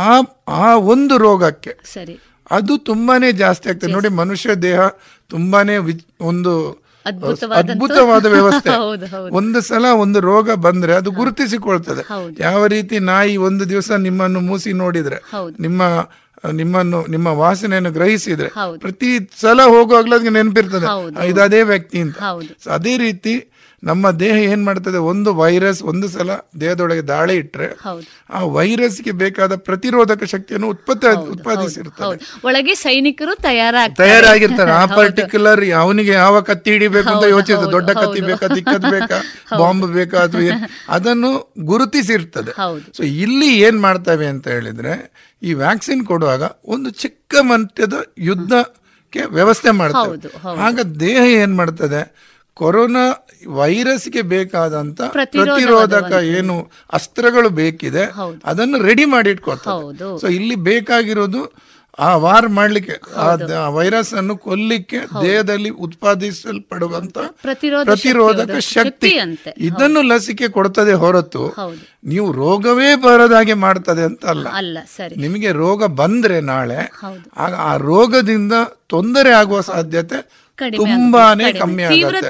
ಆ 0.00 0.10
ಆ 0.60 0.76
ಒಂದು 0.86 1.18
ರೋಗಕ್ಕೆ 1.18 1.72
ಸರಿ. 1.94 2.16
ಅದು 2.50 2.78
ತುಂಬಾನೇ 2.84 3.32
ಜಾಸ್ತಿ 3.32 3.68
ಆಗ್ತದೆ. 3.68 3.92
ನೋಡಿ 3.92 4.08
ಮನುಷ್ಯ 4.14 4.54
ದೇಹ 4.62 4.80
ತುಂಬಾನೇ 5.30 5.76
ಒಂದು 6.20 6.52
ಅದ್ಭುತವಾದ 7.06 8.26
ವ್ಯವಸ್ಥೆ. 8.26 8.70
ಒಂದು 9.38 9.60
ಸಲ 9.60 9.86
ಒಂದು 9.96 10.20
ರೋಗ 10.20 10.50
ಬಂದ್ರೆ 10.58 10.94
ಅದು 10.94 11.10
ಗುರುತಿಸಿಕೊಳ್ತದೆ. 11.10 12.02
ಯಾವ 12.38 12.66
ರೀತಿ 12.66 12.98
ನಾಯಿ 13.08 13.36
ಒಂದು 13.46 13.68
ದಿವಸ 13.68 13.90
ನಿಮ್ಮನ್ನು 14.00 14.40
ಮೂಸಿ 14.40 14.72
ನೋಡಿದ್ರೆ 14.74 15.18
ನಿಮ್ಮ 15.60 15.82
ನಿಮ್ಮನ್ನು 16.52 16.98
ನಿಮ್ಮ 17.08 17.26
ವಾಸನೆಯನ್ನು 17.36 17.90
ಗ್ರಹಿಸಿದ್ರೆ 17.90 18.48
ಪ್ರತಿ 18.78 19.10
ಸಲ 19.40 19.60
ಹೋಗುವಾಗ್ಲೂ 19.66 20.14
ಅದಕ್ಕೆ 20.16 20.32
ನೆನಪಿರ್ತದೆ. 20.32 20.88
ಇದು 21.28 21.42
ಅದೇ 21.42 21.62
ವ್ಯಕ್ತಿ 21.62 21.98
ಅಂತ. 21.98 22.18
ಅದೇ 22.70 22.96
ರೀತಿ 22.98 23.34
ನಮ್ಮ 23.88 24.10
ದೇಹ 24.22 24.36
ಏನ್ 24.52 24.62
ಮಾಡ್ತದೆ? 24.68 24.98
ಒಂದು 25.10 25.30
ವೈರಸ್ 25.40 25.80
ಒಂದು 25.90 26.06
ಸಲ 26.14 26.30
ದೇಹದೊಳಗೆ 26.62 27.02
ದಾಳಿ 27.10 27.34
ಇಟ್ಟರೆ 27.42 27.68
ಆ 28.36 28.40
ವೈರಸ್ಗೆ 28.56 29.12
ಬೇಕಾದ 29.22 29.54
ಪ್ರತಿರೋಧಕ 29.66 30.24
ಶಕ್ತಿಯನ್ನು 30.32 30.68
ಉತ್ಪತ್ತಿ 30.74 31.06
ಉತ್ಪಾದಿಸಿರ್ತಾರೆ 31.34 32.16
ಒಳಗೆ 32.48 32.74
ಸೈನಿಕರು 32.84 33.34
ತಯಾರಾಗಿರ್ತಾರೆ. 33.44 34.72
ಆ 34.80 34.84
ಪರ್ಟಿಕ್ಯುಲರ್ 34.98 35.62
ಅವನಿಗೆ 35.82 36.12
ಯಾವ 36.22 36.40
ಕತ್ತಿ 36.50 36.70
ಹಿಡಿಬೇಕು 36.74 37.10
ಅಂತ 37.14 37.26
ಯೋಚಿಸ್ತದೆ 37.34 37.72
ದೊಡ್ಡ 37.76 37.90
ಕತ್ತಿ 38.00 38.22
ಬೇಕಾ 38.30 38.48
ದಿಕ್ಕದ್ 38.56 38.88
ಬೇಕಾ 38.96 39.18
ಬಾಂಬ್ 39.60 39.86
ಬೇಕಾ 39.98 40.18
ಅಥವಾ 40.26 40.42
ಅದನ್ನು 40.96 41.30
ಗುರುತಿಸಿರ್ತದೆ. 41.70 42.52
ಸೊ 42.96 43.02
ಇಲ್ಲಿ 43.24 43.50
ಏನ್ 43.68 43.78
ಮಾಡ್ತವೆ 43.86 44.26
ಅಂತ 44.34 44.46
ಹೇಳಿದ್ರೆ 44.56 44.94
ಈ 45.42 45.52
ವ್ಯಾಕ್ಸಿನ್ 45.62 46.02
ಕೊಡುವಾಗ 46.10 46.42
ಒಂದು 46.74 46.90
ಚಿಕ್ಕ 47.02 47.34
ಮಟ್ಟದ 47.50 47.96
ಯುದ್ಧಕ್ಕೆ 48.28 49.22
ವ್ಯವಸ್ಥೆ 49.36 49.70
ಮಾಡ್ತವೆ. 49.80 50.16
ಆಗ 50.66 50.76
ದೇಹ 51.04 51.22
ಏನ್ 51.42 51.54
ಮಾಡ್ತದೆ? 51.60 52.00
ಕೊರೋನಾ 52.56 53.02
ವೈರಸ್ಗೆ 53.52 54.22
ಬೇಕಾದಂತ 54.30 55.00
ಪ್ರತಿರೋಧಕ 55.56 56.04
ಏನು 56.36 56.54
ಅಸ್ತ್ರಗಳು 56.92 57.48
ಬೇಕಿದೆ. 57.58 58.04
ಅದನ್ನು 58.44 58.78
ರೆಡಿ 58.82 59.04
ಮಾಡಿ 59.06 59.30
ಇಟ್ಕೋತಾರೆ 59.30 59.74
ಸೊ 60.20 60.26
ಇಲ್ಲಿ 60.36 60.56
ಬೇಕಾಗಿರೋದು 60.68 61.40
ಆ 61.98 62.16
ವಾರ್ 62.16 62.48
ಮಾಡ್ಲಿಕ್ಕೆ 62.48 62.94
ಆ 63.58 63.68
ವೈರಸ್ 63.68 64.14
ಅನ್ನು 64.14 64.36
ಕೊಲ್ಲಿಕ್ಕೆ 64.38 64.98
ದೇಹದಲ್ಲಿ 65.22 65.70
ಉತ್ಪಾದಿಸಲ್ಪಡುವಂತ 65.80 67.16
ಪ್ರತಿರೋಧಕ 67.84 68.40
ಶಕ್ತಿ- 68.74 69.10
ಇದನ್ನು 69.60 70.02
ಲಸಿಕೆ 70.02 70.48
ಕೊಡ್ತದೆ 70.48 70.92
ಹೊರತು 70.94 71.42
ನೀವು 72.04 72.32
ರೋಗವೇ 72.32 72.96
ಬರದಾಗೆ 72.96 73.54
ಮಾಡ್ತದೆ 73.58 74.02
ಅಂತ 74.02 74.26
ಅಲ್ಲ. 74.26 74.46
ನಿಮಗೆ 75.16 75.52
ರೋಗ 75.54 75.84
ಬಂದ್ರೆ 75.94 76.40
ನಾಳೆ 76.46 76.78
ಆಗ 77.36 77.54
ಆ 77.64 77.76
ರೋಗದಿಂದ 77.84 78.52
ತೊಂದರೆ 78.86 79.30
ಆಗುವ 79.32 79.60
ಸಾಧ್ಯತೆ 79.60 80.18
ತುಂಬಾನೇ 80.84 81.44
ಕಮ್ಮಿ. 81.60 81.82
ಆಗುತ್ತೆ. 81.82 82.28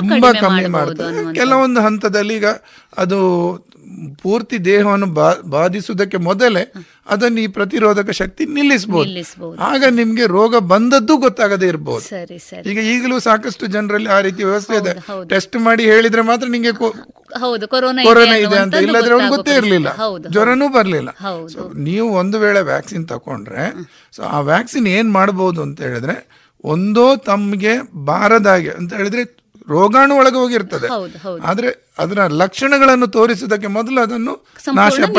ತುಂಬಾ 0.00 0.16
ಕಮ್ಮಿ 0.40 0.62
ಮಾಡ್ತದೆ. 0.68 1.02
ಕೆಲವೊಂದು 1.38 1.80
ಹಂತದಲ್ಲಿ 1.80 2.34
ಈಗ 2.34 2.46
ಅದು 2.96 3.18
ಪೂರ್ತಿ 4.22 4.56
ದೇಹವನ್ನು 4.64 5.08
ಬಾ- 5.14 5.38
ಬಾಧಿಸುವುದಕ್ಕೆ 5.48 6.18
ಮೊದಲೇ 6.24 6.62
ಅದನ್ನು 7.08 7.40
ಈ 7.40 7.48
ಪ್ರತಿರೋಧಕ 7.54 8.10
ಶಕ್ತಿ 8.16 8.44
ನಿಲ್ಲಿಸಬಹುದು 8.54 9.04
ಆಗ 9.68 9.84
ನಿಮ್ಗೆ 9.96 10.24
ರೋಗ 10.32 10.58
ಬಂದದ್ದು 10.68 11.16
ಗೊತ್ತಾಗದೇ 11.18 11.66
ಇರಬಹುದು 11.66 12.04
ಈಗ 12.70 12.80
ಈಗಲೂ 12.90 13.18
ಸಾಕಷ್ಟು 13.24 13.66
ಜನರಲ್ಲಿ 13.68 14.08
ಆ 14.08 14.20
ರೀತಿ 14.20 14.42
ವ್ಯವಸ್ಥೆ 14.44 14.76
ಇದೆ. 14.82 14.92
ಟೆಸ್ಟ್ 15.30 15.56
ಮಾಡಿ 15.62 15.84
ಹೇಳಿದ್ರೆ 15.84 16.22
ಮಾತ್ರ 16.24 16.48
ನಿಮಗೆ 16.50 16.72
ಕೊರೋನಾ 18.08 18.24
ಇದೆ 18.38 18.58
ಅಂತ 18.58 18.74
ಇಲ್ಲದ್ರೆ 18.86 19.04
ಗೊತ್ತೇ 19.34 19.54
ಇರಲಿಲ್ಲ. 19.60 19.88
ಜ್ವರನೂ 20.30 20.68
ಬರಲಿಲ್ಲ. 20.70 21.10
ಸೊ 21.48 21.60
ನೀವು 21.84 22.08
ಒಂದು 22.16 22.38
ವೇಳೆ 22.38 22.60
ವ್ಯಾಕ್ಸಿನ್ 22.64 23.06
ತಕೊಂಡ್ರೆ 23.08 23.64
ಸೊ 24.12 24.22
ಆ 24.30 24.40
ವ್ಯಾಕ್ಸಿನ್ 24.46 24.88
ಏನ್ 24.94 25.10
ಮಾಡಬಹುದು 25.12 25.62
ಅಂತ 25.62 25.80
ಹೇಳಿದ್ರೆ 25.86 26.16
ಒಂದೋ 26.64 27.06
ತಮ್ಗೆ 27.24 27.72
ಬಾರದಾಗೆ 28.04 28.70
ಅಂತ 28.72 28.94
ಹೇಳಿದ್ರೆ 28.94 29.22
ರೋಗಾಣು 29.68 30.16
ಒಳಗೆ 30.16 30.34
ಹೋಗಿರ್ತದೆ. 30.34 30.86
ಆದ್ರೆ 31.42 31.92
ಅದರ 31.98 32.18
ಲಕ್ಷಣಗಳನ್ನು 32.26 33.06
ತೋರಿಸುವುದಕ್ಕೆ 33.06 33.66
ಮೊದಲು 33.66 34.00
ಅದನ್ನು 34.00 34.46
ನಾಶ- 34.76 35.16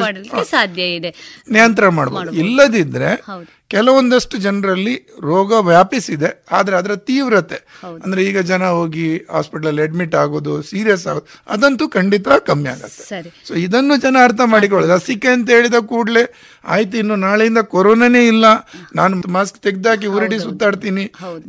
ಮಾಡಲಿಕ್ಕೆ 0.00 0.44
ಸಾಧ್ಯ 0.44 0.82
ಇದೆ. 0.82 1.10
ನಿಯಂತ್ರಣ 1.50 1.88
ಮಾಡಬಹುದು 1.88 2.30
ಇಲ್ಲದಿದ್ರೆ 2.38 3.14
ಕೆಲವೊಂದಷ್ಟು 3.74 4.36
ಜನರಲ್ಲಿ 4.46 4.94
ರೋಗ 5.30 5.52
ವ್ಯಾಪಿಸಿದೆ 5.70 6.30
ಆದರೆ 6.58 6.74
ಅದರ 6.80 6.94
ತೀವ್ರತೆ. 7.10 7.58
ಅಂದರೆ 8.04 8.20
ಈಗ 8.28 8.38
ಜನ 8.50 8.64
ಹೋಗಿ 8.78 9.06
ಹಾಸ್ಪಿಟ್ಲಲ್ಲಿ 9.34 9.82
ಅಡ್ಮಿಟ್ 9.86 10.16
ಆಗೋದು 10.22 10.54
ಸೀರಿಯಸ್ 10.70 11.04
ಆಗೋದು 11.12 11.28
ಅದಂತೂ 11.54 11.86
ಖಂಡಿತ 11.96 12.28
ಕಮ್ಮಿ 12.48 12.70
ಆಗುತ್ತೆ. 12.74 13.20
ಸೊ 13.48 13.52
ಇದನ್ನು 13.66 13.96
ಜನ 14.04 14.16
ಅರ್ಥ 14.28 14.40
ಮಾಡಿಕೊಳ್ಳೋದು. 14.54 14.92
ಲಸಿಕೆ 14.94 15.30
ಅಂತ 15.36 15.48
ಹೇಳಿದ 15.56 15.80
ಕೂಡಲೇ 15.92 16.24
ಆಯ್ತು 16.74 16.96
ಇನ್ನು 17.02 17.16
ನಾಳೆಯಿಂದ 17.26 17.60
ಕೊರೋನಾನೇ 17.74 18.22
ಇಲ್ಲ. 18.32 18.44
ನಾನು 19.00 19.22
ಮಾಸ್ಕ್ 19.38 19.58
ತೆಗ್ದಾಕಿ 19.68 20.08
ಉರುಡಿ 20.16 20.40
ಸುತ್ತಾಡ್ತೀನಿ 20.46 21.06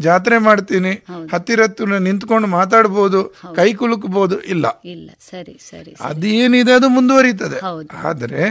ಜಾತ್ರೆ 0.07 0.39
ಮಾಡ್ತೀನಿ 0.49 0.93
ಹತ್ತಿರತ್ತು 1.33 1.83
ಹತ್ತಿರ 1.83 1.97
ನಿಂತ್ಕೊಂಡು 2.05 2.47
ಮಾತಾಡ್ಬೋದು 2.55 3.19
ಕೈ 3.57 3.67
ಕುಲುಕಬಹುದು 3.79 4.35
ಇಲ್ಲ. 4.53 4.65
ಅದೇನಿದೆ 6.09 6.73
ಅದು 6.79 6.87
ಮುಂದುವರಿತದೆ. 6.95 7.59
ಆದ್ರೆ 8.09 8.43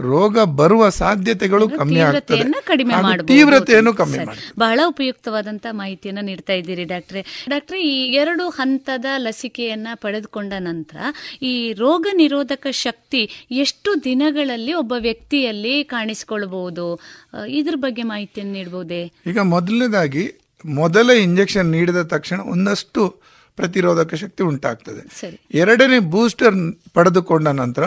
ರೋಗ 0.00 0.38
ಬರುವ 0.42 0.88
ಸಾಧ್ಯತೆಗಳು 0.88 1.68
ಕಮ್ಮಿ 1.68 2.00
ಆಗ್ತದೆ. 2.00 2.20
ತೀವ್ರತೆಯನ್ನ 2.20 2.54
ಕಡಿಮೆ 2.64 2.94
ತೀವ್ರತೆಯನ್ನು 3.26 3.94
ಕಮ್ಮಿ 3.94 4.18
ಮಾಡಿ 4.18 4.52
ಬಹಳ 4.58 4.80
ಉಪಯುಕ್ತವಾದಂತ 4.86 5.66
ಮಾಹಿತಿಯನ್ನ 5.70 6.18
ನೀಡ್ತಾ 6.22 6.52
ಇದ್ದೀರಿ 6.52 6.84
ಡಾಕ್ಟ್ರೆ. 6.84 7.46
ಡಾಕ್ಟ್ರೆ 7.48 7.82
ಈ 7.82 8.12
ಎರಡು 8.12 8.48
ಹಂತದ 8.48 9.04
ಲಸಿಕೆಯನ್ನ 9.16 9.88
ಪಡೆದುಕೊಂಡ 9.94 10.52
ನಂತರ 10.58 10.96
ಈ 11.42 11.72
ರೋಗ 11.72 12.06
ನಿರೋಧಕ 12.12 12.66
ಶಕ್ತಿ 12.70 13.30
ಎಷ್ಟು 13.50 14.04
ದಿನಗಳಲ್ಲಿ 14.04 14.72
ಒಬ್ಬ 14.72 14.92
ವ್ಯಕ್ತಿಯಲ್ಲಿ 14.98 15.84
ಕಾಣಿಸಿಕೊಳ್ಳಬಹುದು 15.84 17.00
ಇದ್ರ 17.48 17.74
ಬಗ್ಗೆ 17.76 18.02
ಮಾಹಿತಿಯನ್ನು 18.02 18.52
ನೀಡಬಹುದೇ 18.52 19.12
ಈಗ 19.26 19.38
ಮೊದಲನೇದಾಗಿ 19.38 20.32
ಮೊದಲ 20.64 21.10
ಇಂಜೆಕ್ಷನ್ 21.10 21.70
ನೀಡಿದ 21.70 22.02
ತಕ್ಷಣ 22.02 22.40
ಒಂದಷ್ಟು 22.40 23.22
ಪ್ರತಿರೋಧಕ 23.56 24.14
ಶಕ್ತಿ 24.14 24.42
ಉಂಟಾಗ್ತದೆ. 24.42 25.20
ಸರಿ. 25.20 25.40
ಎರಡನೇ 25.54 25.98
ಬೂಸ್ಟರ್ 25.98 26.54
ಪಡೆದುಕೊಂಡ 26.94 27.48
ನಂತರ 27.48 27.82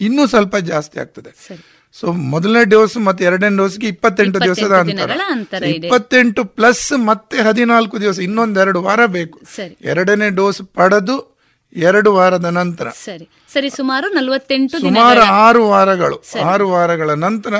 ಇನ್ನೂ 0.00 0.26
ಸ್ವಲ್ಪ 0.26 0.56
ಜಾಸ್ತಿ 0.56 1.00
ಆಗ್ತದೆ. 1.00 1.32
ಸೊ 1.92 2.12
ಮೊದಲನೇ 2.12 2.64
ಡೋಸ್ 2.64 2.96
ಮತ್ತೆ 2.96 3.24
ಎರಡನೇ 3.24 3.56
ಡೋಸ್ಗೆ 3.56 3.86
ಇಪ್ಪತ್ತೆಂಟು 3.88 4.40
ದಿವಸದ 4.40 4.72
ಅಂತರ. 4.72 5.64
ಇಪ್ಪತ್ತೆಂಟು 5.64 6.44
ಪ್ಲಸ್ 6.44 6.92
ಮತ್ತೆ 7.06 7.38
ಹದಿನಾಲ್ಕು 7.38 8.00
ದಿವಸ 8.00 8.18
ಇನ್ನೊಂದೆರಡು 8.18 8.82
ವಾರ 8.82 9.06
ಬೇಕು. 9.06 9.40
ಎರಡನೇ 9.80 10.30
ಡೋಸ್ 10.30 10.62
ಪಡೆದು 10.74 11.16
ಎರಡು 11.72 12.14
ವಾರದ 12.14 12.44
ನಂತರ. 12.44 12.88
ಸರಿ. 13.04 13.28
ಸರಿ 13.52 13.70
ಸುಮಾರು 13.70 14.08
ನಲವತ್ತೆಂಟು 14.08 14.80
ಸುಮಾರು 14.80 15.20
ಆರು 15.20 15.68
ವಾರಗಳು. 15.68 16.22
ಆರು 16.44 16.70
ವಾರಗಳ 16.70 17.10
ನಂತರ 17.10 17.54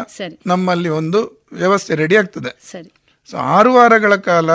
ನಮ್ಮಲ್ಲಿ 0.46 0.88
ಒಂದು 0.88 1.46
ವ್ಯವಸ್ಥೆ 1.52 1.94
ರೆಡಿ 1.94 2.16
ಆಗ್ತದೆ. 2.16 2.58
ಸರಿ. 2.72 2.92
ಸೊ 3.30 3.36
ಆರು 3.36 3.74
ವಾರಗಳ 3.74 4.16
ಕಾಲ 4.16 4.50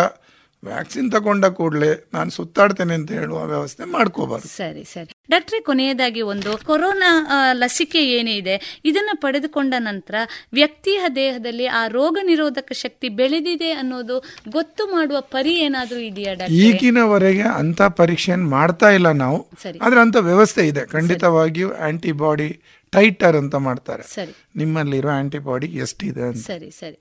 ವ್ಯಾಕ್ಸಿನ್ 0.65 1.11
ತಗೊಂಡ 1.11 1.45
ಕೂಡಲೇ 1.45 2.09
ನಾನು 2.13 2.29
ಸುತ್ತಾಡ್ತೇನೆ 2.29 2.93
ಅಂತ 2.93 3.11
ಹೇಳುವ 3.11 3.45
ವ್ಯವಸ್ಥೆ 3.45 3.83
ಮಾಡ್ಕೋಬಾರ್ದು. 3.83 4.47
ಸರಿ 4.47 4.83
ಸರಿ. 4.83 5.13
ಡಾಕ್ಟ್ರೆ 5.29 5.59
ಕೊನೆಯದಾಗಿ 5.61 6.21
ಒಂದು 6.21 6.57
ಕೊರೋನಾ 6.57 7.11
ಲಸಿಕೆ 7.53 7.75
ಲಸಿಕೆ 7.75 8.11
ಏನಿದೆ 8.11 8.79
ಇದನ್ನ 8.85 9.09
ಪಡೆದುಕೊಂಡ 9.21 9.73
ನಂತರ 9.77 10.15
ವ್ಯಕ್ತಿಯ 10.53 11.01
ದೇಹದಲ್ಲಿ 11.15 11.65
ಆ 11.65 11.87
ರೋಗ 11.87 12.17
ನಿರೋಧಕ 12.23 12.71
ಶಕ್ತಿ 12.71 13.09
ಬೆಳೆದಿದೆ 13.09 13.71
ಅನ್ನೋದು 13.71 14.23
ಗೊತ್ತು 14.49 14.87
ಮಾಡುವ 14.87 15.21
ಪರಿ 15.21 15.53
ಏನಾದ್ರೂ 15.53 15.99
ಇದೆಯಾ 15.99 16.33
ಡಾಕ್ಟ್ರೆ? 16.33 16.57
ಈಗಿನವರೆಗೆ 16.57 17.41
ಅಂತ 17.41 17.81
ಪರೀಕ್ಷೆಯನ್ನು 17.81 18.49
ಮಾಡ್ತಾ 18.49 18.89
ಇಲ್ಲ 18.89 19.11
ನಾವು. 19.11 19.47
ಆದ್ರೆ 19.81 19.99
ಅಂತ 19.99 20.15
ವ್ಯವಸ್ಥೆ 20.15 20.67
ಇದೆ. 20.67 20.85
ಖಂಡಿತವಾಗಿಯೂ 20.85 21.73
ಆಂಟಿಬಾಡಿ 21.73 22.61
ಟೈಟರ್ 22.91 23.35
ಅಂತ 23.35 23.55
ಮಾಡ್ತಾರೆ. 23.55 24.03
ಸರಿ. 24.03 24.35
ನಿಮ್ಮಲ್ಲಿರೋ 24.55 25.09
ಆಂಟಿಬಾಡಿ 25.09 25.67
ಎಷ್ಟಿದೆ 25.67 26.35
ಸರಿ 26.35 26.71
ಸರಿ. 26.71 26.99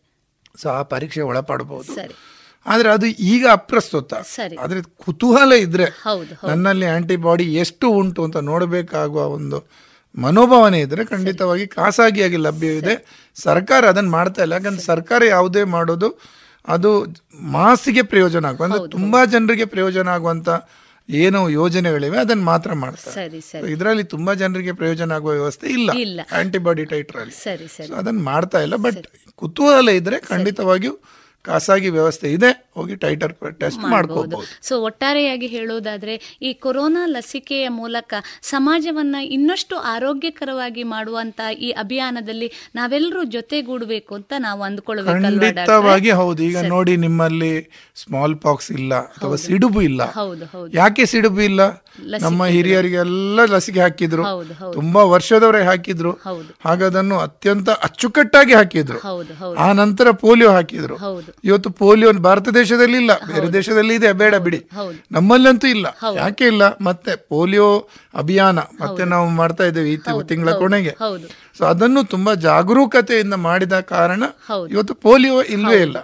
ಸೊ 0.57 0.69
ಆ 0.69 0.83
ಪರೀಕ್ಷೆ 0.83 1.21
ಒಳಪಡಬಹುದು 1.21 1.95
ಸರಿ. 1.95 2.34
ಆದ್ರೆ 2.67 2.89
ಅದು 2.91 3.07
ಈಗ 3.07 3.47
ಅಪ್ರಸ್ತುತ. 3.53 4.15
ಆದರೆ 4.61 4.83
ಕುತೂಹಲ 4.83 5.53
ಹೌದು 6.03 6.49
ನನ್ನಲ್ಲಿ 6.49 6.87
ಆಂಟಿಬಾಡಿ 6.87 7.55
ಎಷ್ಟು 7.55 7.91
ಉಂಟು 7.91 8.25
ಅಂತ 8.25 8.37
ನೋಡಬೇಕಾಗುವ 8.37 9.27
ಒಂದು 9.29 9.71
ಮನೋಭಾವನೆ 10.19 10.81
ಇದ್ರೆ 10.81 11.05
ಖಂಡಿತವಾಗಿ 11.05 11.67
ಖಾಸಗಿಯಾಗಿ 11.67 12.37
ಲಭ್ಯವಿದೆ. 12.37 13.29
ಸರ್ಕಾರ 13.35 13.89
ಅದನ್ನ 13.89 14.11
ಮಾಡ್ತಾ 14.11 14.43
ಇಲ್ಲ. 14.43 14.53
ಯಾಕಂದ್ರೆ 14.53 14.83
ಸರ್ಕಾರ 14.83 15.25
ಯಾವುದೇ 15.25 15.65
ಮಾಡೋದು 15.65 16.21
ಅದು 16.69 17.07
ಮಾಸಿಗೆ 17.41 18.03
ಪ್ರಯೋಜನ 18.03 18.45
ಆಗುವ. 18.47 18.65
ಅಂದರೆ 18.65 18.91
ತುಂಬಾ 18.91 19.25
ಜನರಿಗೆ 19.25 19.65
ಪ್ರಯೋಜನ 19.65 20.09
ಆಗುವಂತ 20.09 20.49
ಏನು 21.11 21.51
ಯೋಜನೆಗಳಿವೆ. 21.51 22.19
ಅದನ್ನ 22.19 22.43
ಮಾತ್ರ 22.43 22.73
ಮಾಡ್ತಾರೆ. 22.73 23.73
ಇದರಲ್ಲಿ 23.73 24.05
ತುಂಬಾ 24.05 24.35
ಜನರಿಗೆ 24.35 24.73
ಪ್ರಯೋಜನ 24.73 25.13
ಆಗುವ 25.13 25.31
ವ್ಯವಸ್ಥೆ 25.31 25.67
ಇಲ್ಲ. 25.67 26.21
ಆಂಟಿಬಾಡಿ 26.33 26.85
ಟೈಟರ್ 26.85 27.17
ಅಲ್ಲಿ 27.17 27.43
ಸರಿ 27.45 27.69
ಸರಿ. 27.69 27.95
ಅದನ್ನ 27.95 28.23
ಮಾಡ್ತಾ 28.23 28.61
ಇಲ್ಲ. 28.61 28.77
ಬಟ್ 28.77 29.07
ಕುತೂಹಲ 29.35 29.89
ಇದ್ರೆ 29.89 30.21
ಖಂಡಿತವಾಗಿಯೂ 30.21 30.99
ಖಾಸಗಿ 31.45 31.91
ವ್ಯವಸ್ಥೆ 31.91 32.33
ಇದೆ 32.33 32.51
ಹೋಗಿ 32.75 32.97
ಟೈಟರ್ 32.97 33.33
ಟೆಸ್ಟ್ 33.59 33.81
ಮಾಡ್ಕೋಬಹುದು 33.87 34.37
ಸೊ 34.63 34.81
ಒಟ್ಟಾರೆಯಾಗಿ 34.81 35.47
ಹೇಳುವುದಾದ್ರೆ 35.47 36.15
ಈ 36.43 36.53
ಕೊರೋನಾ 36.55 37.07
ಲಸಿಕೆಯ 37.07 37.69
ಮೂಲಕ 37.73 38.15
ಸಮಾಜವನ್ನ 38.47 39.17
ಇನ್ನಷ್ಟು 39.29 39.77
ಆರೋಗ್ಯಕರವಾಗಿ 39.93 40.83
ಮಾಡುವಂತ 40.87 41.41
ಈ 41.59 41.71
ಅಭಿಯಾನದಲ್ಲಿ 41.77 42.49
ನಾವೆಲ್ಲರೂ 42.75 43.25
ಜೊತೆಗೂಡಬೇಕು 43.35 44.15
ಅಂತ 44.15 44.33
ನಾವು 44.39 44.63
ಅಂದ್ಕೊಳ್ಬೇಕು 44.63 45.13
ಹೌದು. 46.17 46.43
ಈಗ 46.43 46.57
ನೋಡಿ 46.69 46.97
ನಿಮ್ಮಲ್ಲಿ 46.97 47.53
ಸ್ಮಾಲ್ 47.97 48.37
ಪಾಕ್ಸ್ 48.39 48.71
ಇಲ್ಲ 48.71 48.95
ಅಥವಾ 49.13 49.37
ಸಿಡುಬು 49.45 49.81
ಇಲ್ಲ. 49.83 50.03
ಹೌದು 50.13 50.45
ಯಾಕೆ 50.75 51.07
ಸಿಡುಬು 51.07 51.41
ಇಲ್ಲ? 51.41 51.63
ನಮ್ಮ 52.25 52.43
ಹಿರಿಯರಿಗೆಲ್ಲ 52.55 53.41
ಲಸಿಕೆ 53.47 53.81
ಹಾಕಿದ್ರು. 53.81 54.23
ತುಂಬಾ 54.73 55.05
ವರ್ಷದವರೆಗೆ 55.05 55.67
ಹಾಕಿದ್ರು. 55.67 56.13
ಹಾಗದನ್ನು 56.65 57.19
ಅತ್ಯಂತ 57.19 57.71
ಅಚ್ಚುಕಟ್ಟಾಗಿ 57.83 58.55
ಹಾಕಿದ್ರು. 58.55 58.99
ಆ 59.59 59.73
ನಂತರ 59.75 60.11
ಪೋಲಿಯೋ 60.21 60.51
ಹಾಕಿದ್ರು. 60.51 60.97
ಇವತ್ತು 61.45 61.71
ಪೋಲಿಯೋ 61.71 62.13
ಭಾರತ 62.13 62.49
ದೇಶದಲ್ಲಿ 62.49 62.97
ಇಲ್ಲ 62.97 63.11
ಬೇರೆ 63.15 63.53
ದೇಶದಲ್ಲಿ 63.53 63.95
ಇದೆ 63.95 64.13
ಬೇಡ 64.13 64.35
ಬಿಡಿ. 64.35 64.57
ನಮ್ಮಲ್ಲಂತೂ 65.13 65.67
ಇಲ್ಲ. 65.67 65.87
ಯಾಕೆ 66.19 66.45
ಇಲ್ಲ? 66.45 66.63
ಮತ್ತೆ 66.69 67.17
ಪೋಲಿಯೋ 67.17 67.89
ಅಭಿಯಾನ 68.15 68.59
ಮತ್ತೆ 68.59 69.05
ನಾವು 69.05 69.29
ಮಾಡ್ತಾ 69.29 69.65
ಇದ್ದೇವೆ 69.65 69.93
ಈ 69.93 69.97
ತಿಂಗಳ 70.23 70.49
ಕೊನೆಗೆ. 70.59 70.91
ಸೊ 71.59 71.65
ಅದನ್ನು 71.65 72.05
ತುಂಬಾ 72.05 72.35
ಜಾಗರೂಕತೆಯಿಂದ 72.35 73.35
ಮಾಡಿದ 73.35 73.81
ಕಾರಣ 73.81 74.23
ಇವತ್ತು 74.73 74.95
ಪೋಲಿಯೋ 74.95 75.43
ಇಲ್ವೇ 75.43 75.75
ಇಲ್ಲ. 75.83 75.99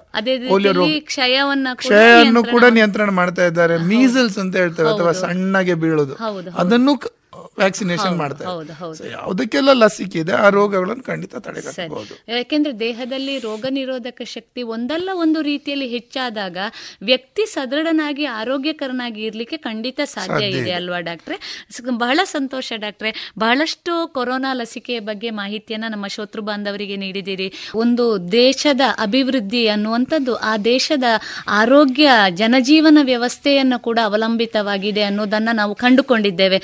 ಪೋಲಿಯೋ 0.48 0.72
ರೋಗ. 0.72 0.84
ಕ್ಷಯವನ್ನು 1.00 1.76
ಕ್ಷಯವನ್ನ 1.76 2.38
ಕೂಡ 2.38 2.60
ನಿಯಂತ್ರಣ- 2.64 2.74
ನಿಯಂತ್ರಣ 2.74 3.10
ಮಾಡ್ತಾ 3.10 3.44
ಇದ್ದಾರೆ. 3.44 3.74
ಮೀಸಲ್ಸ್ 3.96 4.38
ಅಂತ 4.38 4.56
ಹೇಳ್ತೇವೆ 4.56 4.88
ಅಥವಾ 4.88 5.12
ಸಣ್ಣಗೆ 5.12 5.74
ಬೀಳೋದು. 5.74 6.14
ಅದನ್ನು 6.58 7.19
ವ್ಯಾಕ್ಸಿನೇಷನ್ 7.58 8.16
ಮಾಡ್ತಾರೆ 8.16 9.10
ಯಾವುದಕ್ಕೆಲ್ಲ 9.10 9.72
ಲಸಿಕೆ 9.72 10.18
ಇದೆ 10.18 10.32
ಆ 10.32 10.48
ರೋಗಗಳನ್ನು 10.48 11.02
ಖಂಡಿತ 11.02 11.34
ತಡೆಗಟ್ಟಬಹುದು. 11.36 12.32
ಯಾಕೆಂದ್ರೆ 12.32 12.72
ದೇಹದಲ್ಲಿ 12.80 13.38
ರೋಗ 13.38 13.66
ನಿರೋಧಕ 13.70 14.22
ಶಕ್ತಿ 14.24 14.62
ಒಂದಲ್ಲ 14.62 15.08
ಒಂದು 15.12 15.42
ರೀತಿಯಲ್ಲಿ 15.42 15.88
ಹೆಚ್ಚಾದಾಗ 15.88 16.56
ವ್ಯಕ್ತಿ 17.02 17.46
ಸದೃಢನಾಗಿ 17.46 18.24
ಆರೋಗ್ಯಕರನಾಗಿ 18.24 19.24
ಇರ್ಲಿಕ್ಕೆ 19.24 19.56
ಖಂಡಿತ 19.56 20.00
ಸಾಧ್ಯ 20.04 20.46
ಇದೆ 20.46 20.72
ಅಲ್ವಾ 20.72 21.00
ಡಾಕ್ಟ್ರೆ? 21.00 21.66
ಬಹಳ 21.90 22.20
ಸಂತೋಷ 22.24 22.72
ಡಾಕ್ಟ್ರೆ. 22.76 23.32
ಬಹಳಷ್ಟು 23.38 24.08
ಕೊರೋನಾ 24.12 24.52
ಲಸಿಕೆಯ 24.52 25.00
ಬಗ್ಗೆ 25.00 25.30
ಮಾಹಿತಿಯನ್ನ 25.30 25.84
ನಮ್ಮ 25.88 26.06
ಶೋತೃ 26.06 26.40
ಬಾಂಧವರಿಗೆ 26.40 26.96
ನೀಡಿದಿರಿ 26.96 27.52
ಒಂದು 27.74 28.32
ದೇಶದ 28.32 28.80
ಅಭಿವೃದ್ಧಿ 28.98 29.66
ಅನ್ನುವಂಥದ್ದು 29.66 30.36
ಆ 30.36 30.56
ದೇಶದ 30.56 31.04
ಆರೋಗ್ಯ 31.48 32.10
ಜನಜೀವನ 32.30 32.98
ವ್ಯವಸ್ಥೆಯನ್ನು 33.02 33.78
ಕೂಡ 33.78 33.98
ಅವಲಂಬಿತವಾಗಿದೆ 34.04 35.02
ಅನ್ನೋದನ್ನ 35.02 35.48
ನಾವು 35.52 35.74
ಕಂಡುಕೊಂಡಿದ್ದೇವೆ. 35.74 36.62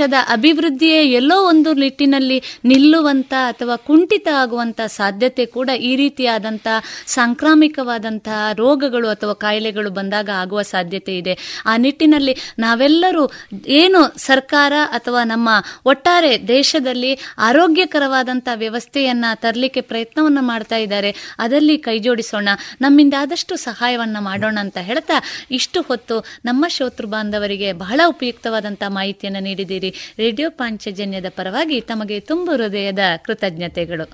ದೇಶದ 0.00 0.18
ಅಭಿವೃದ್ಧಿಯೇ 0.28 1.00
ಎಲ್ಲೋ 1.12 1.36
ಒಂದು 1.48 1.72
ನಿಟ್ಟಿನಲ್ಲಿ 1.72 2.36
ನಿಲ್ಲುವಂತ 2.64 3.32
ಅಥವಾ 3.48 3.76
ಕುಂಠಿತ 3.76 4.28
ಆಗುವಂತ 4.34 4.80
ಸಾಧ್ಯತೆ 4.86 5.44
ಕೂಡ 5.46 5.70
ಈ 5.78 5.96
ರೀತಿಯಾದಂತ 5.96 6.68
ಸಾಂಕ್ರಾಮಿಕವಾದಂತಹ 7.06 8.52
ರೋಗಗಳು 8.52 9.08
ಅಥವಾ 9.08 9.34
ಕಾಯಿಲೆಗಳು 9.34 9.90
ಬಂದಾಗ 9.90 10.30
ಆಗುವ 10.36 10.62
ಸಾಧ್ಯತೆ 10.62 11.18
ಇದೆ. 11.18 11.62
ಆ 11.66 11.76
ನಿಟ್ಟಿನಲ್ಲಿ 11.76 12.34
ನಾವೆಲ್ಲರೂ 12.58 13.24
ಏನು 13.66 14.00
ಸರ್ಕಾರ 14.18 14.72
ಅಥವಾ 14.90 15.24
ನಮ್ಮ 15.24 15.48
ಒಟ್ಟಾರೆ 15.84 16.48
ದೇಶದಲ್ಲಿ 16.48 17.12
ಆರೋಗ್ಯಕರವಾದಂತ 17.38 18.48
ವ್ಯವಸ್ಥೆಯನ್ನ 18.54 19.24
ತರಲಿಕ್ಕೆ 19.34 19.80
ಪ್ರಯತ್ನವನ್ನು 19.80 20.42
ಮಾಡ್ತಾ 20.42 20.76
ಇದ್ದಾರೆ. 20.76 21.12
ಅದರಲ್ಲಿ 21.38 21.78
ಕೈಜೋಡಿಸೋಣ 21.78 22.48
ನಮ್ಮಿಂದ 22.80 23.14
ಆದಷ್ಟು 23.18 23.56
ಸಹಾಯವನ್ನ 23.56 24.16
ಮಾಡೋಣ 24.20 24.56
ಅಂತ 24.60 24.78
ಹೇಳ್ತಾ 24.78 25.18
ಇಷ್ಟು 25.50 25.82
ಹೊತ್ತು 25.82 26.18
ನಮ್ಮ 26.44 26.64
ಶೋತೃ 26.68 27.06
ಬಾಂಧವರಿಗೆ 27.06 27.72
ಬಹಳ 27.72 28.00
ಉಪಯುಕ್ತವಾದಂತ 28.08 28.82
ಮಾಹಿತಿಯನ್ನು 28.88 29.40
ನೀಡಿದ್ದೀರಿ. 29.40 29.89
ರೇಡಿಯೋ 30.18 30.50
ಪಾಂಚಜನ್ಯದ 30.50 31.26
ಪರವಾಗಿ 31.28 31.80
ತಮಗೆ 31.80 32.20
ತುಂಬು 32.20 32.52
ಹೃದಯದ 32.52 32.98
ಕೃತಜ್ಞತೆಗಳು. 33.24 34.10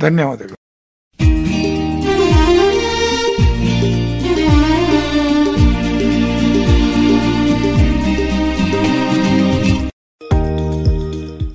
ಧನ್ಯವಾದಗಳು. 0.00 0.61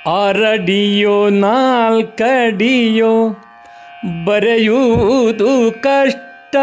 ಅರಡಿಯೋ 0.07 1.29
ನಾಲ್ಕಡಿಯೋ 1.29 3.37
ಬರೆಯುವುದು 4.25 5.81
ಕಷ್ಟ. 5.81 6.57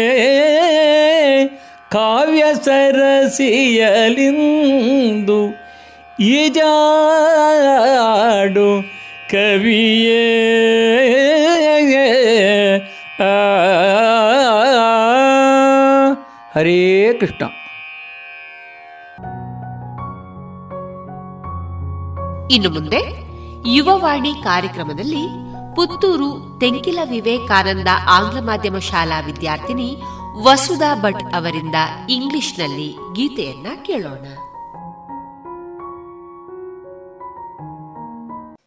ಕಾವ್ಯ 1.92 2.44
ಸರಸಿಯಲಿಂದು 2.64 5.40
ಈಜಾಡು 6.20 8.84
ಕವಿಯೇ. 9.30 10.28
ಹರೇ 16.56 17.14
ಕೃಷ್ಣ. 17.20 17.44
ಇನ್ನು 22.52 22.70
ಮುಂದೆ 22.70 23.21
ಯುವವಾಣಿ 23.66 24.34
ಕಾರ್ಯಕ್ರಮದಲ್ಲಿ 24.44 25.24
ಪುತ್ತೂರು 25.76 26.58
ತೆಂಕಿಲ 26.60 27.00
ವಿವೇಕಾನಂದ 27.04 27.90
ಆಂಗ್ಲ 28.08 28.40
ಮಾಧ್ಯಮ 28.40 28.78
ಶಾಲಾ 28.78 29.20
ವಿದ್ಯಾರ್ಥಿನಿ 29.20 29.90
ವಸುಧಾ 30.46 30.96
ಭಟ್ 30.96 31.24
ಅವರಿಂದ 31.34 31.76
ಇಂಗ್ಲಿಷ್ನಲ್ಲಿ 32.10 32.90
ಗೀತೆಯನ್ನ 33.14 33.68
ಕೇಳೋಣ 33.84 34.26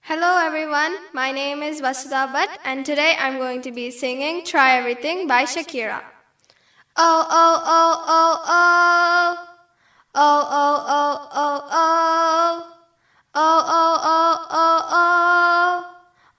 Hello 0.03 0.39
everyone, 0.39 0.95
my 1.13 1.33
name 1.33 1.63
is 1.63 1.81
Vasudha 1.81 2.23
Bhatt 2.33 2.51
and 2.65 2.85
today 2.85 3.17
I'm 3.19 3.39
going 3.39 3.63
to 3.63 3.73
be 3.73 3.91
singing 3.91 4.45
Try 4.45 4.77
Everything 4.77 5.27
by 5.27 5.45
Shakira. 5.45 6.01
Oh, 6.97 7.21
oh, 7.43 7.55
oh, 7.77 7.95
oh, 8.17 8.35
oh. 8.59 9.25
Oh, 10.15 10.43
oh, 10.63 10.77
oh, 10.99 11.15
oh, 11.35 11.59
oh. 11.73 12.74
Oh, 13.37 13.65
oh, 13.67 13.99
oh, 14.01 14.47
oh, 14.51 14.81
oh. 14.93 15.91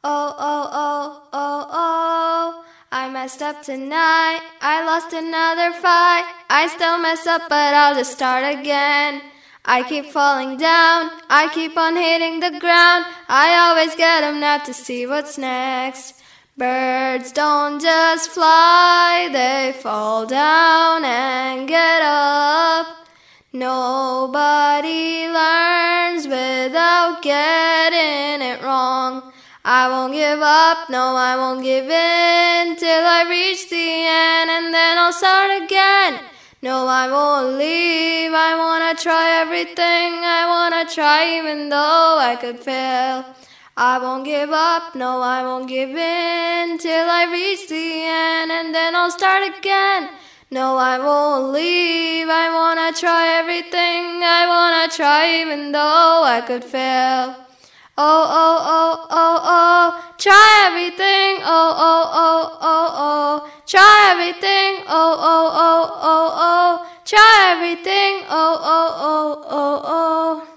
Oh, 0.06 0.36
oh, 0.40 0.70
oh, 0.72 1.28
oh, 1.34 1.68
oh. 1.70 2.66
I 2.90 3.10
messed 3.10 3.42
up 3.42 3.62
tonight. 3.62 4.40
I 4.62 4.86
lost 4.86 5.12
another 5.12 5.74
fight. 5.74 6.24
I 6.50 6.68
still 6.74 6.98
mess 6.98 7.28
up, 7.28 7.50
but 7.50 7.74
I'll 7.74 7.96
just 7.96 8.14
start 8.14 8.46
again. 8.46 9.22
I 9.66 9.84
keep 9.84 10.06
falling 10.06 10.56
down. 10.56 11.10
I 11.30 11.50
keep 11.54 11.76
on 11.76 11.98
hitting 11.98 12.40
the 12.40 12.58
ground. 12.60 13.06
I 13.28 13.58
always 13.68 13.94
get 13.96 14.24
'em 14.24 14.40
now 14.40 14.60
to 14.60 14.74
see 14.74 15.06
what's 15.06 15.38
next. 15.38 16.22
Birds 16.56 17.34
don't 17.34 17.82
just 17.82 18.30
fly, 18.30 19.28
they 19.34 19.76
fall 19.82 20.26
down 20.26 21.04
and 21.04 21.68
get 21.68 22.02
up. 22.02 23.05
Nobody 23.56 25.30
learns 25.30 26.28
without 26.28 27.22
getting 27.22 28.42
it 28.46 28.62
wrong. 28.62 29.32
I 29.64 29.88
won't 29.88 30.12
give 30.12 30.42
up, 30.42 30.90
no, 30.90 31.16
I 31.16 31.38
won't 31.38 31.64
give 31.64 31.86
in 31.86 32.76
till 32.76 33.06
I 33.18 33.26
reach 33.30 33.70
the 33.70 33.78
end 33.78 34.50
and 34.52 34.74
then 34.74 34.98
I'll 34.98 35.14
start 35.14 35.64
again. 35.64 36.20
No, 36.62 36.86
I 36.86 37.10
won't 37.10 37.58
leave, 37.58 38.34
I 38.34 38.58
wanna 38.58 38.94
try 38.94 39.40
everything, 39.40 40.12
I 40.20 40.44
wanna 40.50 40.84
try 40.92 41.38
even 41.38 41.70
though 41.70 42.18
I 42.20 42.36
could 42.36 42.60
fail. 42.60 43.24
I 43.78 44.00
won't 44.00 44.26
give 44.26 44.52
up, 44.52 44.96
no, 44.96 45.22
I 45.22 45.44
won't 45.44 45.70
give 45.70 45.96
in 45.96 46.78
till 46.78 47.10
I 47.10 47.24
reach 47.32 47.70
the 47.70 48.04
end 48.04 48.52
and 48.52 48.76
then 48.76 48.96
I'll 48.96 49.12
start 49.12 49.48
again. 49.58 50.10
No, 50.52 50.78
I 50.78 51.00
won't 51.00 51.54
leave. 51.54 52.28
I 52.30 52.50
wanna 52.54 52.92
try 52.94 53.28
everything. 53.40 54.22
I 54.24 54.46
wanna 54.48 54.92
try 54.92 55.42
even 55.42 55.72
though 55.72 56.24
I 56.24 56.42
could 56.46 56.64
fail. 56.64 57.36
Oh, 57.98 58.28
oh, 58.44 58.58
oh, 58.78 59.08
oh, 59.10 59.40
oh, 59.44 60.14
try 60.18 60.66
everything. 60.68 61.42
Oh, 61.44 61.74
oh, 61.90 62.12
oh, 62.14 62.58
oh, 62.62 62.90
oh, 63.08 63.52
try 63.66 64.12
everything. 64.12 64.84
Oh, 64.88 65.16
oh, 65.34 65.52
oh, 65.54 66.00
oh, 66.02 66.30
oh, 66.36 66.90
try 67.06 67.56
everything. 67.56 68.26
Oh, 68.30 68.60
oh, 68.62 68.92
oh, 69.00 69.44
oh, 69.50 69.82
oh. 69.86 70.48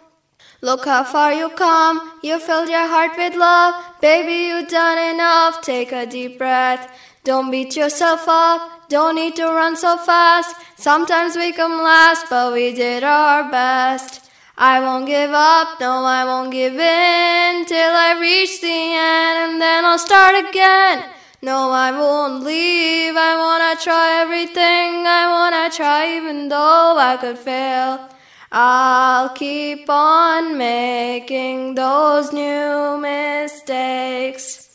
Look 0.61 0.85
how 0.85 1.05
far 1.05 1.33
you 1.33 1.49
come. 1.51 2.13
You 2.23 2.39
filled 2.41 2.69
your 2.69 2.87
heart 2.89 3.13
with 3.17 3.35
love. 3.37 3.75
Baby, 4.01 4.49
You've 4.49 4.69
done 4.69 4.99
enough. 5.15 5.63
Take 5.63 5.93
a 5.93 6.05
deep 6.05 6.37
breath. 6.39 6.91
Don't 7.25 7.51
beat 7.51 7.77
yourself 7.77 8.25
up. 8.29 8.78
Don't 8.89 9.17
need 9.17 9.37
to 9.37 9.45
run 9.45 9.77
so 9.77 9.99
fast. 9.99 10.57
Sometimes 10.77 11.37
we 11.37 11.53
come 11.53 11.83
last, 11.83 12.27
but 12.31 12.55
we 12.55 12.73
did 12.73 13.05
our 13.05 13.51
best. 13.51 14.31
I 14.57 14.81
won't 14.81 15.07
give 15.07 15.31
up, 15.31 15.79
no, 15.79 16.05
I 16.05 16.25
won't 16.25 16.51
give 16.51 16.73
in 16.73 17.67
till 17.67 17.93
I 17.95 18.19
reach 18.19 18.61
the 18.61 18.67
end, 18.67 19.53
and 19.53 19.61
then 19.61 19.85
I'll 19.85 19.99
start 19.99 20.35
again. 20.49 21.05
No, 21.43 21.71
I 21.71 21.93
won't 21.93 22.43
leave. 22.43 23.15
I 23.15 23.37
wanna 23.37 23.81
try 23.81 24.23
everything. 24.23 25.07
I 25.07 25.29
wanna 25.31 25.71
try 25.71 26.17
even 26.17 26.49
though 26.49 26.97
I 26.99 27.17
could 27.21 27.39
fail. 27.39 28.09
I'll 28.51 29.29
keep 29.29 29.89
on 29.89 30.59
making 30.59 31.77
those 31.77 32.33
new 32.33 32.99
mistakes. 32.99 34.68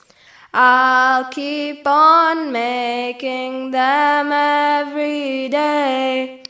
I'll 0.56 1.26
keep 1.32 1.82
on 1.88 2.52
making 2.52 3.72
them 3.72 4.32
every 4.32 5.50
day. 5.50 6.44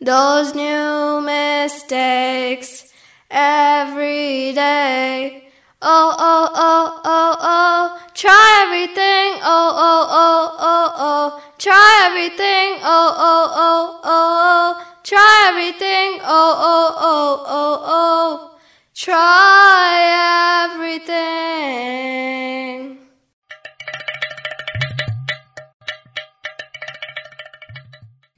Those 0.00 0.54
new 0.54 1.20
mistakes 1.20 2.90
every 3.30 4.54
day. 4.54 5.50
Oh, 5.82 6.14
oh, 6.18 6.48
oh, 6.54 7.00
oh, 7.04 7.36
oh. 7.38 7.98
Try 8.14 8.62
everything. 8.66 9.38
Oh, 9.44 9.74
oh, 9.76 10.06
oh, 10.08 10.56
oh, 10.58 10.92
oh. 10.96 11.38
Try 11.58 12.04
everything. 12.06 12.80
Oh, 12.82 13.14
oh, 13.18 13.52
oh, 13.54 14.00
oh, 14.02 14.78
oh. 14.78 14.82
Try 15.04 15.44
everything. 15.50 16.20
Oh, 16.22 16.24
oh, 16.24 16.94
oh, 16.98 17.44
oh, 17.46 17.82
oh. 17.84 18.56
Try 18.94 20.70
everything. 20.72 22.95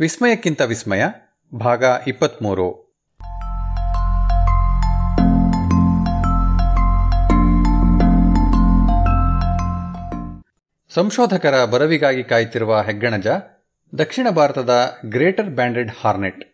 ವಿಸ್ಮಯಕ್ಕಿಂತ 0.00 0.60
ವಿಸ್ಮಯ, 0.60 1.04
ಭಾಗ 1.54 1.84
ಇಪ್ಪತ್ತ್ಮೂರು 2.06 2.96
ಸಂಶೋಧಕರ 10.94 11.64
ಬರವಿಗಾಗಿ 11.64 12.24
ಕಾಯುತ್ತಿರುವ 12.24 12.80
ಹೆಗ್ಗಣಜ, 12.80 13.26
ದಕ್ಷಿಣ 13.98 14.30
ಭಾರತದ 14.30 14.98
greater 15.08 15.50
banded 15.50 15.90
hornet, 16.00 16.44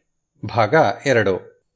ಭಾಗ 0.43 0.74
ಎರಡು. 1.06 1.66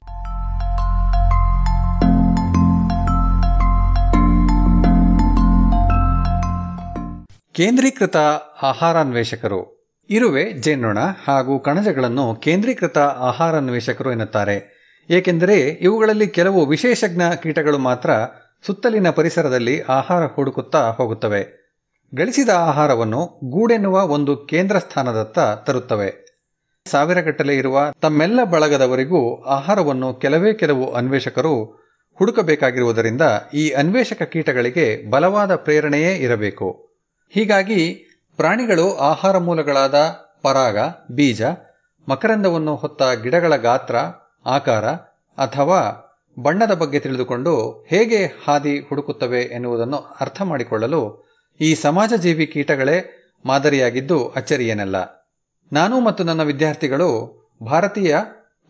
ಕೇಂದ್ರೀಕೃತ 7.53 8.17
ಆಹಾರಾನ್ವೇಷಕರು 8.63 9.80
ಇರುವೆ 10.11 10.53
ಜೇನ್ನೊಣ 10.53 10.99
ಹಾಗೂ 11.27 11.59
ಕಣಜಗಳನ್ನು 11.59 12.35
ಕೇಂದ್ರೀಕೃತ 12.35 12.99
ಆಹಾರಾನ್ವೇಷಕರು 12.99 14.11
ಎನ್ನುತ್ತಾರೆ. 14.11 14.81
ಏಕೆಂದರೆ 15.11 15.61
ಇವುಗಳಲ್ಲಿ 15.61 16.28
ಕೆಲವು 16.28 16.66
ವಿಶೇಷಜ್ಞ 16.66 17.23
ಕೀಟಗಳು 17.43 17.78
ಮಾತ್ರ 17.78 18.11
ಸುತ್ತಲಿನ 18.66 19.11
ಪರಿಸರದಲ್ಲಿ 19.11 19.81
ಆಹಾರ 19.81 20.27
ಹುಡುಕುತ್ತಾ 20.27 20.91
ಹೋಗುತ್ತವೆ. 20.91 21.61
ಗಳಿಸಿದ 22.15 22.49
ಆಹಾರವನ್ನು 22.49 23.41
ಗೂಡೆನ್ನುವ 23.45 24.07
ಒಂದು 24.07 24.37
ಕೇಂದ್ರ 24.37 24.78
ಸ್ಥಾನದತ್ತ 24.78 25.39
ತರುತ್ತವೆ. 25.39 26.41
ಸಾವಿರಗಟ್ಟಲೆ 26.91 27.57
ಇರುವ 27.57 27.93
ತಮ್ಮೆಲ್ಲ 28.01 28.45
ಬಳಗದವರಿಗೂ 28.45 29.43
ಆಹಾರವನ್ನು 29.43 30.15
ಕೆಲವೇ 30.15 30.53
ಕೆಲವು 30.53 30.93
ಅನ್ವೇಷಕರು 30.93 31.65
ಹುಡುಕಬೇಕಾಗಿರುವುದರಿಂದ 32.19 33.23
ಈ 33.55 33.70
ಅನ್ವೇಷಕ 33.70 34.23
ಕೀಟಗಳಿಗೆ 34.23 35.11
ಬಲವಾದ 35.11 35.55
ಪ್ರೇರಣೆಯೇ 35.55 36.15
ಇರಬೇಕು. 36.15 36.91
ಹೀಗಾಗಿ 37.31 38.10
ಪ್ರಾಣಿಗಳು 38.36 38.97
ಆಹಾರ 38.97 39.39
ಮೂಲಗಳಾದ 39.39 39.94
ಪರಾಗ, 40.43 40.78
ಬೀಜ, 41.11 41.43
ಮಕರಂದವನ್ನು 42.09 42.77
ಹೊತ್ತ 42.77 43.02
ಗಿಡಗಳ 43.23 43.57
ಗಾತ್ರ, 43.57 43.97
ಆಕಾರ 44.47 44.85
ಅಥವಾ 45.39 46.07
ಬಣ್ಣದ 46.43 46.74
ಬಗ್ಗೆ 46.74 47.01
ತಿಳಿದುಕೊಂಡು 47.01 47.86
ಹೇಗೆ 47.90 48.27
ಹಾದಿ 48.27 48.81
ಹುಡುಕುತ್ತವೆ 48.81 49.40
ಎನ್ನುವುದನ್ನು 49.40 49.97
ಅರ್ಥ 49.97 50.43
ಮಾಡಿಕೊಳ್ಳಲು 50.43 51.31
ಈ 51.61 51.74
ಸಮಾಜಜೀವಿ 51.74 52.47
ಕೀಟಗಳೇ 52.47 52.98
ಮಾದರಿಯಾಗಿದ್ದು 53.47 54.28
ಅಚ್ಚರಿಯೇನಲ್ಲ. 54.28 54.97
ನಾನು 55.73 56.01
ಮತ್ತು 56.01 56.24
ನನ್ನ 56.24 56.43
ವಿದ್ಯಾರ್ಥಿಗಳು 56.43 57.09
ಭಾರತೀಯ 57.66 58.16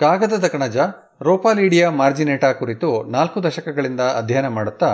ಕಾಗದದ 0.00 0.46
ಕಣಜ, 0.46 0.76
ರೋಪಾಲೀಡಿಯಾ 1.22 1.90
ಮಾರ್ಜಿನೇಟಾ 1.90 2.52
ಕುರಿತು 2.52 3.02
ನಾಲ್ಕು 3.02 3.42
ದಶಕಗಳಿಂದ 3.42 4.00
ಅಧ್ಯಯನ 4.00 4.48
ಮಾಡುತ್ತಾ, 4.48 4.90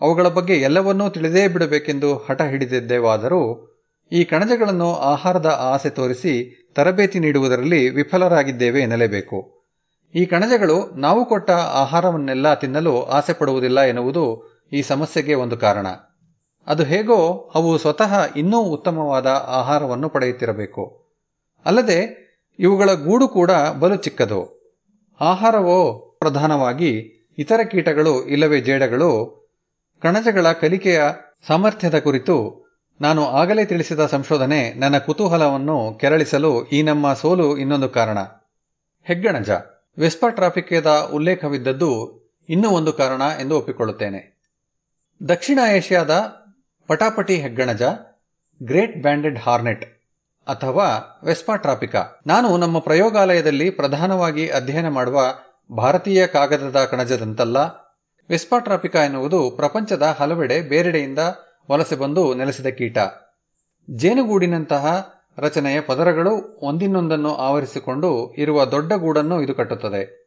ಅವುಗಳ 0.00 0.28
ಬಗ್ಗೆ 0.28 0.54
ಎಲ್ಲವನ್ನೂ 0.54 1.08
ತಿಳಿದೇ 1.08 1.48
ಬಿಡಬೇಕೆಂದು 1.48 2.16
ಹಠ 2.16 2.42
ಹಿಡಿದಿದ್ದೇವಾದರೂ 2.42 3.69
ಈ 4.12 4.24
ಕಣಜಗಳನ್ನು 4.24 4.94
ಆಹಾರದ 4.94 5.46
ಆಸೆ 5.46 5.90
ತೋರಿಸಿ 5.90 6.66
ತರಬೇತಿ 6.74 7.18
ನೀಡುವುದರಲ್ಲಿ 7.18 7.90
ವಿಫಲರಾಗಿದ್ದೇವೆ 7.90 8.80
ಎನ್ನಲೇಬೇಕು. 8.80 9.64
ಈ 10.14 10.26
ಕಣಜಗಳು 10.26 10.90
ನಾವು 10.96 11.24
ಕೊಟ್ಟ 11.24 11.50
ಆಹಾರವನ್ನೆಲ್ಲ 11.50 12.54
ತಿನ್ನಲು 12.54 13.02
ಆಸೆ 13.02 13.32
ಪಡುವುದಿಲ್ಲ 13.32 13.80
ಎನ್ನುವುದು 13.80 14.50
ಈ 14.72 14.82
ಸಮಸ್ಯೆಗೆ 14.82 15.34
ಒಂದು 15.34 15.56
ಕಾರಣ. 15.56 15.86
ಅದು 16.66 16.82
ಹೇಗೋ 16.82 17.50
ಅವು 17.54 17.78
ಸ್ವತಃ 17.78 18.34
ಇನ್ನೂ 18.36 18.60
ಉತ್ತಮವಾದ 18.60 19.26
ಆಹಾರವನ್ನು 19.46 20.08
ಪಡೆಯುತ್ತಿರಬೇಕು. 20.08 21.12
ಅಲ್ಲದೆ 21.64 22.30
ಇವುಗಳ 22.58 22.92
ಗೂಡು 22.92 23.28
ಕೂಡ 23.28 23.50
ಬಲು 23.50 23.96
ಚಿಕ್ಕದು. 23.96 24.60
ಆಹಾರವೋ 25.20 25.98
ಪ್ರಧಾನವಾಗಿ 26.20 27.16
ಇತರ 27.38 27.60
ಕೀಟಗಳು 27.70 28.26
ಇಲ್ಲವೇ 28.26 28.60
ಜೇಡಗಳು 28.60 29.40
ಕಣಜಗಳ 30.02 30.52
ಕಲಿಕೆಯ 30.52 31.02
ಸಾಮರ್ಥ್ಯದ 31.46 31.98
ಕುರಿತು 31.98 32.59
ನಾನು 33.00 33.26
ಆಗಲೇ 33.26 33.64
ತಿಳಿಸಿದ 33.64 34.06
ಸಂಶೋಧನೆ 34.06 34.72
ನನ್ನ 34.72 34.98
ಕುತೂಹಲವನ್ನು 34.98 35.98
ಕೆರಳಿಸಲು 36.00 36.66
ಈ 36.66 36.82
ನಮ್ಮ 36.82 37.12
ಸೋಲು 37.12 37.58
ಇನ್ನೊಂದು 37.58 37.88
ಕಾರಣ. 37.88 38.18
ಹೆಗ್ಗಣಜ. 39.04 39.50
ವೆಸ್ಪಾ 39.98 40.28
ಟ್ರಾಫಿಕ್ಯದ 40.28 41.10
ಉಲ್ಲೇಖವಿದ್ದದ್ದು 41.12 41.90
ಇನ್ನೂ 42.48 42.70
ಒಂದು 42.70 42.92
ಕಾರಣ 42.92 43.22
ಎಂದು 43.40 43.56
ಒಪ್ಪಿಕೊಳ್ಳುತ್ತೇನೆ. 43.56 44.20
ದಕ್ಷಿಣ 45.28 45.58
ಏಷ್ಯಾದ 45.76 46.10
ಪಟಾಪಟಿ 46.88 47.36
ಹೆಗ್ಗಣಜ, 47.36 47.82
ಗ್ರೇಟ್ 48.62 49.02
ಬ್ಯಾಂಡೆಡ್ 49.02 49.38
ಹಾರ್ನೆಟ್ 49.38 49.84
ಅಥವಾ 50.46 51.20
ವೆಸ್ಪಾ 51.24 51.56
ಟ್ರಾಪಿಕಾ 51.56 52.20
ನಾನು 52.26 52.56
ನಮ್ಮ 52.56 52.78
ಪ್ರಯೋಗಾಲಯದಲ್ಲಿ 52.78 53.70
ಪ್ರಧಾನವಾಗಿ 53.70 54.48
ಅಧ್ಯಯನ 54.48 54.88
ಮಾಡುವ 54.88 55.20
ಭಾರತೀಯ 55.76 56.26
ಕಾಗದದ 56.26 56.84
ಕಣಜದಂತಲ್ಲ, 56.84 57.58
ವೆಸ್ಪಾ 58.30 58.58
ಟ್ರಾಪಿಕಾ 58.58 59.04
ಎನ್ನುವುದು 59.04 59.50
ಪ್ರಪಂಚದ 59.50 60.16
ಹಲವೆಡೆ 60.20 60.62
ಬೇರೆಡೆಯಿಂದ 60.62 61.18
ವಲಸೆ 61.70 61.96
ಬಂದು 61.96 62.34
ನೆಲೆಸಿದ 62.34 62.66
ಕೀಟ. 62.66 62.98
ಜೇನುಗೂಡಿನಂತಹ 63.90 65.14
ರಚನೆಯ 65.38 65.80
ಪದರಗಳು 65.80 66.58
ಒಂದಿನೊಂದನ್ನು 66.62 67.34
ಆವರಿಸಿಕೊಂಡು 67.34 68.34
ಇರುವ 68.38 68.64
ದೊಡ್ಡ 68.64 68.92
ಗೂಡನ್ನು 68.92 69.42
ಇದು 69.42 69.54
ಕಟ್ಟುತ್ತದೆ. 69.54 70.20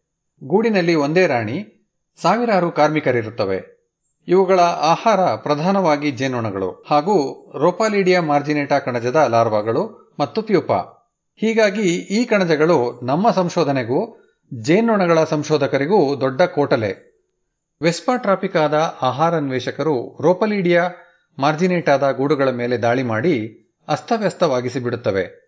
ಗೂಡಿನಲ್ಲಿ 0.44 0.96
ಒಂದೇ 0.96 1.28
ರಾಣಿ, 1.28 1.88
ಸಾವಿರಾರು 2.22 2.72
ಕಾರ್ಮಿಕರಿರುತ್ತವೆ. 2.72 3.74
ಇವುಗಳ 4.28 4.60
ಆಹಾರ 4.60 5.36
ಪ್ರಧಾನವಾಗಿ 5.36 6.12
ಜೇನುಣಗಳು 6.12 6.86
ಹಾಗೂ 6.90 7.46
ರೋಪಾಲಿಡಿಯಾ 7.58 8.22
ಮಾರ್ಜಿನೇಟಾ 8.22 8.80
ಕಣಜದ 8.80 9.26
ಲಾರ್ವಾಗಳು 9.30 10.14
ಮತ್ತು 10.20 10.42
ಪ್ಯೂಪ. 10.42 10.72
ಹೀಗಾಗಿ 11.36 11.82
ಈ 11.90 12.26
ಕಣಜಗಳು 12.26 13.00
ನಮ್ಮ 13.04 13.32
ಸಂಶೋಧನೆಗೂ, 13.32 14.30
ಜೇನುಣಗಳ 14.54 15.24
ಸಂಶೋಧಕರಿಗೂ 15.24 16.22
ದೊಡ್ಡ 16.22 16.42
ಕೋಟಲೆ. 16.42 17.14
ವೆಸ್ಪಾ 17.84 18.16
ಟ್ರಾಪಿಕಾದ 18.16 18.98
ಆಹಾರಾನ್ವೇಷಕರು 19.02 20.18
ರೋಪಲಿಡಿಯಾ 20.22 20.92
ಮಾರ್ಜಿನೇಟಾದ 21.40 22.12
ಗೂಡುಗಳ 22.12 22.50
ಮೇಲೆ 22.50 22.78
ದಾಳಿ 22.78 23.04
ಮಾಡಿ 23.04 23.64
ಅಸ್ತವ್ಯಸ್ತವಾಗಿಸಿ 23.88 24.80
ಬಿಡುತ್ತವೆ 24.80 25.44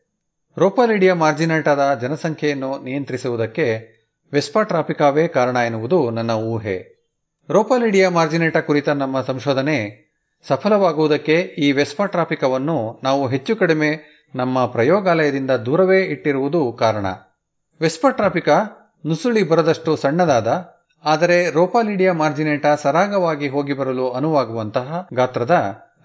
ಮಾರ್ಜಿನೇಟ್ 0.57 1.15
ಮಾರ್ಜಿನೇಟಾದ 1.15 1.99
ಜನಸಂಖ್ಯೆಯನ್ನು 2.01 2.83
ನಿಯಂತ್ರಿಸುವುದಕ್ಕೆ 2.83 3.95
ವೆಸ್ಪಾ 4.33 4.63
ಟ್ರಾಪಿಕಾವೇ 4.63 5.27
ಕಾರಣ 5.27 5.55
ಎನ್ನುವುದು 5.55 6.09
ನನ್ನ 6.09 6.31
ಊಹೆ. 6.31 6.95
ರೋಪಾಲಿಡಿಯಾ 7.49 8.09
ಮಾರ್ಜಿನೇಟಾ 8.09 8.59
ಕುರಿತ 8.59 8.89
ನಮ್ಮ 8.89 9.21
ಸಂಶೋಧನೆ 9.21 10.05
ಸಫಲವಾಗುವುದಕ್ಕೆ 10.47 11.35
ಈ 11.35 11.71
ವೆಸ್ಪಾ 11.71 12.05
ಟ್ರಾಪಿಕವನ್ನು 12.05 12.99
ನಾವು 13.03 13.27
ಹೆಚ್ಚು 13.27 13.55
ಕಡಿಮೆ 13.55 14.15
ನಮ್ಮ 14.35 14.65
ಪ್ರಯೋಗಾಲಯದಿಂದ 14.65 15.51
ದೂರವೇ 15.51 16.01
ಇಟ್ಟಿರುವುದು 16.01 16.73
ಕಾರಣ. 16.73 17.05
ವೆಸ್ಪಾ 17.81 18.09
ಟ್ರಾಪಿಕಾ 18.09 18.57
ನುಸುಳಿ 19.07 19.43
ಬರದಷ್ಟು 19.43 19.95
ಸಣ್ಣದಾದ 19.95 20.74
ಆದರೆ 21.05 21.51
ರೋಪಾಲಿಡಿಯಾ 21.51 22.13
ಮಾರ್ಜಿನೇಟಾ 22.13 22.75
ಸರಾಗವಾಗಿ 22.75 23.47
ಹೋಗಿ 23.47 23.73
ಬರಲು 23.73 24.09
ಅನುವಾಗುವಂತಹ 24.11 25.07
ಗಾತ್ರದ 25.13 25.55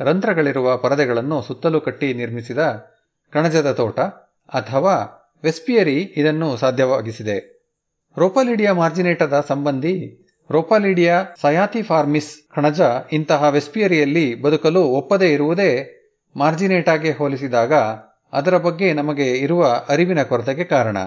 ರಂಧ್ರಗಳಿರುವ 0.00 0.76
ಪರದೆಗಳನ್ನು 0.76 1.42
ಸುತ್ತಲೂ 1.42 1.80
ಕಟ್ಟಿ 1.80 2.14
ನಿರ್ಮಿಸಿದ 2.14 2.58
ಕಣಜದ 3.32 3.72
ತೋಟ 3.72 4.00
ಅಥವಾ 4.52 4.94
ವೆಸ್ಪಿಯರಿ 5.44 5.96
ಇದನ್ನು 6.16 6.56
ಸಾಧ್ಯವಾಗಿಸಿದೆ. 6.56 7.36
ರೋಪಾಲಿಡಿಯಾ 8.16 8.72
ಮಾರ್ಜಿನೇಟದ 8.72 9.44
ಸಂಬಂಧಿ 9.48 9.94
ರೋಪಾಲಿಡಿಯಾ 10.50 11.24
ಸಯಾತಿಫಾರ್ಮಿಸ್ 11.40 12.54
ಕಣಜ 12.54 12.80
ಇಂತಹ 13.12 13.48
ವೆಸ್ಪಿಯರಿಯಲ್ಲಿ 13.48 14.42
ಬದುಕಲು 14.42 14.82
ಒಪ್ಪದೇ 14.82 15.32
ಇರುವುದೇ 15.32 15.70
ಮಾರ್ಜಿನೇಟಾಗೆ 16.36 17.12
ಹೋಲಿಸಿದಾಗ 17.12 17.72
ಅದರ 18.32 18.56
ಬಗ್ಗೆ 18.56 18.92
ನಮಗೆ 18.92 19.30
ಇರುವ 19.32 19.62
ಅರಿವಿನ 19.88 20.22
ಕೊರತೆಗೆ 20.22 20.64
ಕಾರಣ. 20.64 20.98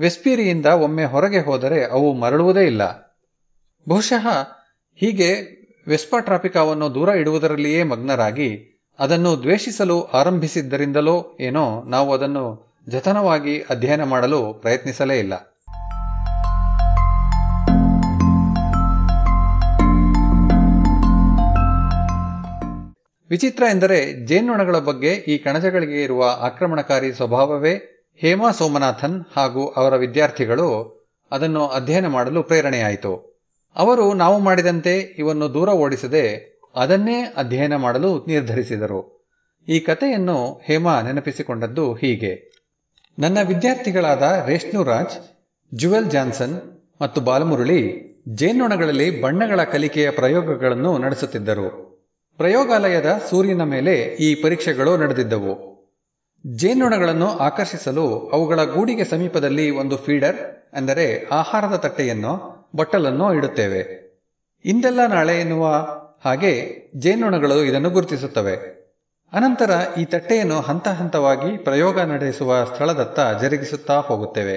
ವೆಸ್ಪಿಯರಿಯಿಂದ 0.00 0.66
ಒಮ್ಮೆ 0.66 1.04
ಹೊರಗೆ 1.04 1.38
ಹೋದರೆ 1.38 1.84
ಅವು 1.84 2.12
ಮರಳುವುದೇ 2.12 2.64
ಇಲ್ಲ. 2.66 3.14
ಬಹುಶಃ 3.88 4.26
ಹೀಗೆ 4.96 5.28
ವೆಸ್ಪಾ 5.88 6.18
ಟ್ರಾಪಿಕಾವನ್ನು 6.18 6.94
ದೂರ 6.94 7.08
ಇಡುವುದರಲ್ಲಿಯೇ 7.08 7.82
ಮಗ್ನರಾಗಿ 7.82 8.80
ಅದನ್ನು 8.98 9.42
ದ್ವೇಷಿಸಲು 9.42 10.02
ಆರಂಭಿಸಿದ್ದರಿಂದಲೋ 10.02 11.36
ಏನೋ 11.40 11.82
ನಾವು 11.82 12.14
ಅದನ್ನು 12.14 12.74
ಜತನವಾಗಿ 12.88 13.60
ಅಧ್ಯಯನ 13.60 14.02
ಮಾಡಲು 14.02 14.52
ಪ್ರಯತ್ನಿಸಲೇ 14.52 15.18
ಇಲ್ಲ. 15.18 15.32
ವಿಚಿತ್ರ 23.30 23.62
ಎಂದರೆ 23.70 24.26
ಜೇನ್ನೊಣಗಳ 24.26 24.78
ಬಗ್ಗೆ 24.78 25.08
ಈ 25.08 25.38
ಕಣಜಗಳಿಗೆ 25.38 26.02
ಇರುವ 26.02 26.24
ಆಕ್ರಮಣಕಾರಿ 26.40 27.12
ಸ್ವಭಾವವೇ 27.12 27.93
ಹೇಮಾ 28.16 28.50
ಸೋಮನಾಥನ್ 28.50 29.24
ಹಾಗೂ 29.36 29.66
ಅವರ 29.66 29.96
ವಿದ್ಯಾರ್ಥಿಗಳು 29.96 30.68
ಅದನ್ನು 31.30 31.66
ಅಧ್ಯಯನ 31.66 32.06
ಮಾಡಲು 32.06 32.42
ಪ್ರೇರಣೆಯಾಯಿತು. 32.42 33.42
ಅವರು 33.76 34.14
ನಾವು 34.14 34.38
ಮಾಡಿದಂತೆ 34.38 34.98
ಇವನ್ನು 34.98 35.54
ದೂರ 35.54 35.68
ಓಡಿಸದೆ 35.68 36.54
ಅದನ್ನೇ 36.76 37.34
ಅಧ್ಯಯನ 37.36 37.76
ಮಾಡಲು 37.76 38.24
ನಿರ್ಧರಿಸಿದರು. 38.28 39.30
ಈ 39.68 39.80
ಕಥೆಯನ್ನು 39.80 40.60
ಹೇಮಾ 40.64 41.00
ನೆನಪಿಸಿಕೊಂಡದ್ದು 41.00 41.94
ಹೀಗೆ. 41.94 42.64
ನನ್ನ 43.18 43.38
ವಿದ್ಯಾರ್ಥಿಗಳಾದ 43.42 44.22
ರೇಷ್ಣು 44.48 44.84
ರಾಜ್ 44.84 45.44
ಜುವೆಲ್ 45.74 46.10
ಜಾನ್ಸನ್ 46.10 46.84
ಮತ್ತು 47.02 47.20
ಬಾಲಮುರಳಿ 47.20 48.04
ಜೇನ್ನೊಣಗಳಲ್ಲಿ 48.28 49.22
ಬಣ್ಣಗಳ 49.22 49.64
ಕಲಿಕೆಯ 49.64 50.10
ಪ್ರಯೋಗಗಳನ್ನು 50.10 50.98
ನಡೆಸುತ್ತಿದ್ದರು. 50.98 51.94
ಪ್ರಯೋಗಾಲಯದ 52.36 53.20
ಸೂರ್ಯನ 53.30 53.62
ಮೇಲೆ 53.62 53.94
ಈ 53.96 54.34
ಪರೀಕ್ಷೆಗಳು 54.34 54.96
ನಡೆದಿದ್ದವು. 54.96 55.73
ಜೇನ್ನೊಣಗಳನ್ನು 56.46 57.28
ಆಕರ್ಷಿಸಲು 57.38 58.30
ಅವುಗಳ 58.32 58.64
ಗೂಡಿಗೆ 58.64 59.04
ಸಮೀಪದಲ್ಲಿ 59.04 59.70
ಒಂದು 59.70 59.96
ಫೀಡರ್, 59.96 60.68
ಅಂದರೆ 60.72 61.28
ಆಹಾರದ 61.28 61.76
ತಟ್ಟೆಯನ್ನು, 61.76 62.32
ಬಟ್ಟಲನ್ನು 62.76 63.34
ಇಡುತ್ತೇವೆ. 63.34 64.04
ಇಂದೆಲ್ಲ 64.64 65.06
ನಾಳೆ 65.06 65.40
ಎನ್ನುವ 65.40 65.66
ಹಾಗೆ 66.24 66.76
ಜೇನುನೊಣಗಳು 66.96 67.64
ಇದನ್ನು 67.64 67.90
ಗುರುತಿಸುತ್ತವೆ. 67.90 68.74
ಅನಂತರ 69.32 69.70
ಈ 69.98 70.04
ತಟ್ಟೆಯನ್ನು 70.04 70.60
ಹಂತ 70.60 70.88
ಹಂತವಾಗಿ 70.88 71.56
ಪ್ರಯೋಗ 71.56 72.00
ನಡೆಸುವ 72.00 72.64
ಸ್ಥಳದತ್ತ 72.64 73.42
ಜರುಗಿಸುತ್ತಾ 73.42 74.00
ಹೋಗುತ್ತೇವೆ. 74.00 74.56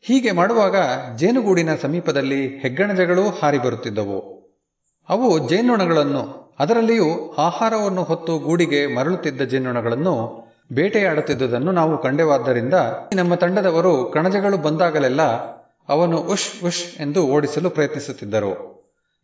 ಹೀಗೆ 0.00 0.32
ಮಾಡುವಾಗ 0.32 0.76
ಜೇನುಗೂಡಿನ 1.16 1.74
ಸಮೀಪದಲ್ಲಿ 1.74 2.58
ಹೆಗ್ಗಣಜಗಳೂ 2.58 3.22
ಹಾರಿ 3.22 3.58
ಬರುತ್ತಿದ್ದವು. 3.58 4.34
ಅವು 5.08 5.48
ಜೇನುನೊಣಗಳನ್ನು, 5.48 6.54
ಅದರಲ್ಲಿಯೂ 6.58 7.34
ಆಹಾರವನ್ನು 7.38 8.02
ಹೊತ್ತು 8.02 8.38
ಗೂಡಿಗೆ 8.38 8.94
ಮರಳುತ್ತಿದ್ದ 8.94 9.42
ಜೇನ್ನೊಣಗಳನ್ನು 9.42 10.43
ಬೇಟೆಯಾಡುತ್ತಿದ್ದುದನ್ನು 10.72 11.72
ನಾವು 11.72 12.02
ಕಂಡೆವಾದ್ದರಿಂದ 12.02 12.74
ನಮ್ಮ 13.14 13.34
ತಂಡದವರು 13.34 14.10
ಕಣಜಗಳು 14.14 14.56
ಬಂದಾಗಲೆಲ್ಲ 14.56 15.22
ಅವನು 15.88 16.18
ಉಷ್ 16.18 16.64
ಉಷ್ 16.64 17.00
ಎಂದು 17.00 17.26
ಓಡಿಸಲು 17.26 17.70
ಪ್ರಯತ್ನಿಸುತ್ತಿದ್ದರು. 17.70 18.74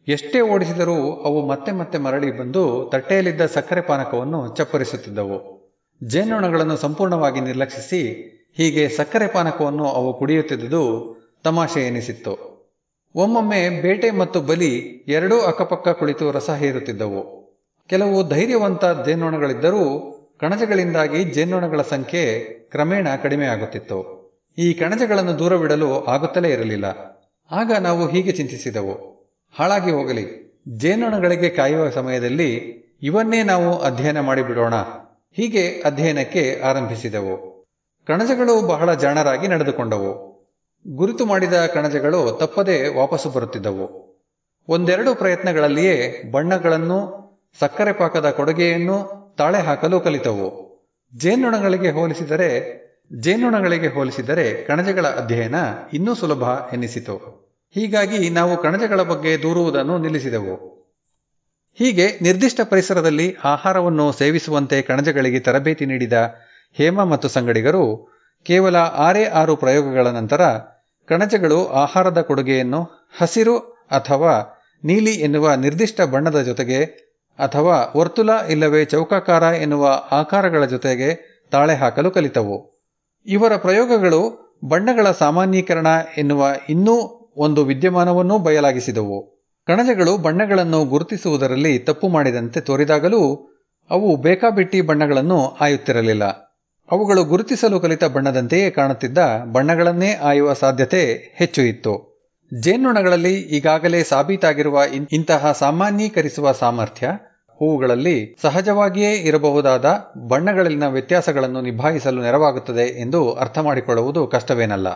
ಎಷ್ಟೇ 0.09 0.41
ಓಡಿಸಿದರೂ 0.41 1.23
ಅವು 1.23 1.49
ಮತ್ತೆ 1.49 1.73
ಮತ್ತೆ 1.73 1.99
ಮರಳಿ 1.99 2.39
ಬಂದು 2.39 2.89
ತಟ್ಟೆಯಲ್ಲಿದ್ದ 2.93 3.47
ಸಕ್ಕರೆ 3.47 3.81
ಪಾನಕವನ್ನು 3.81 4.57
ಚಪ್ಪರಿಸುತ್ತಿದ್ದವು. 4.57 5.39
ಜೇನುಣಗಳನ್ನು 6.05 6.77
ಸಂಪೂರ್ಣವಾಗಿ 6.77 7.41
ನಿರ್ಲಕ್ಷಿಸಿ 7.41 8.03
ಹೀಗೆ 8.57 8.89
ಸಕ್ಕರೆ 8.89 9.27
ಪಾನಕವನ್ನು 9.27 9.85
ಅವು 9.85 10.19
ಕುಡಿಯುತ್ತಿದ್ದುದು 10.19 10.83
ತಮಾಷೆ 11.45 11.81
ಎನಿಸಿತ್ತು. 11.81 12.51
ಒಮ್ಮೊಮ್ಮೆ 13.15 13.83
ಬೇಟೆ 13.83 14.11
ಮತ್ತು 14.11 14.41
ಬಲಿ 14.41 14.77
ಎರಡೂ 15.09 15.41
ಅಕ್ಕಪಕ್ಕ 15.41 15.89
ಕುಳಿತು 15.89 16.31
ರಸ 16.31 16.51
ಹೀರುತ್ತಿದ್ದವು. 16.51 17.23
ಕೆಲವು 17.89 18.29
ಧೈರ್ಯವಂತ 18.29 18.85
ಜೇನ್ನೊಣಗಳಿದ್ದರೂ 19.07 19.85
ಕಣಜಗಳಿಂದಾಗಿ 20.41 21.25
ಜೇನ್ನೊಣಗಳ 21.25 21.83
ಸಂಖ್ಯೆ 21.83 22.41
ಕ್ರಮೇಣ 22.71 23.09
ಕಡಿಮೆಯಾಗುತ್ತಿತ್ತು 23.23 24.21
ಈ 24.59 24.73
ಕಣಜಗಳನ್ನು 24.73 25.39
ದೂರವಿಡಲು 25.39 26.05
ಆಗುತ್ತಲೇ 26.05 26.51
ಇರಲಿಲ್ಲ. 26.51 26.85
ಆಗ 27.51 27.73
ನಾವು 27.81 28.09
ಹೀಗೆ 28.09 28.33
ಚಿಂತಿಸಿದೆವು. 28.33 28.93
ಹಾಳಾಗಿ 29.59 29.91
ಹೋಗಲಿ. 29.91 30.51
ಜೇನ್ನೊಣಗಳಿಗೆ 30.77 31.49
ಕಾಯುವ 31.49 31.91
ಸಮಯದಲ್ಲಿ 31.91 32.57
ಇವನ್ನೇ 33.03 33.43
ನಾವು 33.43 33.79
ಅಧ್ಯಯನ 33.79 34.21
ಮಾಡಿಬಿಡೋಣ. 34.21 34.75
ಹೀಗೆ 35.33 35.83
ಅಧ್ಯಯನಕ್ಕೆ 35.85 36.61
ಆರಂಭಿಸಿದೆವು. 36.65 37.67
ಕಣಜಗಳು 38.07 38.67
ಬಹಳ 38.67 38.95
ಜಾಣರಾಗಿ 38.95 39.49
ನಡೆದುಕೊಂಡವು. 39.49 40.31
ಗುರುತು 40.89 41.27
ಮಾಡಿದ 41.27 41.67
ಕಣಜಗಳು 41.67 42.37
ತಪ್ಪದೇ 42.41 42.89
ವಾಪಸ್ಸು 42.89 43.31
ಬರುತ್ತಿದ್ದವು. 43.31 44.17
ಒಂದೆರಡು 44.69 45.15
ಪ್ರಯತ್ನಗಳಲ್ಲಿಯೇ 45.15 46.23
ಬಣ್ಣಗಳನ್ನು, 46.31 47.21
ಸಕ್ಕರೆ 47.59 47.93
ಪಾಕದ 47.93 48.31
ಕೊಡುಗೆಯನ್ನು 48.31 49.20
ತಾಳೆ 49.39 49.59
ಹಾಕಲು 49.59 50.01
ಕಲಿತವು. 50.01 50.49
ಜೇನುಣಗಳಿಗೆ 51.17 51.91
ಹೋಲಿಸಿದರೆ 51.91 52.49
ಜೇನುಣಗಳಿಗೆ 53.21 53.89
ಹೋಲಿಸಿದರೆ 53.89 54.65
ಕಣಜಗಳ 54.65 55.07
ಅಧ್ಯಯನ 55.07 55.55
ಇನ್ನೂ 55.93 56.15
ಸುಲಭ 56.15 56.43
ಎನ್ನಿಸಿತು. 56.73 57.17
ಹೀಗಾಗಿ 57.75 58.31
ನಾವು 58.31 58.63
ಕಣಜಗಳ 58.63 59.03
ಬಗ್ಗೆ 59.03 59.43
ದೂರುವುದನ್ನು 59.43 59.99
ನಿಲ್ಲಿಸಿದೆವು. 59.99 60.55
ಹೀಗೆ 61.79 62.19
ನಿರ್ದಿಷ್ಟ 62.23 62.61
ಪರಿಸರದಲ್ಲಿ 62.65 63.37
ಆಹಾರವನ್ನು 63.45 64.13
ಸೇವಿಸುವಂತೆ 64.13 64.83
ಕಣಜಗಳಿಗೆ 64.83 65.41
ತರಬೇತಿ 65.41 65.87
ನೀಡಿದ 65.87 66.13
ಹೇಮ 66.73 67.05
ಮತ್ತು 67.05 67.29
ಸಂಗಡಿಗರು 67.29 67.85
ಕೇವಲ 68.47 68.77
ಆರೇ 68.77 69.25
ಆರು 69.25 69.57
ಪ್ರಯೋಗಗಳ 69.57 70.07
ನಂತರ 70.07 70.43
ಕಣಜಗಳು 71.09 71.67
ಆಹಾರದ 71.67 72.21
ಕೊಡುಗೆಯನ್ನು 72.21 73.11
ಹಸಿರು 73.19 73.59
ಅಥವಾ 73.91 74.33
ನೀಲಿ 74.85 75.11
ಎನ್ನುವ 75.11 75.55
ನಿರ್ದಿಷ್ಟ 75.55 76.01
ಬಣ್ಣದ 76.01 76.43
ಜೊತೆಗೆ 76.43 77.10
ಅಥವಾ 77.41 77.93
ವರ್ತುಲ 77.97 78.31
ಇಲ್ಲವೇ 78.49 78.85
ಚೌಕಾಕಾರ 78.85 79.43
ಎನ್ನುವ 79.43 80.03
ಆಕಾರಗಳ 80.11 80.65
ಜೊತೆಗೆ 80.65 81.09
ತಾಳೆ 81.51 81.75
ಹಾಕಲು 81.75 82.11
ಕಲಿತವು. 82.11 82.87
ಇವರ 83.27 83.57
ಪ್ರಯೋಗಗಳು 83.57 84.21
ಬಣ್ಣಗಳ 84.69 85.11
ಸಾಮಾನ್ಯೀಕರಣ 85.11 85.87
ಎನ್ನುವ 86.19 86.49
ಇನ್ನೂ 86.69 86.97
ಒಂದು 87.37 87.65
ವಿದ್ಯಮಾನವನ್ನೂ 87.65 88.39
ಬಯಲಾಗಿಸಿದವು. 88.39 89.19
ಕಣಜಗಳು 89.67 90.17
ಬಣ್ಣಗಳನ್ನು 90.17 90.85
ಗುರುತಿಸುವುದರಲ್ಲಿ 90.85 91.79
ತಪ್ಪು 91.79 92.09
ಮಾಡಿದಂತೆ 92.09 92.61
ತೋರಿದಾಗಲೂ 92.61 93.21
ಅವು 93.91 94.17
ಬೇಕಾಬಿಟ್ಟಿ 94.17 94.81
ಬಣ್ಣಗಳನ್ನು 94.81 95.47
ಆಯುತ್ತಿರಲಿಲ್ಲ. 95.61 96.25
ಅವುಗಳು 96.91 97.25
ಗುರುತಿಸಲು 97.25 97.81
ಕಲಿತ 97.81 98.05
ಬಣ್ಣದಂತೆಯೇ 98.05 98.71
ಕಾಣುತ್ತಿದ್ದ 98.71 99.19
ಬಣ್ಣಗಳನ್ನೇ 99.53 100.15
ಆಯುವ 100.23 100.53
ಸಾಧ್ಯತೆ 100.53 101.35
ಹೆಚ್ಚು 101.39 101.63
ಇತ್ತು. 101.63 102.11
ಜೇನುಣಗಳಲ್ಲಿ 102.61 103.35
ಈಗಾಗಲೇ 103.35 104.03
ಸಾಬೀತಾಗಿರುವ 104.03 104.83
ಇಂತಹ 105.13 105.53
ಸಾಮಾನ್ಯೀಕರಿಸುವ 105.53 106.53
ಸಾಮರ್ಥ್ಯ 106.53 107.09
ಹೂವುಗಳಲ್ಲಿ 107.61 108.37
ಸಹಜವಾಗಿಯೇ 108.43 109.11
ಇರಬಹುದಾದ 109.11 109.85
ಬಣ್ಣಗಳಲ್ಲಿನ 110.29 110.89
ವ್ಯತ್ಯಾಸಗಳನ್ನು 110.89 111.61
ನಿಭಾಯಿಸಲು 111.61 112.23
ನೆರವಾಗುತ್ತದೆ 112.23 113.01
ಎಂದು 113.01 113.33
ಅರ್ಥ 113.33 113.59
ಮಾಡಿಕೊಳ್ಳುವುದು 113.59 114.27
ಕಷ್ಟವೇನಲ್ಲ. 114.27 114.89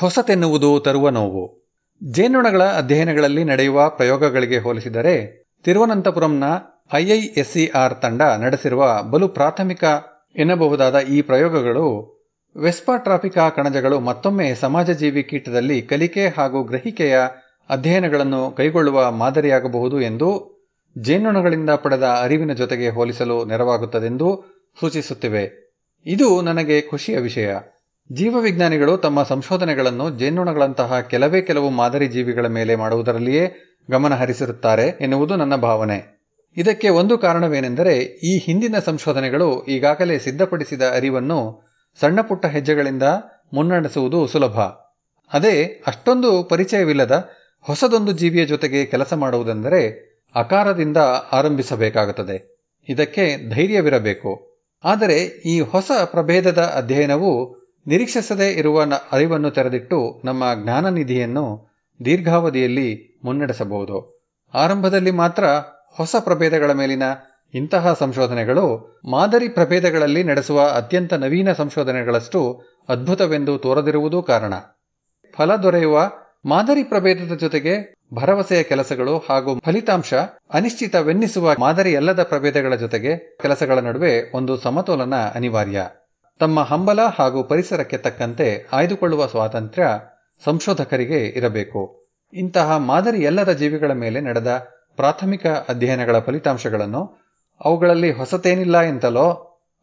ಹೊಸತೆನ್ನುವುದು 0.00 0.80
ತರುವ 0.80 1.08
ನೋವು. 1.08 1.74
ಜೇನುಣಗಳ 2.10 2.62
ಅಧ್ಯಯನಗಳಲ್ಲಿ 2.62 3.44
ನಡೆಯುವ 3.44 3.88
ಪ್ರಯೋಗಗಳಿಗೆ 3.88 4.58
ಹೋಲಿಸಿದರೆ, 4.58 5.44
ತಿರುವನಂತಪುರಂನ 5.64 6.44
ಐಐಎಸ್ಸಿಆರ್ 6.94 8.02
ತಂಡ 8.02 8.22
ನಡೆಸಿರುವ 8.22 9.02
ಬಲು 9.10 9.28
ಪ್ರಾಥಮಿಕ 9.28 9.84
ಎನ್ನಬಹುದಾದ 10.36 10.98
ಈ 10.98 11.22
ಪ್ರಯೋಗಗಳು 11.22 12.12
ವೆಸ್ಪಾಟ್ರಾಪಿಕಾ 12.60 13.48
ಕಣಜಗಳು 13.48 14.00
ಮತ್ತೊಮ್ಮೆ 14.00 14.54
ಸಮಾಜಜೀವಿ 14.54 15.22
ಕೀಟದಲ್ಲಿ 15.22 15.82
ಕಲಿಕೆ 15.82 16.28
ಹಾಗೂ 16.28 16.62
ಗ್ರಹಿಕೆಯ 16.62 17.18
ಅಧ್ಯಯನಗಳನ್ನು 17.70 18.50
ಕೈಗೊಳ್ಳುವ 18.50 19.10
ಮಾದರಿಯಾಗಬಹುದು 19.10 20.00
ಎಂದು 20.00 20.52
ಜೇನುಣಗಳಿಂದ 20.98 21.70
ಪಡೆದ 21.70 22.02
ಅರಿವಿನ 22.02 22.52
ಜೊತೆಗೆ 22.52 22.88
ಹೋಲಿಸಲು 22.88 23.44
ನೆರವಾಗುತ್ತದೆಂದು 23.44 24.44
ಸೂಚಿಸುತ್ತಿವೆ. 24.80 25.72
ಇದು 26.06 26.42
ನನಗೆ 26.42 26.80
ಖುಷಿಯ 26.80 27.18
ವಿಷಯ. 27.18 27.54
ಜೀವವಿಜ್ಞಾನಿಗಳು 28.12 28.96
ತಮ್ಮ 28.96 29.22
ಸಂಶೋಧನೆಗಳನ್ನು 29.22 30.18
ಜೇನುಣಗಳಂತಹ 30.18 31.00
ಕೆಲವೇ 31.00 31.40
ಕೆಲವು 31.40 31.70
ಮಾದರಿ 31.70 32.08
ಜೀವಿಗಳ 32.08 32.46
ಮೇಲೆ 32.46 32.76
ಮಾಡುವುದರಲ್ಲಿಯೇ 32.76 33.52
ಗಮನ 33.90 34.14
ಹರಿಸಿರುತ್ತಾರೆ 34.14 34.98
ಎನ್ನುವುದು 35.00 35.36
ನನ್ನ 35.36 35.56
ಭಾವನೆ. 35.56 36.22
ಇದಕ್ಕೆ 36.56 36.88
ಒಂದು 36.88 37.18
ಕಾರಣವೇನೆಂದರೆ 37.18 37.98
ಈ 37.98 38.38
ಹಿಂದಿನ 38.38 38.78
ಸಂಶೋಧನೆಗಳು 38.78 39.64
ಈಗಾಗಲೇ 39.64 40.18
ಸಿದ್ಧಪಡಿಸಿದ 40.18 40.82
ಅರಿವನ್ನು 40.82 41.71
ಸಣ್ಣಪುಟ್ಟ 42.00 42.46
ಹೆಜ್ಜೆಗಳಿಂದ 42.46 43.02
ಮುನ್ನಡೆಸುವುದು 43.54 44.26
ಸುಲಭ. 44.26 44.60
ಅದೇ, 45.32 45.82
ಅಷ್ಟೊಂದು 45.86 46.44
ಪರಿಚಯವಿಲ್ಲದ 46.44 47.28
ಹೊಸದೊಂದು 47.60 48.12
ಜೀವಿಯ 48.12 48.46
ಜೊತೆಗೆ 48.46 48.86
ಕೆಲಸ 48.86 49.12
ಮಾಡುವುದೆಂದರೆ 49.12 50.12
ಅಕಾರದಿಂದ 50.34 50.96
ಆರಂಭಿಸಬೇಕಾಗುತ್ತದೆ. 51.32 52.66
ಇದಕ್ಕೆ 52.88 53.50
ಧೈರ್ಯವಿರಬೇಕು. 53.50 54.52
ಆದರೆ, 54.84 55.18
ಈ 55.24 55.60
ಹೊಸ 55.60 55.90
ಪ್ರಭೇದದ 56.04 56.58
ಅಧ್ಯಯನವು 56.58 57.62
ನಿರೀಕ್ಷಿಸದೇ 57.86 58.50
ಇರುವ 58.50 58.82
ಅರಿವನ್ನು 59.12 59.50
ತೆರೆದಿಟ್ಟು 59.50 60.22
ನಮ್ಮ 60.24 60.44
ಜ್ಞಾನ 60.62 60.88
ನಿಧಿಯನ್ನು 60.88 61.72
ದೀರ್ಘಾವಧಿಯಲ್ಲಿ 62.04 63.20
ಮುನ್ನಡೆಸಬಹುದು. 63.24 64.22
ಆರಂಭದಲ್ಲಿ 64.54 65.10
ಮಾತ್ರ 65.10 65.44
ಹೊಸ 65.92 66.16
ಪ್ರಭೇದಗಳ 66.20 66.72
ಮೇಲಿನ 66.72 67.02
ಇಂತಹ 67.54 67.94
ಸಂಶೋಧನೆಗಳು 67.94 69.00
ಮಾದರಿ 69.10 69.48
ಪ್ರಭೇದಗಳಲ್ಲಿ 69.48 70.24
ನಡೆಸುವ 70.24 70.62
ಅತ್ಯಂತ 70.62 71.14
ನವೀನ 71.14 71.52
ಸಂಶೋಧನೆಗಳಷ್ಟು 71.52 72.62
ಅದ್ಭುತವೆಂದು 72.88 73.58
ತೋರದಿರುವುದೂ 73.58 74.22
ಕಾರಣ. 74.22 74.54
ಫಲ 75.36 75.56
ದೊರೆಯುವ 75.56 76.12
ಮಾದರಿ 76.44 76.84
ಪ್ರಭೇದದ 76.84 77.34
ಜೊತೆಗೆ 77.34 78.02
ಭರವಸೆಯ 78.14 78.62
ಕೆಲಸಗಳು 78.62 79.18
ಹಾಗೂ 79.18 79.58
ಫಲಿತಾಂಶ 79.58 80.14
ಅನಿಶ್ಚಿತವೆನ್ನಿಸುವ 80.52 81.54
ಮಾದರಿಯಲ್ಲದ 81.58 82.22
ಪ್ರಭೇದಗಳ 82.22 82.74
ಜೊತೆಗೆ 82.74 83.38
ಕೆಲಸಗಳ 83.42 83.78
ನಡುವೆ 83.78 84.30
ಒಂದು 84.34 84.56
ಸಮತೋಲನ 84.56 85.14
ಅನಿವಾರ್ಯ. 85.34 85.86
ತಮ್ಮ 86.38 86.60
ಹಂಬಲ 86.60 87.00
ಹಾಗೂ 87.18 87.44
ಪರಿಸರಕ್ಕೆ 87.44 87.96
ತಕ್ಕಂತೆ 87.96 88.68
ಆಯ್ದುಕೊಳ್ಳುವ 88.72 89.26
ಸ್ವಾತಂತ್ರ್ಯ 89.26 89.86
ಸಂಶೋಧಕರಿಗೆ 90.44 91.26
ಇರಬೇಕು. 91.26 92.10
ಇಂತಹ 92.32 92.76
ಮಾದರಿಯಲ್ಲದ 92.76 93.52
ಜೀವಿಗಳ 93.52 93.92
ಮೇಲೆ 93.92 94.20
ನಡೆದ 94.20 94.68
ಪ್ರಾಥಮಿಕ 94.96 95.46
ಅಧ್ಯಯನಗಳ 95.46 96.18
ಫಲಿತಾಂಶಗಳನ್ನು 96.18 97.21
ಅವುಗಳಲ್ಲಿ 97.64 98.12
ಹೊಸತೇನಿಲ್ಲ 98.12 98.80
ಎಂತಲೋ, 98.80 99.30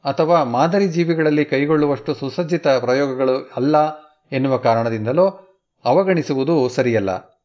ಅಥವಾ 0.06 0.44
ಮಾದರಿ 0.44 0.88
ಜೀವಿಗಳಲ್ಲಿ 0.88 1.46
ಕೈಗೊಳ್ಳುವಷ್ಟು 1.46 2.14
ಸುಸಜ್ಜಿತ 2.14 2.68
ಪ್ರಯೋಗಗಳು 2.68 3.52
ಅಲ್ಲ 3.58 3.76
ಎನ್ನುವ 4.32 4.58
ಕಾರಣದಿಂದಲೋ 4.58 5.46
ಅವಗಣಿಸುವುದು 5.86 6.70
ಸರಿಯಲ್ಲ. 6.70 7.42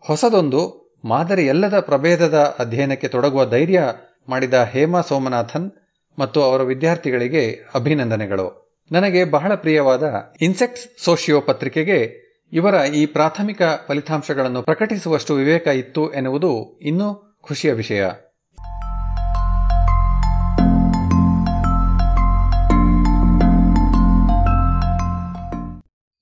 ಹೊಸದೊಂದು 0.00 0.86
ಮಾದರಿಯಲ್ಲದ 1.04 1.80
ಪ್ರಭೇದದ 1.80 2.56
ಅಧ್ಯಯನಕ್ಕೆ 2.58 3.08
ತೊಡಗುವ 3.08 3.46
ಧೈರ್ಯ 3.46 3.82
ಮಾಡಿದ 4.28 4.54
ಹೇಮಾ 4.54 5.00
ಸೋಮನಾಥನ್ 5.00 5.72
ಮತ್ತು 6.18 6.42
ಅವರ 6.42 6.62
ವಿದ್ಯಾರ್ಥಿಗಳಿಗೆ 6.62 7.64
ಅಭಿನಂದನೆಗಳು. 7.74 8.66
ನನಗೆ 8.92 9.24
ಬಹಳ 9.24 9.54
ಪ್ರಿಯವಾದ 9.54 10.02
ಇನ್ಸೆಕ್ಟ್ಸ್ 10.40 11.04
ಸೋಶಿಯೋ 11.04 11.40
ಪತ್ರಿಕೆಗೆ 11.40 12.26
ಇವರ 12.52 12.74
ಈ 12.74 13.06
ಪ್ರಾಥಮಿಕ 13.06 13.62
ಫಲಿತಾಂಶಗಳನ್ನು 13.88 14.62
ಪ್ರಕಟಿಸುವಷ್ಟು 14.62 15.34
ವಿವೇಕ 15.34 15.66
ಇತ್ತು 15.66 16.12
ಎನ್ನುವುದು 16.12 16.78
ಇನ್ನೂ 16.82 17.38
ಖುಷಿಯ 17.42 17.72
ವಿಷಯ. 17.72 18.06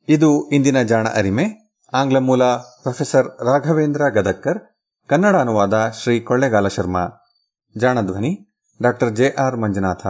ಇದು 0.09 0.49
ಇಂದಿನ 0.49 0.83
ಜಾಣ 0.83 1.09
ಅರಿಮೆ. 1.09 1.45
ಆಂಗ್ಲ 1.93 2.19
ಮೂಲ 2.19 2.45
ಪ್ರೊಫೆಸರ್ 2.57 3.27
ರಾಘವೇಂದ್ರ 3.27 4.09
ಗದಕ್ಕರ್ 4.09 4.59
ಕನ್ನಡ 5.07 5.37
ಅನುವಾದ 5.37 5.91
ಶ್ರೀ 5.91 6.21
ಕೊಳ್ಳೆಗಾಲ 6.21 6.69
ಶರ್ಮಾ. 6.69 7.09
ಜಾಣಧ್ವನಿ 7.77 8.55
ಡಾಕ್ಟರ್ 8.83 9.17
ಜೆ 9.17 9.31
ಆರ್ 9.31 9.57
ಮಂಜುನಾಥ. 9.57 10.07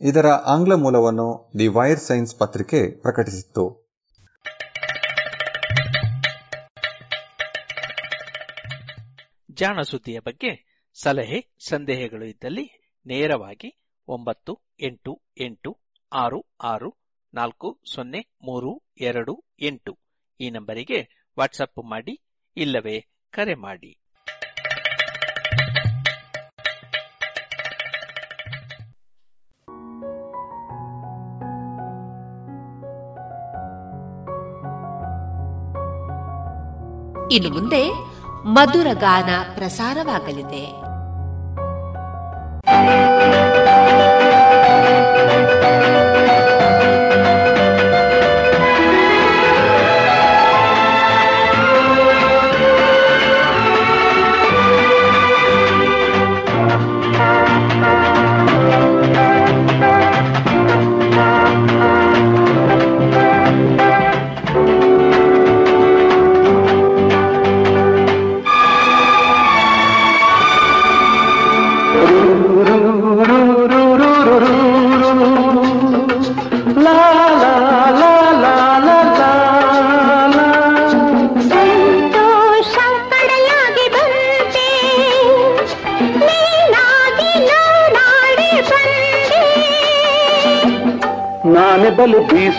ಇದರ 0.00 0.26
ಆಂಗ್ಲ 0.26 0.74
ಮೂಲವನ್ನು 0.74 1.52
ದಿ 1.58 1.66
ವೈರ್ 1.66 2.00
ಸೈನ್ಸ್ 2.00 2.38
ಪತ್ರಿಕೆ 2.38 2.90
ಪ್ರಕಟಿಸಿತ್ತು. 2.90 3.90
ಜಾಣ 9.50 9.80
ಸುದ್ದಿಯ 9.80 10.20
ಬಗ್ಗೆ 10.20 10.82
ಸಲಹೆ, 11.02 11.56
ಸಂದೇಹಗಳು 11.68 12.24
ಇದ್ದಲ್ಲಿ 12.24 12.96
ನೇರವಾಗಿ 13.06 13.82
ಒಂಬತ್ತು 14.08 14.58
ಎಂಟು 14.80 15.22
ಎಂಟು 15.40 15.78
ಆರು 16.12 16.44
ಆರು 16.62 16.99
ನಾಲ್ಕು, 17.34 17.80
ಸೊನ್ನೆ, 17.94 18.30
ಮೂರು, 18.42 18.82
ಎರಡು, 19.00 19.44
ಎಂಟು. 19.60 19.98
ಈ 20.40 20.50
ನಂಬರಿಗೆ 20.50 21.30
ವಾಟ್ಸಪ್ 21.38 21.84
ಮಾಡಿ, 21.84 22.22
ಇಲ್ಲವೇ 22.56 23.06
ಕರೆ 23.30 23.54
ಮಾಡಿ. 23.54 23.96
ಇನ್ನು 37.32 37.50
ಮುಂದೆ 37.50 37.90
ಮಧುರ 38.44 38.86
ಗಾನ 38.94 39.54
ಪ್ರಸಾರವಾಗಲಿದೆ. 39.54 40.79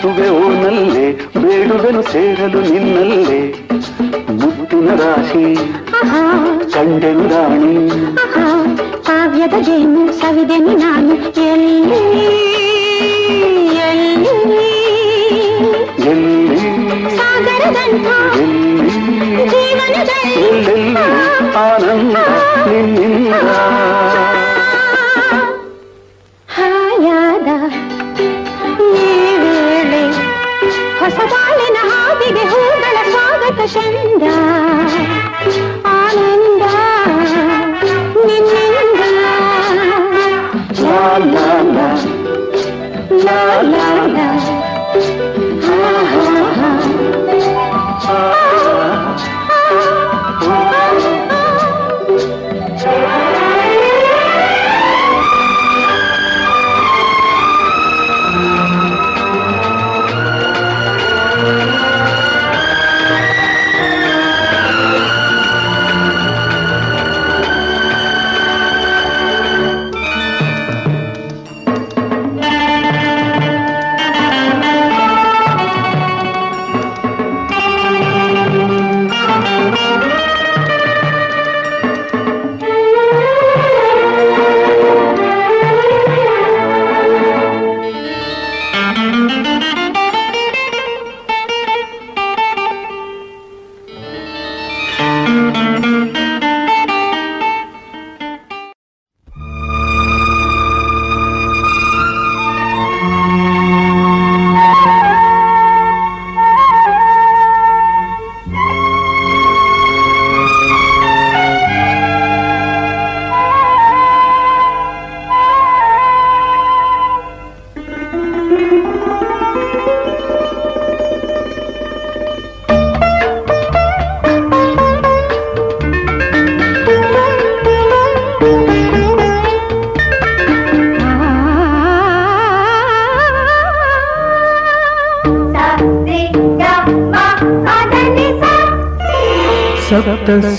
ಬಲು 0.04 0.10
ಬೀಸುವೆ 0.12 0.28
ಓನಲ್ಲೇ 0.38 1.04
ಬೇಡುವೆನು 1.42 2.02
ಸೇರಲು 2.12 2.60
ನಿನ್ನಲ್ಲೇ 2.68 3.40
ಮುತ್ತಿನ 4.40 4.88
ರಾಶಿ 5.00 5.44
ಕಂಡೆನು 6.74 7.24
ರಾಣಿ 7.32 7.74
ಕಾವ್ಯದ 9.06 9.56
ಜೇನು 9.68 10.02
ಸವಿದೆನು 10.20 10.74
ನಾನು 10.78 11.14
ಎಲ್ಲಿ 11.44 12.00
ಎಲ್ಲಿ 13.84 14.34
ಎಲ್ಲಿ 16.10 16.60
ಸಾಗರದಂಥ 17.18 18.08
ಜೀವನದಲ್ಲಿ 19.52 20.34
ಎಲ್ಲೆಲ್ಲಿ 20.48 21.06
ಆನಂದ 21.62 22.16
ನಿನ್ನಿಂದ 22.66 23.34
ಸ್ವಾಗತ 33.72 34.24
ಚಂದ 34.24 34.71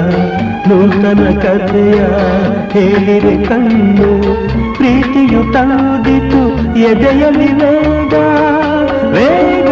ನೂತನ 0.69 1.23
ಕಥೆಯ 1.39 1.99
ಹೇಳಿರೆ 2.73 3.45
ಕಣ್ಣು 3.45 4.09
ಪ್ರೀತಿಯು 4.77 5.53
ತಾದಿತು 5.53 6.41
ಎದೆಯಲ್ಲಿ 6.81 7.53
ವೇಗ 7.53 8.15
ವೇಗ 9.15 9.68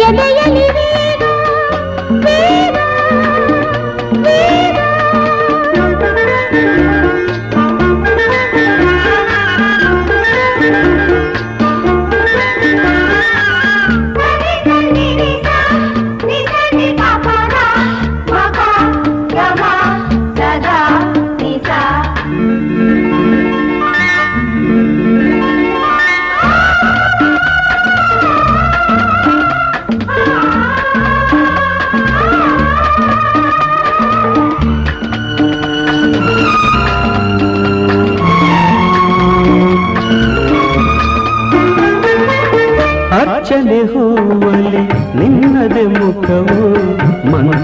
ಎದೆಯಲಿವೆ 0.00 0.83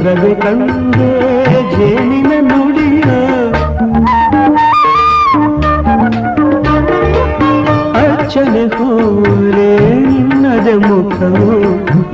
ಚಂದ್ರವೇ 0.00 0.34
ತಂದೆ 0.34 1.08
ಜೇನಿನ 1.70 2.32
ನುಡಿಯ. 2.40 3.02
ಅಚ್ಚನೆ 8.02 8.64
ಹೂರೆ 8.76 9.94
ನಿನ್ನದ 9.94 10.68
ಮುಖವು. 10.86 11.50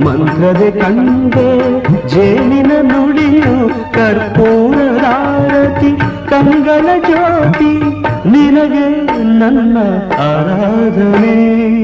ಮಂತ್ರದ 0.05 0.63
ಕಂದೆ 0.81 1.49
ಜೇನಿನ 2.07 2.71
ನುಡಿಯು. 2.81 3.55
ಕರ್ಪೂರದಾರತಿ 3.93 5.91
ಕಂಗಲ 6.29 6.89
ಜ್ಯೋತಿ, 7.05 7.73
ನಿನಗೆ 8.29 8.87
ನನ್ನ 9.39 9.77
ಆರಾಧನೆ. 10.19 11.76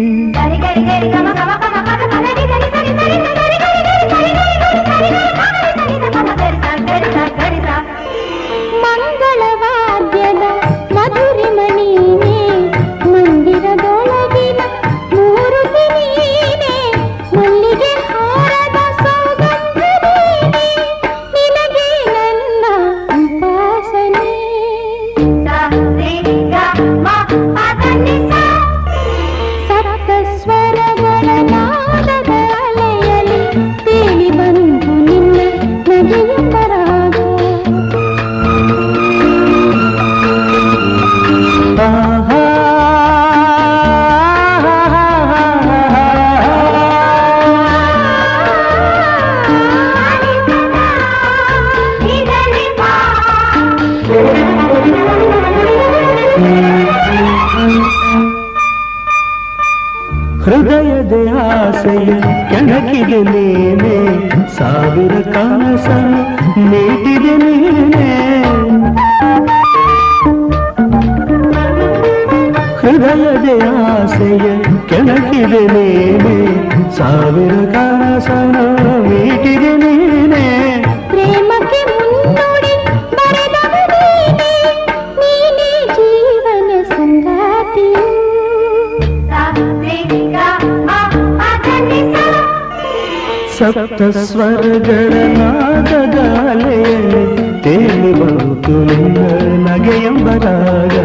ತೇಲಿ 97.63 98.11
ಬಂತು 98.13 98.73
ನಿನ್ನ 98.83 99.17
ನಗೆಯೆಂಬ 99.65 100.27
ರಾಗ 100.45 100.95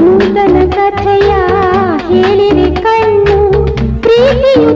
ನೂತನ 0.00 0.56
ಕಥೆಯ 0.76 1.32
ಹೇಳಿರಿ 2.10 2.68
ಕಣ್ಣು 2.76 3.38
ಪ್ರೀತಿಯು 4.00 4.68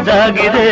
ಮನದಾಗಿದೆ 0.00 0.66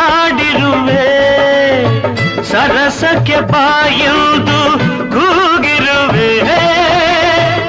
ಹಾಡಿರುವೆ. 0.00 1.10
ಸರಸಕ್ಕೆ 2.44 3.40
ಬಾಯುವುದು 3.40 4.78
ಕೂಗಿರುವೆ. 5.10 6.40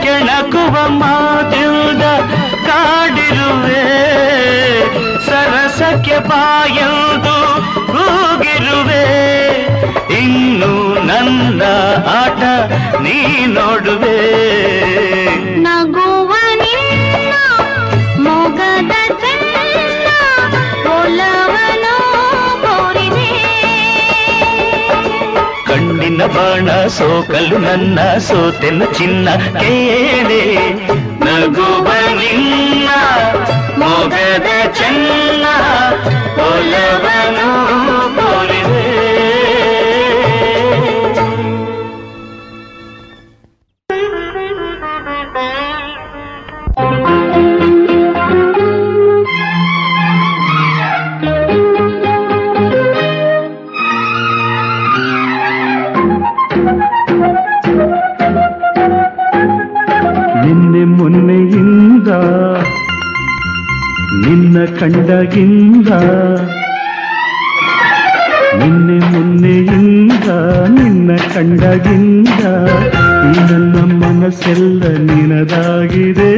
ಕೆಣಕುವ 0.03 0.89
ಮಾತಿಲ್ದ 0.89 2.01
ಕಾಡಿರುವೆ. 2.65 3.83
ಸರಸಕ್ಕೆ 5.25 6.19
ಬಾಯುವುದು 6.19 7.37
ಕೂಗಿರುವೆ. 7.87 9.05
ಇನ್ನು 10.19 11.05
ನನ್ನ 11.05 11.61
ಆಟ 12.07 12.71
ನೀ 13.01 13.45
ನೋಡುವೆ. 13.45 15.10
నిన్న 26.21 26.33
బాణ 26.35 26.69
సోకలు 26.87 27.57
నన్న 27.57 27.99
సోతెను 28.25 28.85
చిన్న 28.97 29.27
కేనే. 29.59 30.41
నగుబ 31.25 31.87
నిన్న 32.19 32.89
మోగద 33.79 34.47
చెన్న 34.77 35.45
ఒలవను 36.47 37.47
ಕಂಡಗಿಂದ 64.81 65.87
ನಿನ್ನೆ 68.59 68.95
ಮೊನ್ನೆಯಿಂದ, 69.11 70.27
ನಿನ್ನ 70.75 71.09
ಕಂಡಗಿಂದ 71.33 72.41
ಈ 73.27 73.33
ನನ್ನ 73.49 73.75
ಮನಸ್ಸೆಲ್ಲ 74.01 74.81
ನಿನದಾಗಿದೆ. 75.09 76.31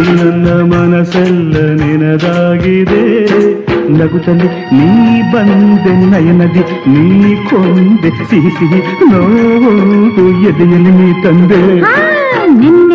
ಈ 0.00 0.04
ನನ್ನ 0.18 0.46
ಮನಸ್ಸೆಲ್ಲ 0.72 1.56
ನಿನದಾಗಿದೆ. 1.82 3.02
ನಗುತ್ತಲೆ 3.98 4.48
ನೀ 4.78 4.90
ಬಂದೆ 5.32 5.92
ನಯನದಿ, 6.10 6.64
ನೀ 6.92 7.34
ಕೊಂದೆ 7.50 8.12
ಸಿಹಿ 8.30 8.52
ಸಿಹಿ 8.58 8.80
ನೋವು 9.12 9.74
ಎದೆಯಲ್ಲಿ 10.50 10.92
ನೀ 11.00 11.10
ತಂದೆ. 11.24 11.62
ನಿನ್ನ 12.62 12.89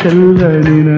செல்லடின 0.00 0.91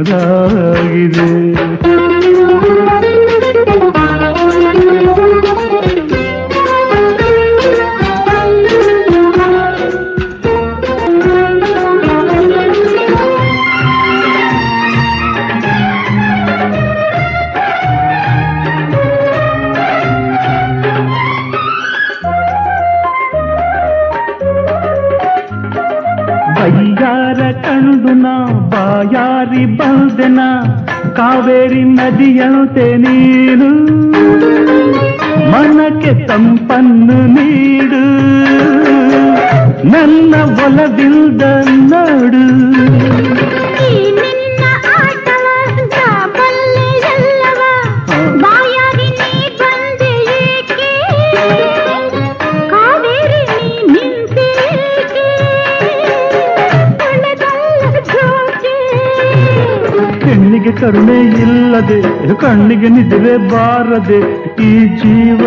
ಕರುಣೆ 60.81 61.19
ಇಲ್ಲದೆ 61.45 61.99
ಕಣ್ಣಿಗೆ 62.35 62.89
ನಿದ್ರೆ 62.89 63.37
ಬಾರದೆ 63.53 64.21
ಈ 64.65 64.73
ಜೀವ 65.01 65.41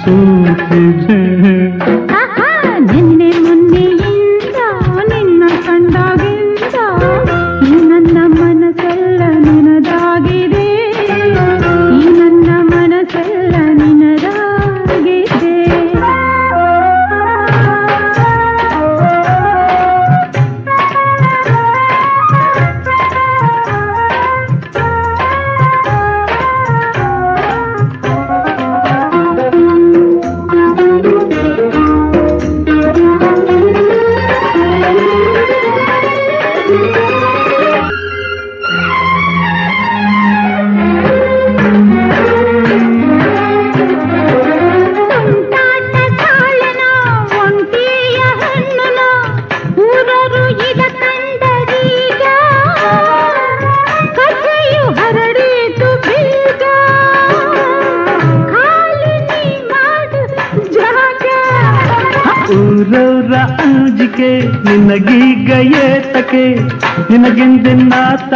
ಸೋತಿದೆ. 0.00 1.20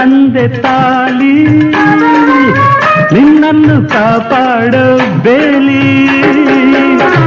ತಂದೆ 0.05 0.49
ತಾಲಿ 0.49 1.35
ನಿನ್ನನ್ನು 3.13 3.89
ಕಾಪಾಡೋ 3.89 4.83
ಬೇಲಿ. 5.23 5.85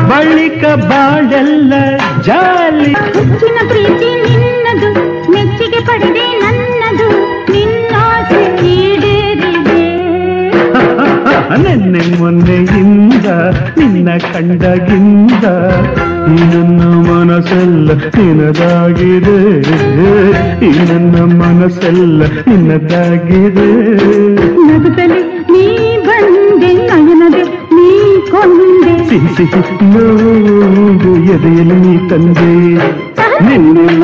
ಬಳಿಕ 0.10 0.66
ಬಾಳೆಲ್ಲ 0.76 1.74
ಜಾಲಿ. 2.22 2.92
ಹೆಚ್ಚಿನ 3.16 3.58
ಪ್ರೀತಿ 3.68 4.10
ನಿನ್ನದು 4.26 4.90
ಮೆಚ್ಚಿಗೆ 5.32 5.80
ಪಡೆದೆ 5.86 6.26
ನನ್ನದು 6.40 7.08
ನಿನ್ನಾಸೆ 7.52 8.42
ಈಡೇರಿದೆ. 8.68 9.82
ನಿನ್ನೆ 11.64 12.18
ಮೊನ್ನೆಯಿಂದ 12.18 13.26
ನಿನ್ನ 13.78 14.10
ಕಂಡಗಿಂದ 14.34 14.77
ಮನಸ್ಸೆಲ್ಲ 21.70 22.26
ನಿನ್ನದಾಗಿದೆ 22.48 23.66
ನಗುತ್ತಲೇ 24.68 25.18
ನೀ 25.52 25.64
ಬಂದೆ 26.06 26.70
ನಯನದೆ 26.90 27.42
ನೀ 27.76 27.88
ಕೊಂದೆ 28.30 28.94
ಸಿಹಿ 29.10 29.32
ಸಿಹಿ 29.38 29.62
ನೋಡು 29.94 31.12
ಎದೆಯಲ್ಲಿ 31.34 31.78
ನೀ 31.84 31.94
ತಂದೆ 32.10 32.50
ನಿನ್ನೆ 33.48 33.97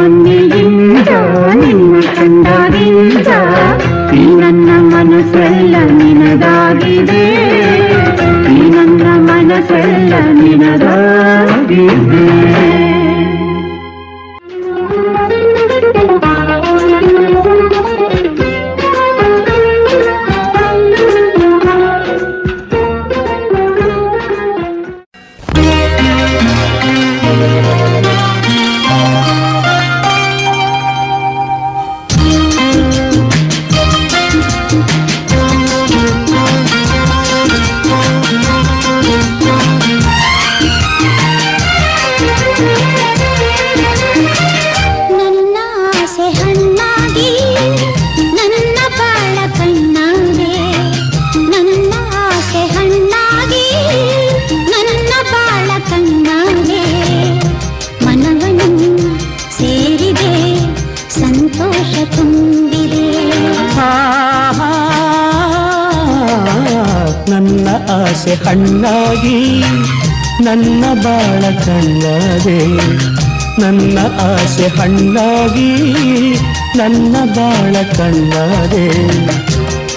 ನನ್ನ 76.76 77.16
ಬಾಳ 77.36 77.74
ಕಣ್ಣಾದೆ 77.74 78.88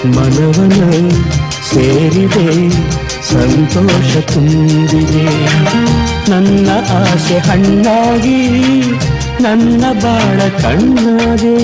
ಮನವನ 0.07 1.07
ಸೇರಿದೆ 1.71 2.69
ಸಂತೋಷ 3.23 4.17
ತುಂಬಿದೆ. 4.17 5.25
ನನ್ನ 6.29 6.69
ಆಸೆ 6.89 7.37
ಹಣ್ಣಾಗಿ 7.37 8.39
ನನ್ನ 9.41 9.85
ಬಾಳ 10.03 10.49
ಕಣ್ಣಾದೆ. 10.49 11.57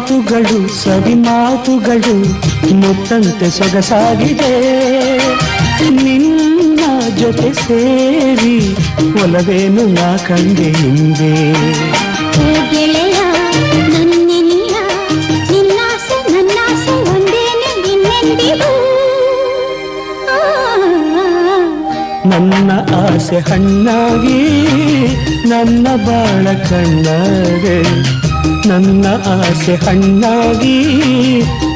ಮಾತುಗಳು 0.00 0.58
ಸವಿ 0.82 1.14
ಮಾತುಗಳು 1.14 2.14
ಮುತ್ತಂತೆ 2.80 3.48
ಸೊಗಸಾಗಿದೆ. 3.50 4.52
ನಿನ್ನ 5.96 6.80
ಜೊತೆ 7.20 7.50
ಸೇರಿ 7.62 8.56
ಒಲವೇನು 9.22 9.84
ನಾ 9.96 10.08
ಕಂಡೆ 10.28 10.68
ಹಿಂದೆ 10.78 11.32
ನನ್ನ 22.30 22.70
ಆಸೆ 23.00 23.38
ಹಣ್ಣಾಗಿ 23.48 24.40
ನನ್ನ 25.48 25.86
ಬಾಳ 26.06 26.44
ಕಣ್ಣಾದೆ 26.70 27.78
ನನ್ನ 28.66 29.06
ಆಸೆ 29.26 29.74
ಹಣ್ಣಾಗಿ 29.74 30.78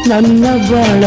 ನನ್ನ 0.09 0.45
ಬಾಳ 0.71 1.03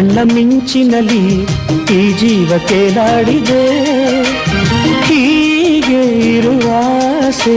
ಸಣ್ಣ 0.00 0.18
ಮಿಂಚಿನಲ್ಲಿ 0.34 1.24
ಈ 1.94 2.12
ಜೀವ 2.12 2.58
ಕೇಲಾಡಿದೆ 2.68 3.64
ಹೀಗೆ 5.08 6.00
ಇರುವಾಸೆ 6.36 7.56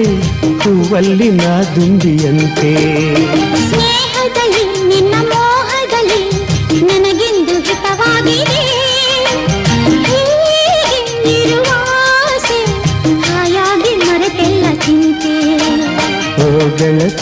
ಹೂವಲ್ಲಿನ 0.64 1.46
ದುಂಬಿಯಂತೆ. 1.76 2.74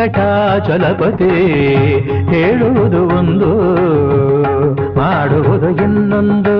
ವೆಂಕಟಾಚಲಪತಿ 0.00 1.30
ಹೇಳುವುದು 2.30 3.08
ಒಂದು 3.18 3.50
ಮಾಡುವುದು 4.98 5.70
ಇನ್ನೊಂದು. 5.70 6.59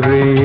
रे 0.00 0.41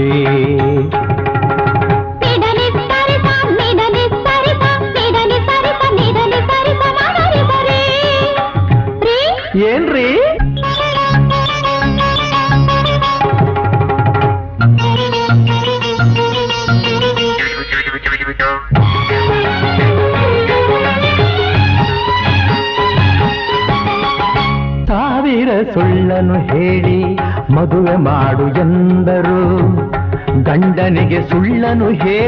no 31.78 31.92
llega. 31.92 32.27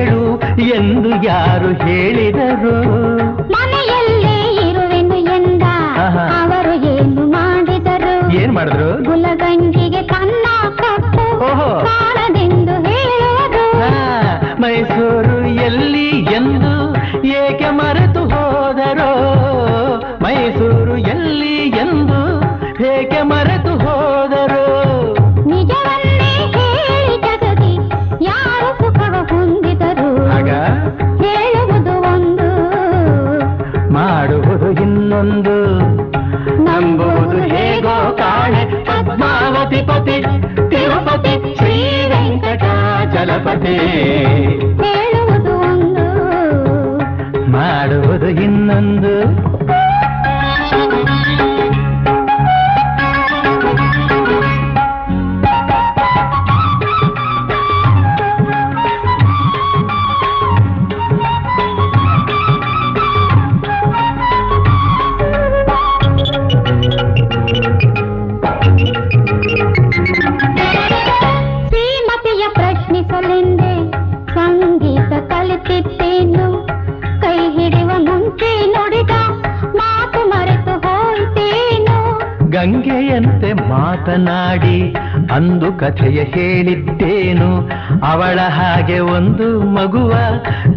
ಮಾತನಾಡಿ 84.00 84.96
ಅಂದು 85.34 85.74
ಕಥೆಯ 85.74 86.24
ಹೇಳಿದ್ದೇನು. 86.24 87.70
ಅವಳ 88.12 88.40
ಹಾಗೆ 88.40 89.00
ಒಂದು 89.00 89.62
ಮಗುವ 89.62 90.14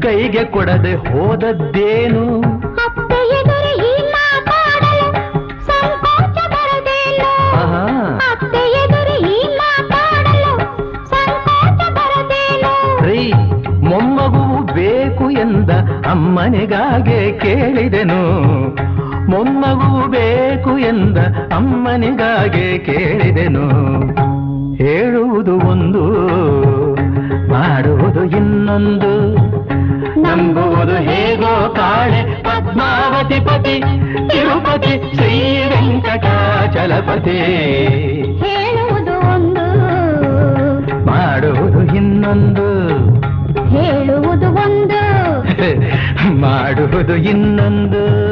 ಕೈಗೆ 0.03 0.45
ಕೊಡದೆ 0.45 0.95
ಹೋದದ್ದೇನು. 0.95 2.43
ಮೊಮ್ಮಗುವು 13.83 14.75
ಬೇಕು 14.75 15.31
ಎಂದ 15.31 15.71
ಅಮ್ಮನಿಗಾಗೆ 16.11 17.39
ಕೇಳಿದೆನು. 17.39 18.23
ಮೊಮ್ಮಗುವು 19.29 20.09
ಬೇಕು 20.09 20.79
ಎಂದ 20.79 21.19
ಅಮ್ಮನಿಗಾಗೆ 21.55 22.79
ಕೇಳಿದೆನು. 22.79 23.69
ಹೇಳುವುದು 24.75 25.59
ಒಂದು 25.59 26.05
ಮಾಡುವುದು 27.51 28.25
ಇನ್ನೊಂದು. 28.25 29.35
ನಂಬುವುದು 30.21 30.95
ಹೇಗೋ 30.95 31.75
ಕಾಳೆ 31.75 32.43
ಪದ್ಮಾವತಿ 32.43 33.41
ಪತಿ 33.41 33.81
ತಿರುಪತಿ 34.29 35.15
ಶ್ರೀ 35.15 35.59
ವೆಂಕಟಾಚಲಪತಿ. 35.67 37.39
ಹೇಳುವುದು 38.45 39.35
ಒಂದು 39.35 39.67
ಮಾಡುವುದು 41.07 41.97
ಇನ್ನೊಂದು. 41.97 42.89
ಹೇಳುವುದು 43.69 44.47
ಒಂದು. 44.47 45.03
ಮಾಡುವುದು 46.41 47.17
ಇನ್ನೊಂದು. 47.17 48.32